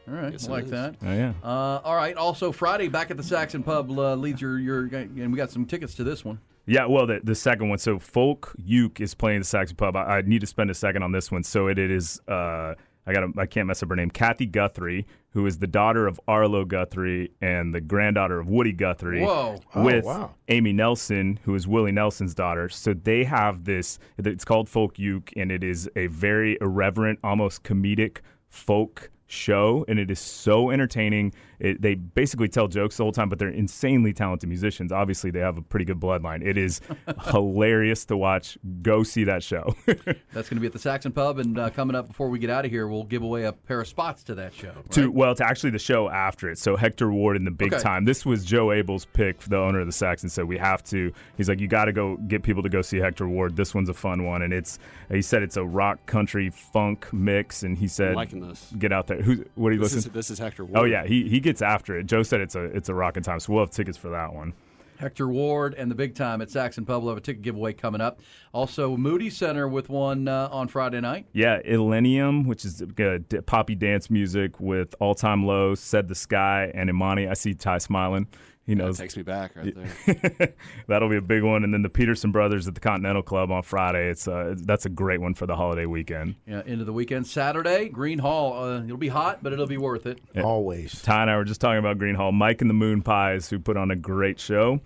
All 0.08 0.14
right, 0.14 0.32
Yes, 0.32 0.48
I 0.48 0.50
like 0.50 0.64
is. 0.64 0.70
that. 0.72 0.96
Oh 1.02 1.12
yeah. 1.14 1.32
Uh, 1.44 1.80
all 1.84 1.94
right. 1.94 2.16
Also, 2.16 2.50
Friday 2.50 2.88
back 2.88 3.10
at 3.12 3.16
the 3.16 3.22
Saxon 3.22 3.62
Pub 3.62 3.88
uh, 3.90 4.14
leads 4.16 4.40
your 4.40 4.58
your 4.58 4.86
and 4.86 5.30
we 5.30 5.36
got 5.36 5.50
some 5.52 5.64
tickets 5.64 5.94
to 5.94 6.04
this 6.04 6.24
one. 6.24 6.40
Yeah, 6.66 6.86
well, 6.86 7.06
the, 7.06 7.20
the 7.22 7.34
second 7.34 7.68
one. 7.68 7.78
So 7.78 7.98
Folk 7.98 8.54
Uke 8.58 9.00
is 9.00 9.14
playing 9.14 9.40
the 9.40 9.44
Saxon 9.44 9.76
Pub. 9.76 9.96
I, 9.96 10.18
I 10.18 10.22
need 10.22 10.40
to 10.40 10.46
spend 10.46 10.70
a 10.70 10.74
second 10.74 11.02
on 11.02 11.12
this 11.12 11.30
one. 11.30 11.42
So 11.42 11.68
it, 11.68 11.78
it 11.78 11.90
is. 11.90 12.20
Uh, 12.28 12.74
I 13.06 13.12
got. 13.12 13.36
I 13.36 13.46
can't 13.46 13.66
mess 13.66 13.82
up 13.82 13.88
her 13.88 13.96
name. 13.96 14.10
Cathy 14.10 14.46
Guthrie, 14.46 15.06
who 15.30 15.44
is 15.46 15.58
the 15.58 15.66
daughter 15.66 16.06
of 16.06 16.20
Arlo 16.28 16.64
Guthrie 16.64 17.32
and 17.40 17.74
the 17.74 17.80
granddaughter 17.80 18.38
of 18.38 18.48
Woody 18.48 18.72
Guthrie. 18.72 19.22
Whoa. 19.22 19.58
Oh, 19.74 19.82
With 19.82 20.04
wow. 20.04 20.34
Amy 20.48 20.72
Nelson, 20.72 21.40
who 21.42 21.54
is 21.56 21.66
Willie 21.66 21.90
Nelson's 21.90 22.34
daughter. 22.34 22.68
So 22.68 22.94
they 22.94 23.24
have 23.24 23.64
this. 23.64 23.98
It's 24.18 24.44
called 24.44 24.68
Folk 24.68 25.00
Uke, 25.00 25.32
and 25.36 25.50
it 25.50 25.64
is 25.64 25.90
a 25.96 26.06
very 26.06 26.58
irreverent, 26.60 27.18
almost 27.24 27.64
comedic 27.64 28.18
folk 28.48 29.10
show, 29.26 29.84
and 29.88 29.98
it 29.98 30.10
is 30.10 30.20
so 30.20 30.70
entertaining. 30.70 31.32
It, 31.62 31.80
they 31.80 31.94
basically 31.94 32.48
tell 32.48 32.66
jokes 32.66 32.96
the 32.96 33.04
whole 33.04 33.12
time, 33.12 33.28
but 33.28 33.38
they're 33.38 33.48
insanely 33.48 34.12
talented 34.12 34.48
musicians. 34.48 34.90
Obviously, 34.90 35.30
they 35.30 35.38
have 35.38 35.56
a 35.58 35.62
pretty 35.62 35.84
good 35.84 36.00
bloodline. 36.00 36.44
It 36.44 36.58
is 36.58 36.80
hilarious 37.30 38.04
to 38.06 38.16
watch. 38.16 38.58
Go 38.82 39.04
see 39.04 39.22
that 39.24 39.44
show. 39.44 39.74
That's 39.86 40.48
going 40.48 40.56
to 40.56 40.60
be 40.60 40.66
at 40.66 40.72
the 40.72 40.80
Saxon 40.80 41.12
Pub, 41.12 41.38
and 41.38 41.56
uh, 41.56 41.70
coming 41.70 41.94
up 41.94 42.08
before 42.08 42.28
we 42.30 42.40
get 42.40 42.50
out 42.50 42.64
of 42.64 42.70
here, 42.72 42.88
we'll 42.88 43.04
give 43.04 43.22
away 43.22 43.44
a 43.44 43.52
pair 43.52 43.80
of 43.80 43.86
spots 43.86 44.24
to 44.24 44.34
that 44.34 44.52
show. 44.52 44.72
to 44.90 45.08
well, 45.10 45.34
to 45.36 45.46
actually 45.46 45.70
the 45.70 45.78
show 45.78 46.08
after 46.08 46.50
it. 46.50 46.58
So 46.58 46.74
Hector 46.76 47.12
Ward 47.12 47.36
in 47.36 47.44
the 47.44 47.50
big 47.52 47.72
Okay. 47.72 47.82
time. 47.82 48.04
This 48.04 48.26
was 48.26 48.44
Joe 48.44 48.66
Ables' 48.66 49.06
pick, 49.12 49.38
the 49.40 49.58
owner 49.58 49.78
of 49.80 49.86
the 49.86 49.92
Saxon. 49.92 50.28
So 50.28 50.44
we 50.44 50.58
have 50.58 50.82
to. 50.84 51.12
He's 51.36 51.48
like, 51.48 51.60
you 51.60 51.68
got 51.68 51.84
to 51.84 51.92
go 51.92 52.16
get 52.26 52.42
people 52.42 52.64
to 52.64 52.68
go 52.68 52.82
see 52.82 52.98
Hector 52.98 53.28
Ward. 53.28 53.54
This 53.56 53.72
one's 53.72 53.88
a 53.88 53.94
fun 53.94 54.24
one, 54.24 54.42
and 54.42 54.52
it's. 54.52 54.80
He 55.10 55.22
said 55.22 55.42
it's 55.42 55.56
a 55.56 55.64
rock 55.64 56.04
country 56.06 56.50
funk 56.50 57.12
mix, 57.12 57.62
and 57.62 57.78
he 57.78 57.86
said, 57.86 58.10
I'm 58.10 58.14
liking 58.16 58.40
this. 58.48 58.72
Get 58.78 58.92
out 58.92 59.06
there. 59.06 59.22
Who? 59.22 59.44
What 59.54 59.68
are 59.68 59.74
you 59.74 59.80
This 59.80 59.92
is, 59.94 60.04
this 60.06 60.30
is 60.30 60.38
Hector. 60.38 60.64
Ward. 60.64 60.78
Oh 60.78 60.84
yeah, 60.84 61.04
he 61.06 61.28
he 61.28 61.38
gets 61.38 61.51
after 61.60 61.98
it. 61.98 62.06
Joe 62.06 62.22
said 62.22 62.40
it's 62.40 62.54
a 62.54 62.64
it's 62.64 62.88
a 62.88 62.94
rockin' 62.94 63.22
time, 63.22 63.40
so 63.40 63.52
we'll 63.52 63.64
have 63.64 63.70
tickets 63.70 63.98
for 63.98 64.08
that 64.10 64.32
one. 64.32 64.54
Hector 65.02 65.26
Ward 65.26 65.74
and 65.74 65.90
the 65.90 65.96
big 65.96 66.14
time 66.14 66.40
at 66.40 66.50
Saxon 66.50 66.86
Pub. 66.86 67.02
We'll 67.02 67.10
have 67.10 67.18
a 67.18 67.20
ticket 67.20 67.42
giveaway 67.42 67.72
coming 67.72 68.00
up. 68.00 68.20
Also, 68.52 68.96
Moody 68.96 69.30
Center 69.30 69.66
with 69.66 69.88
one 69.88 70.28
uh, 70.28 70.48
on 70.52 70.68
Friday 70.68 71.00
night. 71.00 71.26
Yeah, 71.32 71.60
Illenium, 71.62 72.46
which 72.46 72.64
is 72.64 72.80
uh, 72.80 73.18
d- 73.28 73.40
poppy 73.40 73.74
dance 73.74 74.10
music 74.10 74.60
with 74.60 74.94
All 75.00 75.16
Time 75.16 75.44
Low, 75.44 75.74
Said 75.74 76.06
the 76.06 76.14
Sky, 76.14 76.70
and 76.72 76.88
Imani. 76.88 77.26
I 77.26 77.34
see 77.34 77.52
Ty 77.52 77.78
smiling. 77.78 78.28
He 78.64 78.74
That 78.74 78.84
knows. 78.84 78.98
takes 78.98 79.16
me 79.16 79.24
back 79.24 79.56
right 79.56 79.74
there. 79.74 80.54
That'll 80.86 81.08
be 81.08 81.16
a 81.16 81.20
big 81.22 81.42
one. 81.42 81.64
And 81.64 81.74
then 81.74 81.82
the 81.82 81.88
Peterson 81.88 82.30
Brothers 82.30 82.68
at 82.68 82.74
the 82.74 82.80
Continental 82.80 83.22
Club 83.22 83.50
on 83.50 83.62
Friday. 83.64 84.08
It's 84.08 84.28
uh, 84.28 84.54
that's 84.56 84.86
a 84.86 84.88
great 84.88 85.20
one 85.20 85.34
for 85.34 85.46
the 85.46 85.56
holiday 85.56 85.86
weekend. 85.86 86.36
Yeah, 86.46 86.62
into 86.64 86.84
the 86.84 86.92
weekend. 86.92 87.26
Saturday, 87.26 87.88
Gruene 87.88 88.20
Hall. 88.20 88.62
Uh, 88.62 88.84
it'll 88.84 88.96
be 88.96 89.08
hot, 89.08 89.42
but 89.42 89.52
it'll 89.52 89.66
be 89.66 89.78
worth 89.78 90.06
it. 90.06 90.20
Always. 90.42 91.02
Ty 91.02 91.22
and 91.22 91.30
I 91.30 91.36
were 91.36 91.44
just 91.44 91.60
talking 91.60 91.78
about 91.80 91.98
Gruene 91.98 92.14
Hall. 92.16 92.30
Mike 92.30 92.60
and 92.60 92.70
the 92.70 92.74
Moon 92.74 93.02
Pies, 93.02 93.50
who 93.50 93.58
put 93.58 93.76
on 93.76 93.90
a 93.90 93.96
great 93.96 94.38
show. 94.38 94.80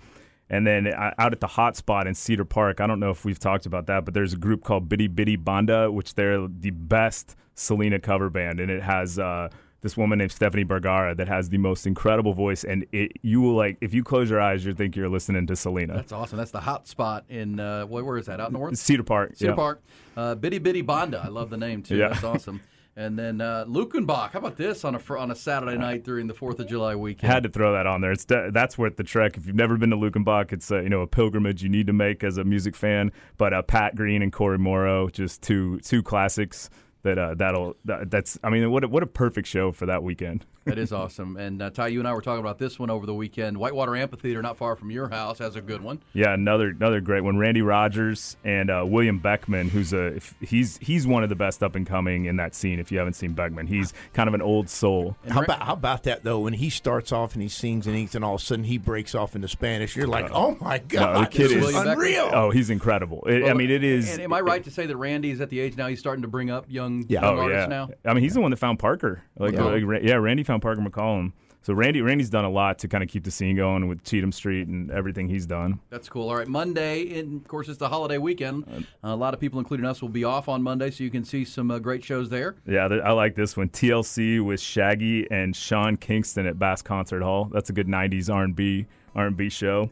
And 0.48 0.64
then 0.66 0.86
uh, 0.86 1.12
out 1.18 1.32
at 1.32 1.40
the 1.40 1.46
hot 1.48 1.76
spot 1.76 2.06
in 2.06 2.14
Cedar 2.14 2.44
Park, 2.44 2.80
I 2.80 2.86
don't 2.86 3.00
know 3.00 3.10
if 3.10 3.24
we've 3.24 3.38
talked 3.38 3.66
about 3.66 3.86
that, 3.88 4.04
but 4.04 4.14
there's 4.14 4.32
a 4.32 4.36
group 4.38 4.62
called 4.64 4.88
Bidi 4.88 5.08
Bidi 5.12 5.42
Banda, 5.42 5.90
which 5.90 6.14
they're 6.14 6.46
the 6.48 6.70
best 6.70 7.34
Selena 7.56 7.98
cover 7.98 8.30
band. 8.30 8.60
And 8.60 8.70
it 8.70 8.80
has 8.82 9.18
uh, 9.18 9.48
this 9.86 9.96
woman 9.96 10.18
named 10.18 10.32
Stephanie 10.32 10.64
Bergara 10.64 11.14
that 11.14 11.28
has 11.28 11.48
the 11.48 11.58
most 11.58 11.86
incredible 11.86 12.34
voice. 12.34 12.64
And 12.64 12.84
it, 12.90 13.12
you 13.22 13.40
will, 13.40 13.54
like, 13.54 13.78
if 13.80 13.94
you 13.94 14.02
close 14.02 14.28
your 14.28 14.40
eyes, 14.40 14.66
you 14.66 14.74
think 14.74 14.96
you're 14.96 15.08
listening 15.08 15.46
to 15.46 15.54
Selena. 15.54 15.94
That's 15.94 16.12
awesome. 16.12 16.38
That's 16.38 16.50
the 16.50 16.60
hot 16.60 16.88
spot 16.88 17.24
in 17.28 17.60
uh, 17.60 17.86
where, 17.86 18.04
where 18.04 18.18
is 18.18 18.26
that? 18.26 18.40
Out 18.40 18.52
north. 18.52 18.76
Cedar 18.76 19.04
Park. 19.04 19.36
Cedar 19.36 19.52
yeah. 19.52 19.54
Park. 19.54 19.82
Uh, 20.16 20.34
Bidi 20.34 20.58
Bidi 20.58 20.84
Banda. 20.84 21.22
I 21.24 21.28
love 21.28 21.50
the 21.50 21.56
name 21.56 21.84
too. 21.84 21.96
Yeah. 21.96 22.08
That's 22.08 22.24
awesome. 22.24 22.60
And 22.98 23.18
then 23.18 23.42
uh, 23.42 23.66
Luckenbach. 23.68 24.30
How 24.30 24.38
about 24.38 24.56
this 24.56 24.82
on 24.82 24.94
a 24.94 25.14
on 25.14 25.30
a 25.30 25.34
Saturday 25.34 25.76
night 25.76 26.02
during 26.02 26.26
the 26.26 26.34
Fourth 26.34 26.58
of 26.60 26.66
July 26.66 26.96
weekend? 26.96 27.30
Had 27.30 27.42
to 27.42 27.50
throw 27.50 27.74
that 27.74 27.86
on 27.86 28.00
there. 28.00 28.10
It's 28.10 28.24
that's 28.24 28.78
worth 28.78 28.96
the 28.96 29.04
trek. 29.04 29.36
If 29.36 29.46
you've 29.46 29.54
never 29.54 29.76
been 29.76 29.90
to 29.90 29.96
Luckenbach, 29.96 30.50
it's 30.50 30.70
a, 30.70 30.82
you 30.82 30.88
know 30.88 31.02
a 31.02 31.06
pilgrimage 31.06 31.62
you 31.62 31.68
need 31.68 31.86
to 31.88 31.92
make 31.92 32.24
as 32.24 32.38
a 32.38 32.44
music 32.44 32.74
fan. 32.74 33.12
But 33.36 33.52
uh, 33.52 33.60
Pat 33.60 33.96
Green 33.96 34.22
and 34.22 34.32
Cory 34.32 34.58
Morrow, 34.58 35.10
just 35.10 35.42
two 35.42 35.78
two 35.80 36.02
classics 36.02 36.70
that 37.06 37.18
uh, 37.18 37.34
that'll 37.34 37.76
that, 37.84 38.10
that's. 38.10 38.38
I 38.44 38.50
mean, 38.50 38.70
what 38.70 38.84
a, 38.84 38.88
what 38.88 39.02
a 39.02 39.06
perfect 39.06 39.48
show 39.48 39.72
for 39.72 39.86
that 39.86 40.02
weekend. 40.02 40.44
That 40.66 40.78
is 40.78 40.92
awesome. 40.92 41.36
And 41.36 41.62
uh, 41.62 41.70
Ty, 41.70 41.88
you 41.88 42.00
and 42.00 42.08
I 42.08 42.12
were 42.12 42.20
talking 42.20 42.40
about 42.40 42.58
this 42.58 42.78
one 42.78 42.90
over 42.90 43.06
the 43.06 43.14
weekend. 43.14 43.56
Whitewater 43.56 43.96
Amphitheater, 43.96 44.42
not 44.42 44.56
far 44.56 44.76
from 44.76 44.90
your 44.90 45.08
house, 45.08 45.38
has 45.38 45.56
a 45.56 45.60
good 45.60 45.80
one. 45.80 46.00
Yeah, 46.12 46.34
another 46.34 46.68
another 46.68 47.00
great 47.00 47.22
one. 47.22 47.38
Randy 47.38 47.62
Rogers 47.62 48.36
and 48.44 48.68
uh, 48.70 48.84
William 48.86 49.20
Beckmann, 49.20 49.68
who's 49.68 49.92
a 49.92 50.16
if- 50.16 50.34
he's 50.40 50.76
he's 50.78 51.06
one 51.06 51.22
of 51.22 51.28
the 51.28 51.36
best 51.36 51.62
up 51.62 51.74
and 51.76 51.86
coming 51.86 52.24
in 52.26 52.36
that 52.36 52.54
scene. 52.54 52.78
If 52.80 52.90
you 52.92 52.98
haven't 52.98 53.14
seen 53.14 53.34
Beckmann, 53.34 53.68
he's 53.68 53.94
kind 54.12 54.28
of 54.28 54.34
an 54.34 54.42
old 54.42 54.68
soul. 54.68 55.16
How 55.28 55.42
about 55.42 55.62
how 55.62 55.72
about 55.72 56.02
that 56.02 56.24
though? 56.24 56.40
When 56.40 56.52
he 56.52 56.68
starts 56.70 57.12
off 57.12 57.34
and 57.34 57.42
he 57.42 57.48
sings 57.48 57.86
and 57.86 57.96
eats, 57.96 58.14
and 58.14 58.24
all 58.24 58.34
of 58.34 58.40
a 58.40 58.44
sudden 58.44 58.64
he 58.64 58.76
breaks 58.78 59.14
off 59.14 59.36
into 59.36 59.48
Spanish, 59.48 59.94
you're 59.96 60.06
like, 60.08 60.30
"Oh 60.32 60.56
my 60.60 60.78
god, 60.78 61.26
the 61.26 61.30
kid 61.30 61.42
this 61.44 61.50
is- 61.52 61.56
is 61.58 61.62
William 61.62 61.84
Beckmann? 61.86 61.92
unreal!" 61.92 62.30
Oh, 62.32 62.50
he's 62.50 62.70
incredible. 62.70 63.22
It, 63.26 63.48
I 63.48 63.54
mean, 63.54 63.70
it 63.70 63.84
is. 63.84 64.12
And 64.12 64.20
am 64.22 64.32
I 64.32 64.40
right 64.40 64.64
to 64.64 64.70
say 64.72 64.86
that 64.86 64.96
Randy 64.96 65.30
is 65.30 65.40
at 65.40 65.48
the 65.50 65.60
age 65.60 65.76
now 65.76 65.86
he's 65.86 66.00
starting 66.00 66.22
to 66.22 66.28
bring 66.28 66.50
up 66.50 66.66
young, 66.68 67.04
Yeah. 67.08 67.22
young 67.22 67.38
Oh 67.38 67.42
artists 67.42 67.62
yeah. 67.62 67.66
now? 67.68 67.88
I 68.04 68.14
mean, 68.14 68.24
he's 68.24 68.34
the 68.34 68.40
one 68.40 68.50
that 68.50 68.56
found 68.56 68.78
Parker. 68.80 69.22
Like, 69.38 69.52
Yeah. 69.52 69.64
like, 69.64 70.02
yeah, 70.02 70.14
Randy 70.16 70.42
found 70.42 70.55
Parker 70.60 70.80
McCollum. 70.80 71.32
So 71.66 71.74
Randy, 71.74 72.00
Randy's 72.00 72.30
done 72.30 72.44
a 72.44 72.48
lot 72.48 72.78
to 72.78 72.86
kind 72.86 73.02
of 73.02 73.10
keep 73.10 73.24
the 73.24 73.30
scene 73.32 73.56
going 73.56 73.88
with 73.88 74.04
Cheatham 74.04 74.30
Street 74.30 74.68
and 74.68 74.88
everything 74.92 75.28
he's 75.28 75.46
done. 75.46 75.80
That's 75.90 76.08
cool. 76.08 76.28
All 76.28 76.36
right, 76.36 76.46
Monday, 76.46 77.18
and 77.18 77.40
of 77.40 77.48
course, 77.48 77.68
it's 77.68 77.78
the 77.78 77.88
holiday 77.88 78.18
weekend. 78.18 78.86
Uh, 79.02 79.08
a 79.08 79.16
lot 79.16 79.34
of 79.34 79.40
people, 79.40 79.58
including 79.58 79.84
us, 79.84 80.00
will 80.00 80.08
be 80.08 80.22
off 80.22 80.48
on 80.48 80.62
Monday, 80.62 80.92
so 80.92 81.02
you 81.02 81.10
can 81.10 81.24
see 81.24 81.44
some 81.44 81.72
uh, 81.72 81.80
great 81.80 82.04
shows 82.04 82.28
there. 82.28 82.54
Yeah, 82.68 82.84
I 82.84 83.10
like 83.10 83.34
this 83.34 83.56
one. 83.56 83.68
TLC 83.70 84.40
with 84.44 84.60
Shaggy 84.60 85.26
and 85.32 85.56
Sean 85.56 85.96
Kingston 85.96 86.46
at 86.46 86.56
Bass 86.56 86.82
Concert 86.82 87.20
Hall. 87.20 87.50
That's 87.52 87.68
a 87.68 87.72
good 87.72 87.88
'90s 87.88 88.32
R&B 88.32 88.86
R&B 89.16 89.48
show. 89.48 89.90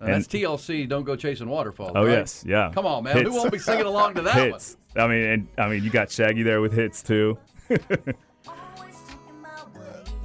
And 0.00 0.14
that's 0.14 0.28
TLC. 0.28 0.88
Don't 0.88 1.02
go 1.02 1.16
chasing 1.16 1.48
waterfalls. 1.48 1.92
Oh 1.96 2.04
right? 2.04 2.12
yes, 2.12 2.44
yeah. 2.46 2.70
Come 2.72 2.86
on, 2.86 3.02
man. 3.02 3.24
Who 3.24 3.32
won't 3.32 3.50
be 3.50 3.58
singing 3.58 3.86
along 3.86 4.14
to 4.14 4.22
that 4.22 4.36
hits. 4.52 4.76
I 4.96 5.08
mean, 5.08 5.24
and 5.24 5.48
I 5.58 5.68
mean, 5.68 5.82
you 5.82 5.90
got 5.90 6.12
Shaggy 6.12 6.44
there 6.44 6.60
with 6.60 6.72
hits 6.72 7.02
too. 7.02 7.36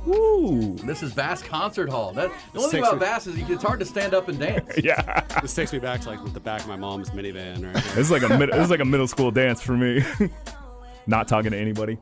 Woo! 0.06 0.76
This 0.84 1.02
is 1.02 1.14
Bass 1.14 1.42
Concert 1.42 1.90
Hall. 1.90 2.12
That, 2.12 2.32
the 2.52 2.60
only 2.60 2.72
thing 2.72 2.84
about 2.84 3.00
Bass 3.00 3.26
is 3.26 3.38
it's 3.50 3.64
hard 3.64 3.80
to 3.80 3.86
stand 3.86 4.14
up 4.14 4.28
and 4.28 4.38
dance. 4.40 4.70
Yeah, 4.84 5.22
This 5.42 5.54
takes 5.54 5.72
me 5.72 5.80
back 5.80 6.02
to 6.02 6.10
like 6.10 6.34
the 6.34 6.40
back 6.40 6.62
of 6.62 6.68
my 6.68 6.76
mom's 6.76 7.10
minivan. 7.12 7.64
Right 7.74 7.84
this 7.84 7.98
is 7.98 8.12
like 8.12 8.24
a 8.24 8.38
mid- 8.38 8.52
this 8.52 8.66
is 8.66 8.70
like 8.70 8.82
a 8.82 8.86
middle 8.86 9.08
school 9.08 9.32
dance 9.32 9.62
for 9.62 9.78
me. 9.78 10.04
Not 11.08 11.28
talking 11.28 11.52
to 11.52 11.58
anybody. 11.58 11.98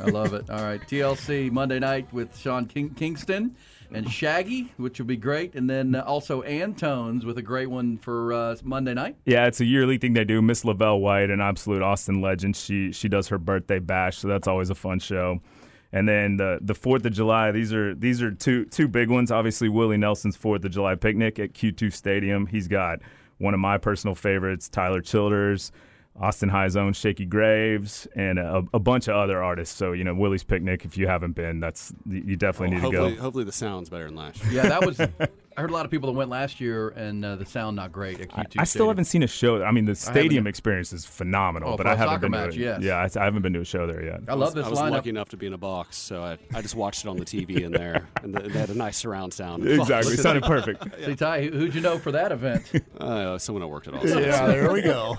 I 0.00 0.06
love 0.06 0.34
it. 0.34 0.50
All 0.50 0.62
right, 0.62 0.80
TLC 0.80 1.50
Monday 1.50 1.78
night 1.78 2.12
with 2.12 2.36
Sean 2.36 2.66
King- 2.66 2.94
Kingston 2.94 3.54
and 3.92 4.10
Shaggy, 4.10 4.72
which 4.78 4.98
will 4.98 5.06
be 5.06 5.16
great, 5.16 5.54
and 5.54 5.68
then 5.70 5.94
uh, 5.94 6.02
also 6.02 6.42
Antones 6.42 7.24
with 7.24 7.38
a 7.38 7.42
great 7.42 7.70
one 7.70 7.96
for 7.98 8.32
uh, 8.32 8.56
Monday 8.64 8.94
night. 8.94 9.16
Yeah, 9.24 9.46
it's 9.46 9.60
a 9.60 9.64
yearly 9.64 9.96
thing 9.98 10.12
they 10.14 10.24
do. 10.24 10.42
Miss 10.42 10.64
Lavelle 10.64 10.98
White, 11.00 11.30
an 11.30 11.40
absolute 11.40 11.82
Austin 11.82 12.20
legend. 12.20 12.56
She 12.56 12.92
she 12.92 13.08
does 13.08 13.28
her 13.28 13.38
birthday 13.38 13.78
bash, 13.78 14.18
so 14.18 14.28
that's 14.28 14.48
always 14.48 14.70
a 14.70 14.74
fun 14.74 14.98
show. 14.98 15.40
And 15.96 16.06
then 16.06 16.36
the 16.36 16.58
the 16.60 16.74
Fourth 16.74 17.06
of 17.06 17.12
July. 17.14 17.52
These 17.52 17.72
are 17.72 17.94
these 17.94 18.20
are 18.20 18.30
two 18.30 18.66
two 18.66 18.86
big 18.86 19.08
ones. 19.08 19.30
Obviously, 19.30 19.70
Willie 19.70 19.96
Nelson's 19.96 20.36
Fourth 20.36 20.62
of 20.62 20.70
July 20.70 20.94
picnic 20.94 21.38
at 21.38 21.54
Q2 21.54 21.90
Stadium. 21.90 22.46
He's 22.46 22.68
got 22.68 22.98
one 23.38 23.54
of 23.54 23.60
my 23.60 23.78
personal 23.78 24.14
favorites, 24.14 24.68
Tyler 24.68 25.00
Childers. 25.00 25.72
Austin 26.20 26.50
High's 26.50 26.76
own 26.76 26.92
Shakey 26.92 27.24
Graves 27.24 28.06
and 28.14 28.38
a, 28.38 28.62
a 28.74 28.78
bunch 28.78 29.08
of 29.08 29.16
other 29.16 29.42
artists. 29.42 29.74
So 29.74 29.92
you 29.92 30.04
know 30.04 30.14
Willie's 30.14 30.44
Picnic. 30.44 30.84
If 30.84 30.98
you 30.98 31.06
haven't 31.06 31.32
been, 31.32 31.60
that's 31.60 31.94
you 32.04 32.36
definitely 32.36 32.76
oh, 32.76 32.80
need 32.80 32.90
to 32.90 33.14
go. 33.14 33.22
hopefully 33.22 33.44
the 33.44 33.52
sound's 33.52 33.88
better 33.88 34.04
than 34.04 34.16
last 34.16 34.44
year. 34.44 34.52
Yeah, 34.52 34.68
that 34.68 34.84
was. 34.84 35.00
I 35.56 35.62
heard 35.62 35.70
a 35.70 35.72
lot 35.72 35.84
of 35.86 35.90
people 35.90 36.12
that 36.12 36.18
went 36.18 36.28
last 36.28 36.60
year, 36.60 36.90
and 36.90 37.24
uh, 37.24 37.36
the 37.36 37.46
sound 37.46 37.76
not 37.76 37.90
great 37.90 38.20
at 38.20 38.28
Q2. 38.28 38.56
I 38.58 38.64
still 38.64 38.66
Stadium. 38.66 38.88
haven't 38.88 39.04
seen 39.06 39.22
a 39.22 39.26
show. 39.26 39.62
I 39.64 39.70
mean, 39.70 39.86
the 39.86 39.94
stadium 39.94 40.46
experience 40.46 40.92
is 40.92 41.06
phenomenal, 41.06 41.70
Oh, 41.72 41.76
but 41.78 41.84
for 41.84 41.88
I 41.88 41.92
a 41.94 41.96
haven't 41.96 42.20
been 42.20 42.30
match, 42.32 42.54
to 42.54 42.60
it. 42.60 42.62
yes. 42.62 42.82
Yeah, 42.82 42.96
I, 42.96 43.22
I 43.22 43.24
haven't 43.24 43.40
been 43.42 43.54
to 43.54 43.60
a 43.60 43.64
show 43.64 43.86
there 43.86 44.04
yet. 44.04 44.20
I 44.28 44.34
love 44.34 44.54
this 44.54 44.66
I 44.66 44.68
was 44.68 44.78
lineup. 44.78 44.90
lucky 44.90 45.08
enough 45.08 45.30
to 45.30 45.36
be 45.38 45.46
in 45.46 45.54
a 45.54 45.58
box, 45.58 45.96
so 45.96 46.22
I, 46.22 46.36
I 46.54 46.60
just 46.60 46.74
watched 46.74 47.04
it 47.04 47.08
on 47.08 47.16
the 47.16 47.24
TV 47.24 47.62
in 47.62 47.72
there, 47.72 48.06
and 48.22 48.34
they 48.34 48.48
they 48.48 48.58
had 48.58 48.68
a 48.68 48.74
nice 48.74 48.98
surround 48.98 49.32
sound. 49.32 49.66
Exactly, 49.86 50.12
it 50.14 50.18
sounded 50.20 50.42
perfect. 50.44 50.84
See, 51.04 51.16
Ty, 51.16 51.44
who- 51.44 51.58
who'd 51.58 51.74
you 51.74 51.80
know 51.80 51.98
for 51.98 52.12
that 52.12 52.32
event? 52.32 52.70
Uh, 53.00 53.36
someone 53.38 53.60
that 53.60 53.68
worked 53.68 53.86
at 53.88 53.94
all. 53.94 54.06
Yeah, 54.06 54.46
there 54.46 54.72
we 54.72 54.80
go. 54.82 55.18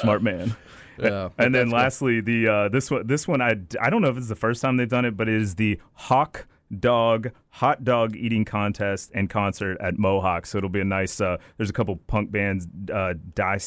Smart 0.00 0.22
man. 0.22 0.54
Yeah, 0.98 1.30
and 1.38 1.52
then 1.54 1.68
that's 1.68 1.70
good. 1.70 1.72
lastly, 1.72 2.20
the 2.20 2.48
uh, 2.48 2.68
this 2.68 2.90
one 2.90 3.06
this 3.06 3.26
one 3.26 3.40
I, 3.42 3.56
I 3.80 3.90
don't 3.90 4.00
know 4.02 4.08
if 4.08 4.16
it's 4.16 4.28
the 4.28 4.36
first 4.36 4.62
time 4.62 4.76
they've 4.76 4.88
done 4.88 5.04
it, 5.04 5.16
but 5.16 5.28
it 5.28 5.34
is 5.34 5.56
the 5.56 5.80
Hawk 5.94 6.46
Dog 6.80 7.30
Hot 7.50 7.84
Dog 7.84 8.16
Eating 8.16 8.44
Contest 8.44 9.12
and 9.14 9.30
Concert 9.30 9.76
at 9.80 9.96
Mohawk. 9.98 10.46
So 10.46 10.58
it'll 10.58 10.70
be 10.70 10.80
a 10.80 10.84
nice. 10.84 11.20
Uh, 11.20 11.36
there's 11.56 11.70
a 11.70 11.72
couple 11.72 11.96
punk 12.08 12.30
bands, 12.32 12.66
uh, 12.92 13.14
Die 13.34 13.58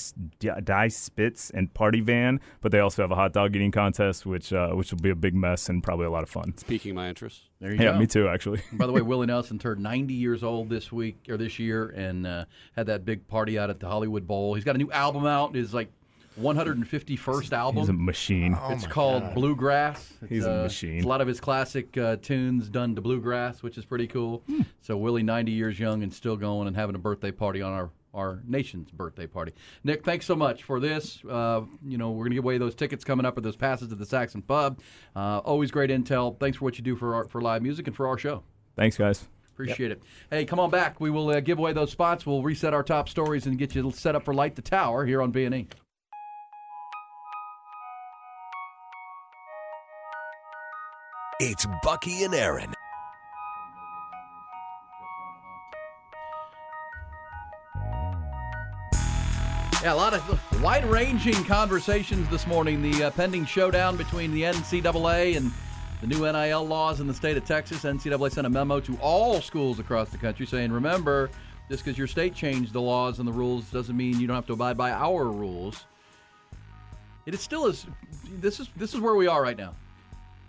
Die 0.63 0.87
Spitz 0.89 1.49
and 1.51 1.73
Party 1.73 2.01
Van, 2.01 2.41
but 2.61 2.71
they 2.71 2.79
also 2.79 3.01
have 3.01 3.11
a 3.11 3.15
hot 3.15 3.33
dog 3.33 3.55
eating 3.55 3.71
contest, 3.71 4.25
which 4.25 4.51
uh, 4.51 4.69
which 4.71 4.91
will 4.91 4.99
be 4.99 5.09
a 5.09 5.15
big 5.15 5.33
mess 5.33 5.69
and 5.69 5.81
probably 5.81 6.05
a 6.05 6.11
lot 6.11 6.23
of 6.23 6.29
fun. 6.29 6.53
Piquing 6.67 6.95
my 6.95 7.07
interest. 7.09 7.43
There 7.59 7.71
you 7.71 7.77
Yeah, 7.77 7.85
go. 7.85 7.91
Yeah, 7.93 7.99
me 7.99 8.07
too, 8.07 8.27
actually. 8.27 8.61
By 8.73 8.85
the 8.85 8.91
way, 8.91 9.01
Willie 9.07 9.27
Nelson 9.27 9.57
turned 9.57 9.81
90 9.81 10.13
years 10.13 10.43
old 10.43 10.69
this 10.69 10.91
week 10.91 11.17
or 11.29 11.37
this 11.37 11.57
year, 11.57 11.89
and 11.89 12.27
uh, 12.27 12.45
had 12.75 12.87
that 12.87 13.05
big 13.05 13.27
party 13.27 13.57
out 13.57 13.69
at 13.69 13.79
the 13.79 13.87
Hollywood 13.87 14.27
Bowl. 14.27 14.53
He's 14.53 14.63
got 14.63 14.75
a 14.75 14.79
new 14.79 14.91
album 14.91 15.25
out. 15.25 15.55
His 15.55 15.73
like 15.73 15.89
151st 16.39 17.51
album. 17.51 17.81
He's 17.81 17.89
a 17.89 17.93
machine. 17.93 18.57
it's 18.69 18.88
called 18.88 19.33
Bluegrass. 19.33 20.13
It's, 20.21 20.29
He's 20.29 20.45
a 20.45 20.59
uh, 20.59 20.63
machine. 20.63 21.03
a 21.03 21.07
lot 21.07 21.21
of 21.21 21.27
his 21.27 21.39
classic 21.39 21.97
uh, 21.97 22.17
tunes 22.17 22.69
done 22.69 22.95
to 22.95 23.01
bluegrass, 23.01 23.63
which 23.63 23.77
is 23.77 23.85
pretty 23.85 24.07
cool. 24.07 24.43
Hmm. 24.47 24.61
So 24.81 24.97
Willie, 24.97 25.23
90 25.23 25.51
years 25.51 25.79
young 25.79 26.03
and 26.03 26.13
still 26.13 26.38
going 26.38 26.67
and 26.67 26.75
having 26.75 26.95
a 26.95 26.99
birthday 26.99 27.31
party 27.31 27.61
on 27.61 27.73
our 27.73 27.89
our 28.13 28.41
nation's 28.47 28.89
birthday 28.89 29.27
party. 29.27 29.53
Nick, 29.83 30.03
thanks 30.03 30.25
so 30.25 30.35
much 30.35 30.63
for 30.63 30.79
this. 30.79 31.23
Uh, 31.29 31.61
you 31.85 31.97
know, 31.97 32.09
we're 32.09 32.23
going 32.23 32.31
to 32.31 32.35
give 32.35 32.43
away 32.43 32.57
those 32.57 32.73
tickets 32.73 33.03
coming 33.03 33.25
up 33.25 33.38
or 33.38 33.41
those 33.41 33.55
passes 33.55 33.89
to 33.89 33.95
the 33.95 34.05
Saxon 34.05 34.41
Pub. 34.41 34.79
Uh, 35.15 35.38
always 35.39 35.69
great 35.69 35.91
intel. 35.91 36.39
Thanks 36.39 36.57
for 36.57 36.65
what 36.65 36.79
you 36.79 36.83
do 36.83 36.95
for 36.95 37.13
our, 37.13 37.25
for 37.25 37.41
live 37.41 37.61
music 37.61 37.85
and 37.85 37.95
for 37.95 38.07
our 38.07 38.17
show. 38.17 38.43
Thanks, 38.75 38.97
guys. 38.97 39.27
Appreciate 39.53 39.91
it. 39.91 40.03
Hey, 40.29 40.45
come 40.45 40.59
on 40.59 40.69
back. 40.69 40.99
We 40.99 41.09
will 41.09 41.29
uh, 41.29 41.39
give 41.39 41.57
away 41.57 41.73
those 41.73 41.91
spots. 41.91 42.25
We'll 42.25 42.43
reset 42.43 42.73
our 42.73 42.83
top 42.83 43.09
stories 43.09 43.45
and 43.45 43.57
get 43.57 43.75
you 43.75 43.91
set 43.91 44.15
up 44.15 44.23
for 44.23 44.33
Light 44.33 44.55
the 44.55 44.61
Tower 44.61 45.05
here 45.05 45.21
on 45.21 45.31
B&E. 45.31 45.67
It's 51.39 51.67
Bucky 51.83 52.23
and 52.23 52.33
Erin. 52.33 52.73
Yeah, 59.83 59.93
a 59.93 59.95
lot 59.95 60.15
of 60.15 60.63
wide-ranging 60.63 61.43
conversations 61.43 62.27
this 62.29 62.47
morning. 62.47 62.81
The 62.81 63.03
uh, 63.03 63.11
pending 63.11 63.45
showdown 63.45 63.97
between 63.97 64.33
the 64.33 64.41
NCAA 64.41 65.38
and 65.38 65.51
the 66.01 66.07
new 66.07 66.21
NIL 66.21 66.65
laws 66.65 67.01
in 67.01 67.05
the 67.05 67.13
state 67.13 67.38
of 67.38 67.45
Texas. 67.45 67.83
NCAA 67.83 68.31
sent 68.31 68.47
a 68.47 68.49
memo 68.49 68.79
to 68.79 68.97
all 68.99 69.39
schools 69.39 69.77
across 69.77 70.09
the 70.09 70.17
country 70.17 70.47
saying, 70.47 70.71
remember, 70.71 71.29
just 71.69 71.85
because 71.85 71.99
your 71.99 72.07
state 72.07 72.33
changed 72.33 72.73
the 72.73 72.81
laws 72.81 73.19
and 73.19 73.27
the 73.27 73.31
rules 73.31 73.65
doesn't 73.69 73.95
mean 73.95 74.19
you 74.19 74.25
don't 74.25 74.35
have 74.35 74.47
to 74.47 74.53
abide 74.53 74.75
by 74.75 74.89
our 74.89 75.25
rules. 75.25 75.85
It 77.27 77.35
is 77.35 77.41
still 77.41 77.67
is. 77.67 77.85
This 78.39 78.59
is 78.59 78.69
this 78.75 78.95
is 78.95 78.99
where 78.99 79.13
we 79.13 79.27
are 79.27 79.43
right 79.43 79.57
now. 79.57 79.75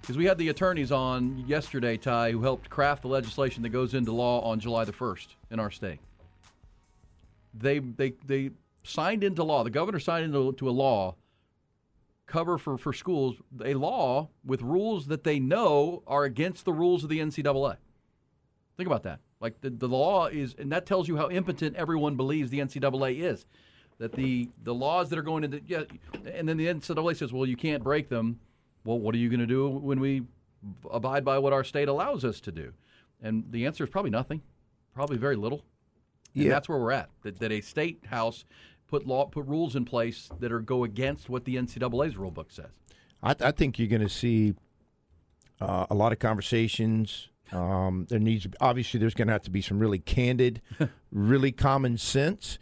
Because 0.01 0.17
we 0.17 0.25
had 0.25 0.39
the 0.39 0.49
attorneys 0.49 0.91
on 0.91 1.45
yesterday, 1.47 1.97
Ty, 1.97 2.33
who 2.33 2.43
helped 2.43 2.71
craft 2.71 3.03
the 3.03 3.09
legislation 3.09 3.63
that 3.63 3.71
goes 3.71 3.95
into 3.95 4.13
law 4.13 4.41
on 4.41 4.59
July 4.59 4.85
the 4.85 4.93
1st 4.93 5.27
in 5.51 5.61
our 5.61 5.71
state. 5.71 5.99
They 7.55 7.79
they 7.81 8.15
they 8.25 8.51
signed 8.85 9.25
into 9.25 9.43
law. 9.43 9.65
The 9.65 9.71
governor 9.71 10.01
signed 10.01 10.25
into 10.25 10.53
to 10.53 10.69
a 10.69 10.71
law 10.71 11.17
cover 12.29 12.59
for, 12.59 12.79
for 12.79 12.93
schools 12.93 13.37
a 13.65 13.75
law 13.75 14.29
with 14.45 14.63
rules 14.63 15.07
that 15.07 15.25
they 15.25 15.41
know 15.41 16.03
are 16.07 16.25
against 16.25 16.65
the 16.65 16.73
rules 16.73 17.03
of 17.03 17.09
the 17.09 17.19
NCAA. 17.19 17.77
Think 18.77 18.87
about 18.87 19.03
that. 19.05 19.21
Like 19.41 19.61
the, 19.61 19.71
the 19.71 19.89
law 19.89 20.27
is, 20.27 20.55
and 20.59 20.71
that 20.73 20.87
tells 20.87 21.09
you 21.09 21.17
how 21.17 21.31
impotent 21.31 21.75
everyone 21.77 22.17
believes 22.17 22.51
the 22.51 22.61
NCAA 22.61 23.21
is. 23.21 23.47
That 23.99 24.13
the 24.13 24.49
the 24.63 24.75
laws 24.75 25.11
that 25.11 25.19
are 25.19 25.23
going 25.23 25.43
into 25.43 25.61
yeah, 25.67 25.83
and 26.33 26.49
then 26.49 26.57
the 26.57 26.67
NCAA 26.67 27.17
says, 27.17 27.33
well, 27.33 27.47
you 27.47 27.57
can't 27.57 27.83
break 27.83 28.09
them. 28.09 28.39
Well, 28.85 28.99
what 28.99 29.15
are 29.15 29.19
you 29.19 29.29
going 29.29 29.41
to 29.41 29.47
do 29.47 29.69
when 29.69 30.01
we 30.01 30.23
abide 30.91 31.25
by 31.25 31.39
what 31.39 31.53
our 31.53 31.65
state 31.65 31.89
allows 31.89 32.25
us 32.25 32.41
to 32.43 32.53
do? 32.53 32.73
And 33.23 33.45
the 33.51 33.67
answer 33.67 33.85
is 33.85 33.91
probably 33.91 34.11
nothing, 34.11 34.43
probably 34.95 35.17
very 35.19 35.37
little. 35.37 35.65
And 36.35 36.45
Yeah. 36.45 36.51
that's 36.51 36.69
where 36.69 36.79
we're 36.79 36.93
at. 36.93 37.11
That, 37.23 37.39
that 37.41 37.51
a 37.53 37.61
state 37.61 38.05
house 38.07 38.45
put 38.87 39.07
law 39.07 39.27
put 39.27 39.47
rules 39.47 39.77
in 39.77 39.85
place 39.85 40.29
that 40.41 40.51
are 40.53 40.61
go 40.61 40.85
against 40.85 41.29
what 41.29 41.45
the 41.45 41.57
NCAA's 41.57 42.17
rule 42.17 42.31
book 42.31 42.51
says. 42.51 42.71
I, 43.23 43.35
I 43.41 43.51
think 43.51 43.79
you're 43.79 43.89
going 43.89 44.03
to 44.03 44.09
see 44.09 44.55
uh, 45.61 45.87
a 45.91 45.95
lot 45.95 46.13
of 46.13 46.19
conversations. 46.19 47.29
Um, 47.51 48.07
there 48.09 48.19
needs 48.19 48.47
obviously 48.61 49.01
there's 49.01 49.15
going 49.15 49.29
to 49.29 49.33
have 49.33 49.43
to 49.43 49.51
be 49.51 49.63
some 49.63 49.79
really 49.79 49.99
candid, 49.99 50.61
really 51.13 51.51
common 51.53 51.97
sense 51.99 52.59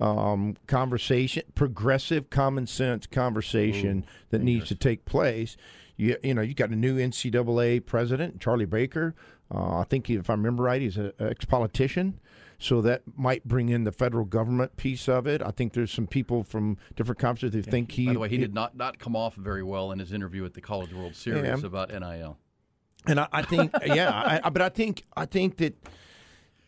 um, 0.00 0.56
conversation, 0.66 1.42
progressive 1.54 2.30
common 2.30 2.66
sense 2.66 3.06
conversation 3.06 4.04
that 4.30 4.42
needs 4.42 4.68
to 4.68 4.74
take 4.74 5.04
place. 5.04 5.56
You 5.96 6.16
you 6.22 6.34
know 6.34 6.42
you 6.42 6.54
got 6.54 6.70
a 6.70 6.76
new 6.76 6.96
NCAA 6.98 7.84
president, 7.86 8.40
Charlie 8.40 8.66
Baker. 8.66 9.14
Uh, 9.52 9.78
I 9.78 9.84
think 9.84 10.10
if 10.10 10.28
I 10.28 10.34
remember 10.34 10.64
right, 10.64 10.82
he's 10.82 10.96
an 10.96 11.12
ex 11.18 11.44
politician. 11.44 12.20
So 12.58 12.80
that 12.80 13.02
might 13.16 13.44
bring 13.44 13.68
in 13.68 13.84
the 13.84 13.92
federal 13.92 14.24
government 14.24 14.78
piece 14.78 15.10
of 15.10 15.26
it. 15.26 15.42
I 15.42 15.50
think 15.50 15.74
there's 15.74 15.92
some 15.92 16.06
people 16.06 16.42
from 16.42 16.78
different 16.94 17.18
conferences 17.18 17.54
who 17.54 17.70
think 17.70 17.92
he. 17.92 18.06
By 18.06 18.12
the 18.14 18.18
way, 18.18 18.28
he 18.30 18.38
did 18.38 18.54
not, 18.54 18.74
not 18.74 18.98
come 18.98 19.14
off 19.14 19.34
very 19.34 19.62
well 19.62 19.92
in 19.92 19.98
his 19.98 20.10
interview 20.10 20.42
at 20.46 20.54
the 20.54 20.62
College 20.62 20.92
World 20.94 21.14
Series 21.14 21.44
Yeah. 21.44 21.66
about 21.66 21.90
NIL. 21.90 22.38
And 23.06 23.20
I, 23.20 23.28
I 23.30 23.42
think, 23.42 23.72
yeah, 23.86 24.10
I, 24.10 24.40
I, 24.42 24.48
but 24.48 24.62
I 24.62 24.70
think, 24.70 25.04
I 25.14 25.26
think 25.26 25.58
that, 25.58 25.74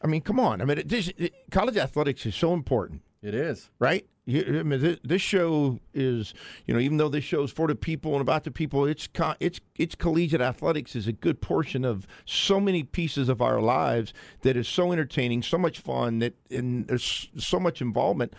I 0.02 0.06
mean, 0.08 0.20
come 0.20 0.38
on. 0.38 0.60
I 0.60 0.66
mean, 0.66 0.76
it, 0.78 0.88
this, 0.90 1.10
it, 1.16 1.32
college 1.50 1.78
athletics 1.78 2.26
is 2.26 2.34
so 2.34 2.52
important, 2.52 3.00
It 3.22 3.34
is. 3.34 3.70
right? 3.78 4.06
I 4.28 4.62
mean, 4.62 4.80
this, 4.80 4.98
this 5.02 5.22
show 5.22 5.80
is, 5.94 6.34
you 6.66 6.74
know, 6.74 6.80
even 6.80 6.98
though 6.98 7.08
this 7.08 7.24
show 7.24 7.44
is 7.44 7.50
for 7.50 7.66
the 7.66 7.74
people 7.74 8.12
and 8.12 8.20
about 8.20 8.44
the 8.44 8.50
people, 8.50 8.84
it's 8.84 9.06
co- 9.06 9.34
it's 9.40 9.58
it's 9.76 9.94
collegiate 9.94 10.42
athletics 10.42 10.94
is 10.94 11.06
a 11.06 11.12
good 11.12 11.40
portion 11.40 11.82
of 11.82 12.06
so 12.26 12.60
many 12.60 12.82
pieces 12.82 13.30
of 13.30 13.40
our 13.40 13.58
lives 13.58 14.12
that 14.42 14.54
is 14.54 14.68
so 14.68 14.92
entertaining, 14.92 15.42
so 15.42 15.56
much 15.56 15.80
fun 15.80 16.18
that, 16.18 16.34
and 16.50 16.86
there's 16.88 17.30
so 17.38 17.58
much 17.58 17.80
involvement. 17.80 18.34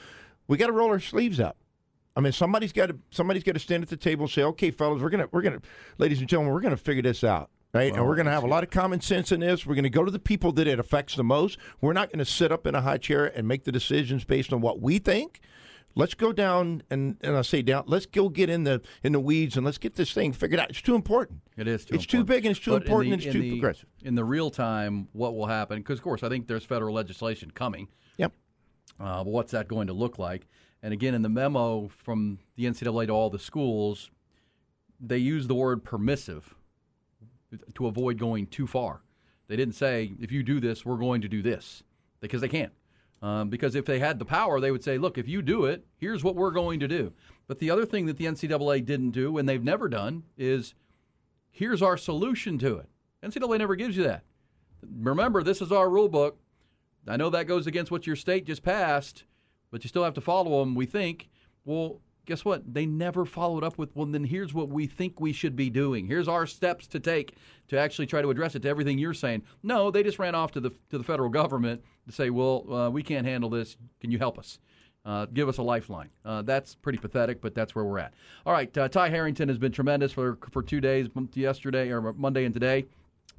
We 0.47 0.57
got 0.57 0.67
to 0.67 0.73
roll 0.73 0.89
our 0.89 0.99
sleeves 0.99 1.39
up. 1.39 1.57
I 2.15 2.21
mean, 2.21 2.33
somebody's 2.33 2.71
got 2.71 2.89
to 2.89 2.99
somebody's 3.09 3.43
got 3.43 3.53
to 3.53 3.59
stand 3.59 3.81
at 3.81 3.89
the 3.89 3.97
table 3.97 4.25
and 4.25 4.31
say, 4.31 4.43
"Okay, 4.43 4.69
fellas, 4.69 5.01
we're 5.01 5.09
gonna 5.09 5.27
we're 5.31 5.41
gonna, 5.41 5.61
ladies 5.97 6.19
and 6.19 6.29
gentlemen, 6.29 6.53
we're 6.53 6.61
gonna 6.61 6.77
figure 6.77 7.01
this 7.01 7.23
out." 7.23 7.49
Right, 7.71 7.93
and 7.93 8.03
we're 8.07 8.15
going 8.15 8.25
to 8.25 8.31
have 8.31 8.43
a 8.43 8.47
lot 8.47 8.63
of 8.63 8.71
common 8.71 8.99
sense 8.99 9.31
in 9.31 9.41
this. 9.41 9.63
We're 9.63 9.75
going 9.75 9.83
to 9.83 9.91
go 9.91 10.03
to 10.03 10.09
the 10.09 10.17
people 10.17 10.51
that 10.53 10.67
it 10.67 10.79
affects 10.79 11.15
the 11.15 11.23
most. 11.23 11.59
We're 11.81 11.93
not 11.93 12.07
going 12.09 12.17
to 12.17 12.25
sit 12.25 12.51
up 12.51 12.65
in 12.65 12.73
a 12.73 12.81
high 12.81 12.97
chair 12.97 13.27
and 13.27 13.47
make 13.47 13.63
the 13.63 13.71
decisions 13.71 14.23
based 14.23 14.51
on 14.51 14.59
what 14.59 14.81
we 14.81 14.97
think. 14.97 15.39
Let's 15.93 16.15
go 16.15 16.31
down 16.33 16.81
and, 16.89 17.17
and 17.21 17.35
I 17.37 17.43
say 17.43 17.61
down. 17.61 17.83
Let's 17.85 18.07
go 18.07 18.29
get 18.29 18.49
in 18.49 18.63
the 18.63 18.81
in 19.03 19.11
the 19.11 19.19
weeds 19.19 19.55
and 19.57 19.65
let's 19.65 19.77
get 19.77 19.95
this 19.95 20.11
thing 20.13 20.33
figured 20.33 20.59
out. 20.59 20.69
It's 20.69 20.81
too 20.81 20.95
important. 20.95 21.41
It 21.57 21.67
is 21.67 21.85
too 21.85 21.95
It's 21.95 22.05
too 22.05 22.23
big 22.23 22.45
and 22.45 22.55
it's 22.55 22.63
too 22.63 22.71
But 22.71 22.83
important 22.83 23.09
the- 23.09 23.13
and 23.15 23.23
it's 23.25 23.33
too 23.33 23.41
the- 23.41 23.51
progressive. 23.51 23.89
In 24.03 24.15
the 24.15 24.23
real 24.23 24.49
time, 24.49 25.07
what 25.13 25.35
will 25.35 25.47
happen? 25.47 25.77
Because, 25.79 25.99
of 25.99 26.03
course, 26.03 26.23
I 26.23 26.29
think 26.29 26.47
there's 26.47 26.63
federal 26.63 26.93
legislation 26.95 27.51
coming. 27.51 27.87
Yep. 28.17 28.33
Uh, 28.99 29.23
what's 29.23 29.51
that 29.51 29.67
going 29.67 29.87
to 29.87 29.93
look 29.93 30.17
like? 30.17 30.47
And 30.81 30.93
again, 30.93 31.13
in 31.13 31.21
the 31.21 31.29
memo 31.29 31.89
from 31.89 32.39
the 32.55 32.65
NCAA 32.65 33.07
to 33.07 33.13
all 33.13 33.29
the 33.29 33.39
schools, 33.39 34.09
they 34.99 35.17
use 35.17 35.47
the 35.47 35.55
word 35.55 35.83
permissive 35.83 36.55
to 37.75 37.87
avoid 37.87 38.17
going 38.17 38.47
too 38.47 38.67
far. 38.67 39.01
They 39.47 39.55
didn't 39.55 39.75
say, 39.75 40.13
if 40.19 40.31
you 40.31 40.43
do 40.43 40.59
this, 40.59 40.85
we're 40.85 40.97
going 40.97 41.21
to 41.21 41.27
do 41.27 41.41
this, 41.41 41.83
because 42.19 42.41
they 42.41 42.47
can't. 42.47 42.71
Um, 43.21 43.49
because 43.49 43.75
if 43.75 43.85
they 43.85 43.99
had 43.99 44.19
the 44.19 44.25
power, 44.25 44.59
they 44.59 44.71
would 44.71 44.83
say, 44.83 44.97
look, 44.97 45.17
if 45.17 45.27
you 45.27 45.41
do 45.41 45.65
it, 45.65 45.85
here's 45.97 46.23
what 46.23 46.35
we're 46.35 46.51
going 46.51 46.79
to 46.79 46.87
do. 46.87 47.11
But 47.47 47.59
the 47.59 47.71
other 47.71 47.85
thing 47.85 48.05
that 48.05 48.17
the 48.17 48.25
NCAA 48.25 48.85
didn't 48.85 49.11
do, 49.11 49.37
and 49.37 49.49
they've 49.49 49.63
never 49.63 49.89
done, 49.89 50.23
is 50.37 50.73
here's 51.51 51.81
our 51.81 51.97
solution 51.97 52.57
to 52.59 52.77
it. 52.77 52.87
NCAA 53.23 53.57
never 53.57 53.75
gives 53.75 53.97
you 53.97 54.03
that. 54.03 54.23
Remember, 55.01 55.43
this 55.43 55.61
is 55.61 55.71
our 55.71 55.89
rule 55.89 56.07
book. 56.07 56.37
I 57.07 57.17
know 57.17 57.29
that 57.31 57.47
goes 57.47 57.67
against 57.67 57.91
what 57.91 58.07
your 58.07 58.15
state 58.15 58.45
just 58.45 58.63
passed, 58.63 59.23
but 59.71 59.83
you 59.83 59.87
still 59.89 60.03
have 60.03 60.13
to 60.13 60.21
follow 60.21 60.59
them, 60.59 60.75
we 60.75 60.85
think. 60.85 61.27
Well, 61.65 61.99
guess 62.29 62.45
what? 62.45 62.73
They 62.73 62.85
never 62.85 63.25
followed 63.25 63.63
up 63.63 63.77
with, 63.79 63.89
well, 63.95 64.05
then 64.05 64.23
here's 64.23 64.53
what 64.53 64.69
we 64.69 64.85
think 64.85 65.19
we 65.19 65.33
should 65.33 65.55
be 65.55 65.69
doing. 65.69 66.05
Here's 66.05 66.27
our 66.27 66.45
steps 66.45 66.85
to 66.87 66.99
take 66.99 67.35
to 67.69 67.77
actually 67.77 68.05
try 68.05 68.21
to 68.21 68.29
address 68.29 68.53
it 68.53 68.61
to 68.61 68.69
everything 68.69 68.99
you're 68.99 69.15
saying. 69.15 69.41
No, 69.63 69.89
they 69.89 70.03
just 70.03 70.19
ran 70.19 70.35
off 70.35 70.51
to 70.51 70.59
the, 70.59 70.69
to 70.91 70.99
the 70.99 71.03
federal 71.03 71.29
government 71.29 71.83
to 72.07 72.13
say, 72.13 72.29
well, 72.29 72.71
uh, 72.71 72.89
we 72.89 73.01
can't 73.01 73.25
handle 73.25 73.49
this. 73.49 73.77
Can 73.99 74.11
you 74.11 74.19
help 74.19 74.37
us? 74.37 74.59
Uh, 75.05 75.25
give 75.33 75.49
us 75.49 75.57
a 75.57 75.63
lifeline. 75.63 76.09
Uh, 76.23 76.43
that's 76.43 76.75
pretty 76.75 76.99
pathetic, 76.99 77.41
but 77.41 77.55
that's 77.55 77.73
where 77.73 77.83
we're 77.83 77.97
at. 77.97 78.13
All 78.45 78.53
right, 78.53 78.77
uh, 78.77 78.87
Ty 78.87 79.09
Harrington 79.09 79.49
has 79.49 79.57
been 79.57 79.71
tremendous 79.71 80.11
for, 80.11 80.37
for 80.51 80.61
two 80.61 80.79
days, 80.79 81.07
yesterday 81.33 81.89
or 81.89 82.13
Monday 82.13 82.45
and 82.45 82.53
today. 82.53 82.85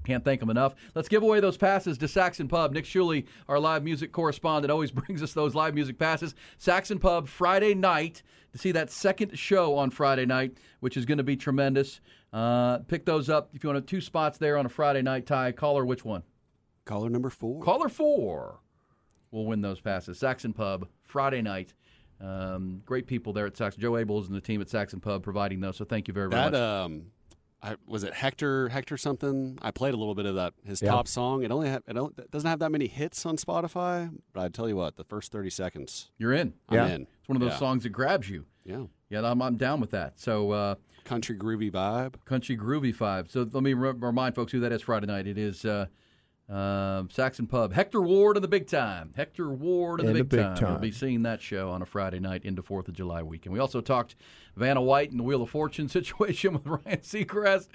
Can't 0.04 0.24
thank 0.24 0.40
them 0.40 0.50
enough. 0.50 0.74
Let's 0.94 1.08
give 1.08 1.22
away 1.22 1.40
those 1.40 1.56
passes 1.56 1.98
to 1.98 2.08
Saxon 2.08 2.48
Pub. 2.48 2.72
Nick 2.72 2.84
Shuley, 2.84 3.26
our 3.48 3.60
live 3.60 3.84
music 3.84 4.12
correspondent, 4.12 4.70
always 4.70 4.90
brings 4.92 5.22
us 5.22 5.32
those 5.32 5.54
live 5.54 5.74
music 5.74 5.98
passes. 5.98 6.34
Saxon 6.58 6.98
Pub 6.98 7.28
Friday 7.28 7.74
night 7.74 8.22
to 8.52 8.58
see 8.58 8.72
that 8.72 8.90
second 8.90 9.38
show 9.38 9.76
on 9.76 9.90
Friday 9.90 10.26
night, 10.26 10.56
which 10.80 10.96
is 10.96 11.04
going 11.04 11.18
to 11.18 11.24
be 11.24 11.36
tremendous. 11.36 12.00
Uh, 12.32 12.78
pick 12.78 13.04
those 13.04 13.28
up 13.28 13.50
if 13.54 13.62
you 13.62 13.70
want 13.70 13.86
to, 13.86 13.90
two 13.90 14.00
spots 14.00 14.38
there 14.38 14.56
on 14.56 14.66
a 14.66 14.68
Friday 14.68 15.02
night. 15.02 15.26
Ty, 15.26 15.52
caller 15.52 15.84
which 15.84 16.04
one? 16.04 16.22
Caller 16.84 17.10
number 17.10 17.30
four. 17.30 17.62
Caller 17.62 17.88
four 17.88 18.60
will 19.30 19.46
win 19.46 19.60
those 19.60 19.80
passes. 19.80 20.18
Saxon 20.18 20.52
Pub 20.52 20.88
Friday 21.02 21.42
night. 21.42 21.74
Um, 22.20 22.82
great 22.84 23.06
people 23.06 23.32
there 23.32 23.46
at 23.46 23.56
Saxon. 23.56 23.80
Joe 23.80 23.92
Ables 23.92 24.26
and 24.26 24.34
the 24.34 24.40
team 24.40 24.60
at 24.60 24.68
Saxon 24.68 25.00
Pub 25.00 25.22
providing 25.22 25.60
those. 25.60 25.76
So 25.76 25.84
thank 25.84 26.08
you 26.08 26.14
very, 26.14 26.28
very 26.28 26.50
that, 26.50 26.52
much. 26.52 26.60
Um, 26.60 27.02
I, 27.62 27.76
was 27.86 28.04
it 28.04 28.14
Hector 28.14 28.68
Hector 28.70 28.96
something? 28.96 29.58
I 29.60 29.70
played 29.70 29.94
a 29.94 29.96
little 29.96 30.14
bit 30.14 30.26
of 30.26 30.34
that 30.36 30.54
his 30.64 30.80
top 30.80 31.06
song. 31.06 31.42
It 31.42 31.50
only 31.50 31.68
have, 31.68 31.82
it, 31.86 31.96
it 31.96 32.30
doesn't 32.30 32.48
have 32.48 32.58
that 32.60 32.70
many 32.70 32.86
hits 32.86 33.26
on 33.26 33.36
Spotify, 33.36 34.10
but 34.32 34.40
I 34.40 34.48
tell 34.48 34.68
you 34.68 34.76
what, 34.76 34.96
the 34.96 35.04
first 35.04 35.30
thirty 35.30 35.50
seconds, 35.50 36.10
you're 36.18 36.32
in. 36.32 36.54
I'm 36.68 36.76
yeah. 36.76 36.86
in. 36.88 37.02
It's 37.02 37.28
one 37.28 37.36
of 37.36 37.40
those 37.40 37.52
yeah. 37.52 37.58
songs 37.58 37.82
that 37.82 37.90
grabs 37.90 38.30
you. 38.30 38.46
Yeah, 38.64 38.84
yeah, 39.08 39.28
I'm, 39.28 39.42
I'm 39.42 39.56
down 39.56 39.80
with 39.80 39.90
that. 39.90 40.18
So 40.18 40.52
uh, 40.52 40.74
country 41.04 41.36
groovy 41.36 41.70
vibe, 41.70 42.14
country 42.24 42.56
groovy 42.56 42.94
vibe. 42.96 43.30
So 43.30 43.48
let 43.52 43.62
me 43.62 43.74
re- 43.74 43.92
remind 43.92 44.34
folks 44.34 44.52
who 44.52 44.60
that 44.60 44.72
is 44.72 44.82
Friday 44.82 45.06
night. 45.06 45.26
It 45.26 45.38
is. 45.38 45.64
Uh, 45.64 45.86
uh, 46.50 47.04
Saxon 47.10 47.46
Pub. 47.46 47.72
Hector 47.72 48.00
Ward 48.00 48.36
in 48.36 48.42
the 48.42 48.48
big 48.48 48.66
time. 48.66 49.12
Hector 49.16 49.50
Ward 49.50 50.00
in 50.00 50.06
the, 50.06 50.12
big, 50.14 50.30
the 50.30 50.36
big 50.36 50.44
time. 50.46 50.56
time. 50.56 50.70
You'll 50.72 50.80
be 50.80 50.90
seeing 50.90 51.22
that 51.22 51.40
show 51.40 51.70
on 51.70 51.80
a 51.82 51.86
Friday 51.86 52.18
night 52.18 52.44
into 52.44 52.62
4th 52.62 52.88
of 52.88 52.94
July 52.94 53.22
weekend. 53.22 53.52
We 53.52 53.60
also 53.60 53.80
talked 53.80 54.16
Vanna 54.56 54.82
White 54.82 55.10
and 55.10 55.20
the 55.20 55.24
Wheel 55.24 55.42
of 55.42 55.50
Fortune 55.50 55.88
situation 55.98 56.52
with 56.54 56.66
Ryan 56.66 56.98
Seacrest. 56.98 57.68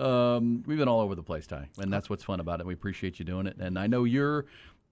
Um, 0.00 0.64
we've 0.66 0.78
been 0.78 0.88
all 0.88 1.00
over 1.00 1.14
the 1.14 1.22
place, 1.22 1.46
Ty, 1.46 1.68
and 1.78 1.92
that's 1.92 2.10
what's 2.10 2.24
fun 2.24 2.40
about 2.40 2.60
it. 2.60 2.66
We 2.66 2.74
appreciate 2.74 3.18
you 3.18 3.24
doing 3.24 3.46
it. 3.46 3.56
And 3.58 3.78
I 3.78 3.86
know 3.86 4.04
you're. 4.04 4.46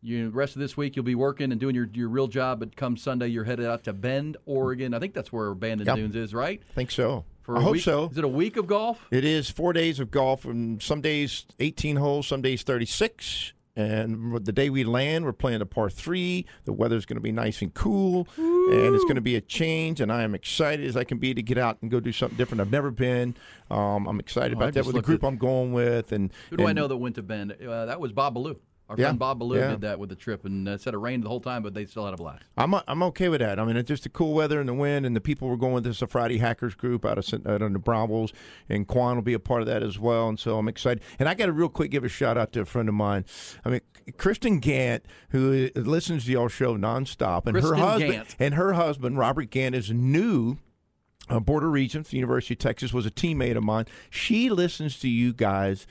You 0.07 0.27
the 0.27 0.33
rest 0.33 0.55
of 0.55 0.61
this 0.61 0.77
week 0.77 0.97
you'll 0.97 1.05
be 1.07 1.15
working 1.15 1.51
and 1.51 1.59
doing 1.59 1.75
your, 1.75 1.89
your 1.95 2.11
real 2.11 2.27
job, 2.27 2.61
but 2.61 2.77
come 2.77 2.95
Sunday 2.99 3.29
you're 3.29 3.45
headed 3.45 3.65
out 3.65 3.85
to 3.85 3.95
Bend, 3.95 4.37
Oregon. 4.45 4.93
I 4.93 4.99
think 4.99 5.15
that's 5.15 5.33
where 5.33 5.55
Bandon 5.55 5.87
Yep. 5.87 5.97
Dunes 5.97 6.15
is, 6.15 6.35
right? 6.35 6.61
I 6.71 6.75
think 6.75 6.91
so. 6.91 7.25
For 7.45 7.57
I 7.57 7.61
a 7.61 7.63
hope 7.63 7.73
week? 7.75 7.85
so. 7.85 8.09
Is 8.11 8.19
it 8.19 8.25
a 8.25 8.29
week 8.29 8.57
of 8.57 8.67
golf? 8.67 9.07
It 9.11 9.25
is 9.25 9.49
four 9.51 9.73
days 9.73 10.01
of 10.01 10.11
golf, 10.11 10.45
and 10.45 10.83
some 10.83 11.01
days 11.01 11.47
18 11.61 11.97
holes, 11.97 12.27
some 12.27 12.43
days 12.43 12.63
36. 12.63 13.53
And 13.77 14.45
the 14.47 14.53
day 14.53 14.71
we 14.71 14.85
land, 14.85 15.25
we're 15.25 15.33
playing 15.33 15.61
a 15.61 15.67
par 15.67 15.91
three. 15.91 16.47
The 16.65 16.73
weather's 16.73 17.05
going 17.07 17.17
to 17.17 17.21
be 17.21 17.33
nice 17.33 17.61
and 17.61 17.75
cool, 17.75 18.29
and 18.37 18.95
it's 18.95 19.03
going 19.03 19.17
to 19.17 19.21
be 19.21 19.35
a 19.35 19.41
change. 19.41 20.01
And 20.01 20.13
I 20.13 20.23
am 20.23 20.33
excited 20.33 20.87
as 20.87 20.97
I 20.97 21.03
can 21.03 21.19
be 21.19 21.35
to 21.35 21.43
get 21.43 21.59
out 21.59 21.79
and 21.83 21.91
go 21.91 21.99
do 21.99 22.13
something 22.13 22.39
different. 22.39 22.61
I've 22.61 22.71
never 22.71 22.93
been. 22.93 23.35
Um, 23.73 24.07
I'm 24.07 24.21
excited 24.21 24.57
Oh, 24.57 24.61
I 24.61 24.65
about 24.65 24.75
that 24.75 24.87
with 24.87 24.95
the 24.95 25.03
group 25.03 25.25
at- 25.25 25.27
I'm 25.27 25.39
going 25.39 25.73
with. 25.73 26.13
And 26.13 26.33
Who 26.51 26.57
do 26.59 26.67
I 26.69 26.73
know 26.73 26.87
that 26.87 26.97
went 26.97 27.17
to 27.17 27.23
Bend? 27.25 27.51
Uh, 27.61 27.87
that 27.87 28.01
was 28.01 28.13
Bob 28.13 28.35
Ballou. 28.35 28.61
Our 28.89 28.97
Yeah, 28.99 29.07
friend 29.07 29.19
Bob 29.19 29.39
Ballou 29.39 29.57
yeah. 29.59 29.71
did 29.71 29.81
that 29.81 29.99
with 29.99 30.11
the 30.11 30.15
trip, 30.15 30.45
and 30.45 30.69
uh, 30.69 30.77
said 30.77 30.93
it 30.93 30.99
rained 30.99 31.25
the 31.25 31.29
whole 31.29 31.41
time, 31.41 31.63
but 31.63 31.73
they 31.73 31.87
still 31.87 32.05
had 32.05 32.13
a 32.13 32.19
blast. 32.19 32.43
I'm 32.57 32.75
I'm 32.87 33.03
okay 33.05 33.31
with 33.31 33.41
that. 33.41 33.59
I 33.59 33.65
mean, 33.65 33.77
it's 33.77 33.89
just 33.89 34.03
the 34.03 34.11
cool 34.11 34.35
weather 34.35 34.61
and 34.61 34.69
the 34.69 34.75
wind, 34.75 35.07
and 35.07 35.17
the 35.17 35.23
people 35.23 35.49
we're 35.49 35.57
going 35.57 35.73
with. 35.73 35.85
This 35.85 35.97
is 35.97 36.03
a 36.03 36.07
Friday 36.07 36.37
Hackers 36.39 36.75
group 36.75 37.05
out 37.07 37.17
of 37.17 37.47
out 37.47 37.63
of 37.63 37.73
the 37.73 37.79
Brambles, 37.79 38.33
and 38.69 38.87
Quan 38.87 39.17
will 39.17 39.23
be 39.23 39.33
a 39.33 39.39
part 39.39 39.63
of 39.63 39.67
that 39.69 39.83
as 39.83 39.99
well. 39.99 40.29
And 40.29 40.39
so 40.39 40.59
I'm 40.59 40.69
excited. 40.69 41.03
And 41.19 41.29
I 41.31 41.35
got 41.35 41.47
to 41.47 41.53
real 41.53 41.71
quick 41.71 41.91
give 41.91 42.05
a 42.05 42.09
shout 42.09 42.37
out 42.37 42.53
to 42.53 42.61
a 42.61 42.65
friend 42.67 42.89
of 42.91 42.95
mine. 42.95 43.25
I 43.65 43.71
mean, 43.71 43.81
Kristen 44.19 44.61
Gauntt, 44.61 45.05
who 45.31 45.71
listens 45.75 46.27
to 46.27 46.33
y'all 46.33 46.49
show 46.49 46.77
nonstop, 46.77 47.47
and 47.47 47.55
Kristen 47.55 47.79
her 47.79 47.83
husband 47.83 48.13
Gauntt. 48.13 48.37
and 48.39 48.55
her 48.55 48.75
husband 48.75 49.19
Robert 49.19 49.51
Gauntt 49.51 49.75
is 49.75 49.91
new. 49.91 50.59
Uh, 51.31 51.41
Board 51.41 51.65
of 51.65 51.71
Regents, 51.71 52.11
the 52.11 52.19
University 52.19 52.53
of 52.53 52.59
Texas, 52.59 52.93
was 52.93 53.07
a 53.07 53.11
teammate 53.11 53.57
of 53.57 53.63
mine. 53.63 53.87
She 54.11 54.51
listens 54.51 54.99
to 54.99 55.09
you 55.09 55.33
guys 55.33 55.87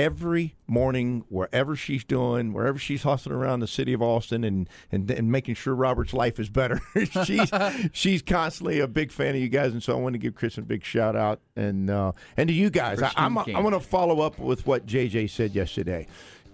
every 0.00 0.54
morning, 0.66 1.24
wherever 1.28 1.76
she's 1.76 2.04
doing, 2.04 2.54
wherever 2.54 2.78
she's 2.78 3.02
hustling 3.02 3.34
around 3.34 3.60
the 3.60 3.66
city 3.66 3.92
of 3.92 4.00
Austin 4.00 4.44
and 4.44 4.68
and, 4.90 5.10
and 5.10 5.30
making 5.30 5.54
sure 5.54 5.74
Robert's 5.74 6.14
life 6.14 6.40
is 6.40 6.48
better. 6.48 6.80
she's 7.24 7.50
she's 7.92 8.22
constantly 8.22 8.80
a 8.80 8.88
big 8.88 9.12
fan 9.12 9.34
of 9.34 9.40
you 9.40 9.48
guys, 9.48 9.72
and 9.72 9.82
so 9.82 9.92
I 9.96 10.00
want 10.00 10.14
to 10.14 10.18
give 10.18 10.34
Kristen 10.34 10.64
a 10.64 10.66
big 10.66 10.84
shout 10.84 11.16
out 11.16 11.40
and 11.54 11.90
uh, 11.90 12.12
and 12.36 12.48
to 12.48 12.54
you 12.54 12.70
guys. 12.70 13.02
I, 13.02 13.12
I'm 13.16 13.36
I 13.36 13.44
Gauntt. 13.44 13.62
want 13.62 13.74
to 13.74 13.80
follow 13.80 14.20
up 14.20 14.38
with 14.38 14.66
what 14.66 14.86
JJ 14.86 15.28
said 15.30 15.54
yesterday. 15.54 16.06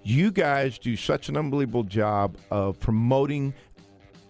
You 0.03 0.31
guys 0.31 0.79
do 0.79 0.97
such 0.97 1.29
an 1.29 1.37
unbelievable 1.37 1.83
job 1.83 2.37
of 2.51 2.79
promoting 2.79 3.55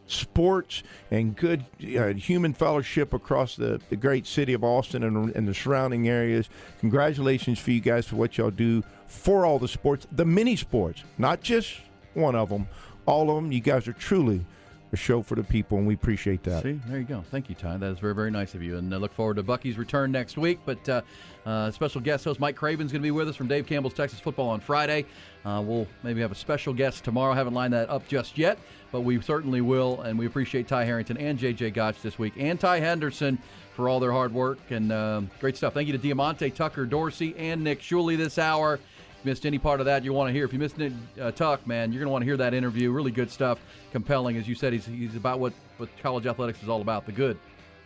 sports 0.07 0.83
and 1.11 1.37
good 1.37 1.65
uh, 1.99 2.13
human 2.15 2.53
fellowship 2.53 3.13
across 3.13 3.57
the, 3.57 3.81
the 3.91 3.97
great 3.97 4.27
city 4.27 4.53
of 4.53 4.63
Austin 4.65 5.03
and, 5.03 5.35
and 5.35 5.49
the 5.49 5.55
surrounding 5.55 6.09
areas. 6.09 6.49
Congratulations 6.81 7.59
for 7.59 7.73
you 7.73 7.81
guys 7.81 8.07
for 8.07 8.17
what 8.17 8.39
y'all 8.39 8.51
do 8.51 8.83
for 9.07 9.45
all 9.45 9.59
the 9.59 9.69
sports, 9.69 10.07
the 10.11 10.25
mini 10.25 10.57
sports, 10.57 11.03
not 11.19 11.41
just 11.41 11.75
one 12.15 12.35
of 12.35 12.49
them, 12.49 12.69
all 13.07 13.31
of 13.31 13.37
them. 13.37 13.53
You 13.53 13.61
guys 13.61 13.87
are 13.89 13.93
truly 13.93 14.45
a 14.93 14.97
show 14.97 15.23
for 15.23 15.35
the 15.35 15.43
people, 15.43 15.79
and 15.79 15.87
we 15.87 15.95
appreciate 15.95 16.43
that. 16.45 16.63
See, 16.63 16.81
there 16.87 16.99
you 16.99 17.05
go. 17.05 17.25
Thank 17.31 17.49
you, 17.49 17.55
Ty. 17.55 17.79
That 17.79 17.91
is 17.91 17.99
very, 17.99 18.15
very 18.15 18.31
nice 18.31 18.55
of 18.55 18.63
you. 18.63 18.77
And 18.79 18.93
I 18.95 18.99
look 18.99 19.13
forward 19.13 19.37
to 19.37 19.43
Bucky's 19.43 19.79
return 19.79 20.13
next 20.13 20.39
week. 20.39 20.61
But 20.65 20.89
uh, 20.89 21.03
uh, 21.45 21.71
special 21.71 22.01
guest 22.01 22.25
host 22.25 22.39
Mike 22.39 22.57
Craven's 22.57 22.93
going 22.93 23.03
to 23.03 23.07
be 23.07 23.11
with 23.11 23.29
us 23.29 23.37
from 23.37 23.49
Dave 23.49 23.67
Campbell's 23.67 23.95
Texas 23.95 24.21
Football 24.21 24.49
on 24.49 24.61
Friday. 24.61 25.05
Uh, 25.45 25.63
we'll 25.65 25.87
maybe 26.03 26.21
have 26.21 26.33
a 26.33 26.37
special 26.37 26.73
guest 26.73 27.05
tomorrow. 27.05 27.35
Haven't 27.35 27.55
lined 27.55 27.73
that 27.73 27.91
up 27.91 28.07
just 28.09 28.39
yet, 28.39 28.59
but 28.93 29.01
we 29.03 29.21
certainly 29.21 29.61
will. 29.61 30.01
And 30.03 30.19
we 30.19 30.27
appreciate 30.27 30.69
Ty 30.69 30.85
Harrington 30.85 31.17
and 31.19 31.39
JJ 31.39 31.75
Gotch 31.75 32.01
this 32.03 32.19
week, 32.19 32.35
and 32.37 32.59
Ty 32.59 32.81
Henderson 32.81 33.39
for 33.75 33.89
all 33.89 34.01
their 34.01 34.13
hard 34.13 34.33
work 34.33 34.59
and 34.71 34.91
um, 34.91 35.31
great 35.39 35.57
stuff. 35.57 35.75
Thank 35.75 35.87
you 35.87 35.93
to 35.93 35.99
Diamante, 35.99 36.51
Tucker, 36.51 36.87
Dorsey, 36.87 37.35
and 37.37 37.63
Nick 37.63 37.81
Shuley 37.81 38.17
this 38.17 38.39
hour. 38.39 38.81
If 39.27 39.31
you 39.31 39.33
missed 39.33 39.47
any 39.47 39.59
part 39.59 39.81
of 39.81 39.87
that, 39.87 40.05
you 40.05 40.13
want 40.13 40.29
to 40.29 40.33
hear. 40.33 40.45
If 40.45 40.53
you 40.53 40.61
missed 40.61 40.79
it, 40.79 40.93
uh, 41.21 41.33
Tuck, 41.33 41.67
man, 41.67 41.93
you're 41.93 41.99
going 41.99 42.07
to 42.07 42.13
want 42.13 42.23
to 42.23 42.27
hear 42.27 42.37
that 42.37 42.55
interview. 42.55 42.93
Really 42.93 43.11
good 43.11 43.29
stuff, 43.29 43.59
compelling. 43.91 44.37
As 44.37 44.47
you 44.47 44.55
said, 44.55 44.73
he's, 44.73 44.87
he's 44.87 45.17
about 45.17 45.41
what, 45.41 45.53
what 45.79 45.89
college 46.01 46.27
athletics 46.27 46.63
is 46.63 46.69
all 46.69 46.81
about, 46.81 47.07
the 47.07 47.13
good 47.13 47.37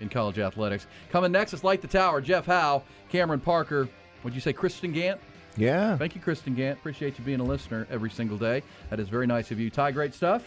in 0.00 0.10
college 0.10 0.38
athletics. 0.38 0.86
Coming 1.10 1.32
next 1.32 1.54
is 1.54 1.64
Light 1.64 1.80
the 1.80 1.88
Tower. 1.88 2.20
Jeff 2.20 2.44
Howe, 2.44 2.82
Cameron 3.08 3.40
Parker. 3.40 3.88
Would 4.22 4.34
you 4.34 4.40
say 4.42 4.52
Kristen 4.52 4.92
Gauntt? 4.92 5.18
Yeah. 5.56 5.96
Thank 5.96 6.14
you, 6.14 6.20
Kristen 6.20 6.54
Gauntt. 6.54 6.74
Appreciate 6.76 7.18
you 7.18 7.24
being 7.24 7.40
a 7.40 7.44
listener 7.44 7.86
every 7.90 8.10
single 8.10 8.36
day. 8.36 8.62
That 8.90 9.00
is 9.00 9.08
very 9.08 9.26
nice 9.26 9.50
of 9.50 9.58
you. 9.58 9.70
Ty, 9.70 9.92
great 9.92 10.12
stuff. 10.12 10.44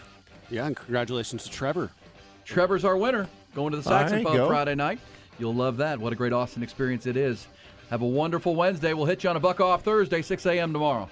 Yeah, 0.52 0.68
and 0.68 0.76
congratulations 0.76 1.46
to 1.46 1.50
Trevor. 1.50 1.90
Trevor's 2.46 2.86
our 2.86 2.98
winner. 2.98 3.28
Going 3.56 3.72
to 3.72 3.78
the 3.78 3.90
There 3.90 4.00
Saxon 4.00 4.24
Pub. 4.24 4.48
Friday 4.48 4.76
night. 4.76 5.00
You'll 5.40 5.56
love 5.56 5.78
that. 5.78 5.98
What 5.98 6.14
a 6.14 6.16
great 6.16 6.34
Austin 6.34 6.62
experience 6.62 7.08
it 7.08 7.18
is. 7.18 7.48
Have 7.94 8.02
a 8.02 8.08
wonderful 8.08 8.56
Wednesday. 8.56 8.94
We'll 8.94 9.06
hit 9.06 9.24
you 9.24 9.30
on 9.30 9.36
a 9.36 9.40
buck 9.40 9.62
off 9.62 9.84
Thursday, 9.84 10.24
6 10.24 10.48
a.m. 10.48 10.74
tomorrow. 10.74 11.08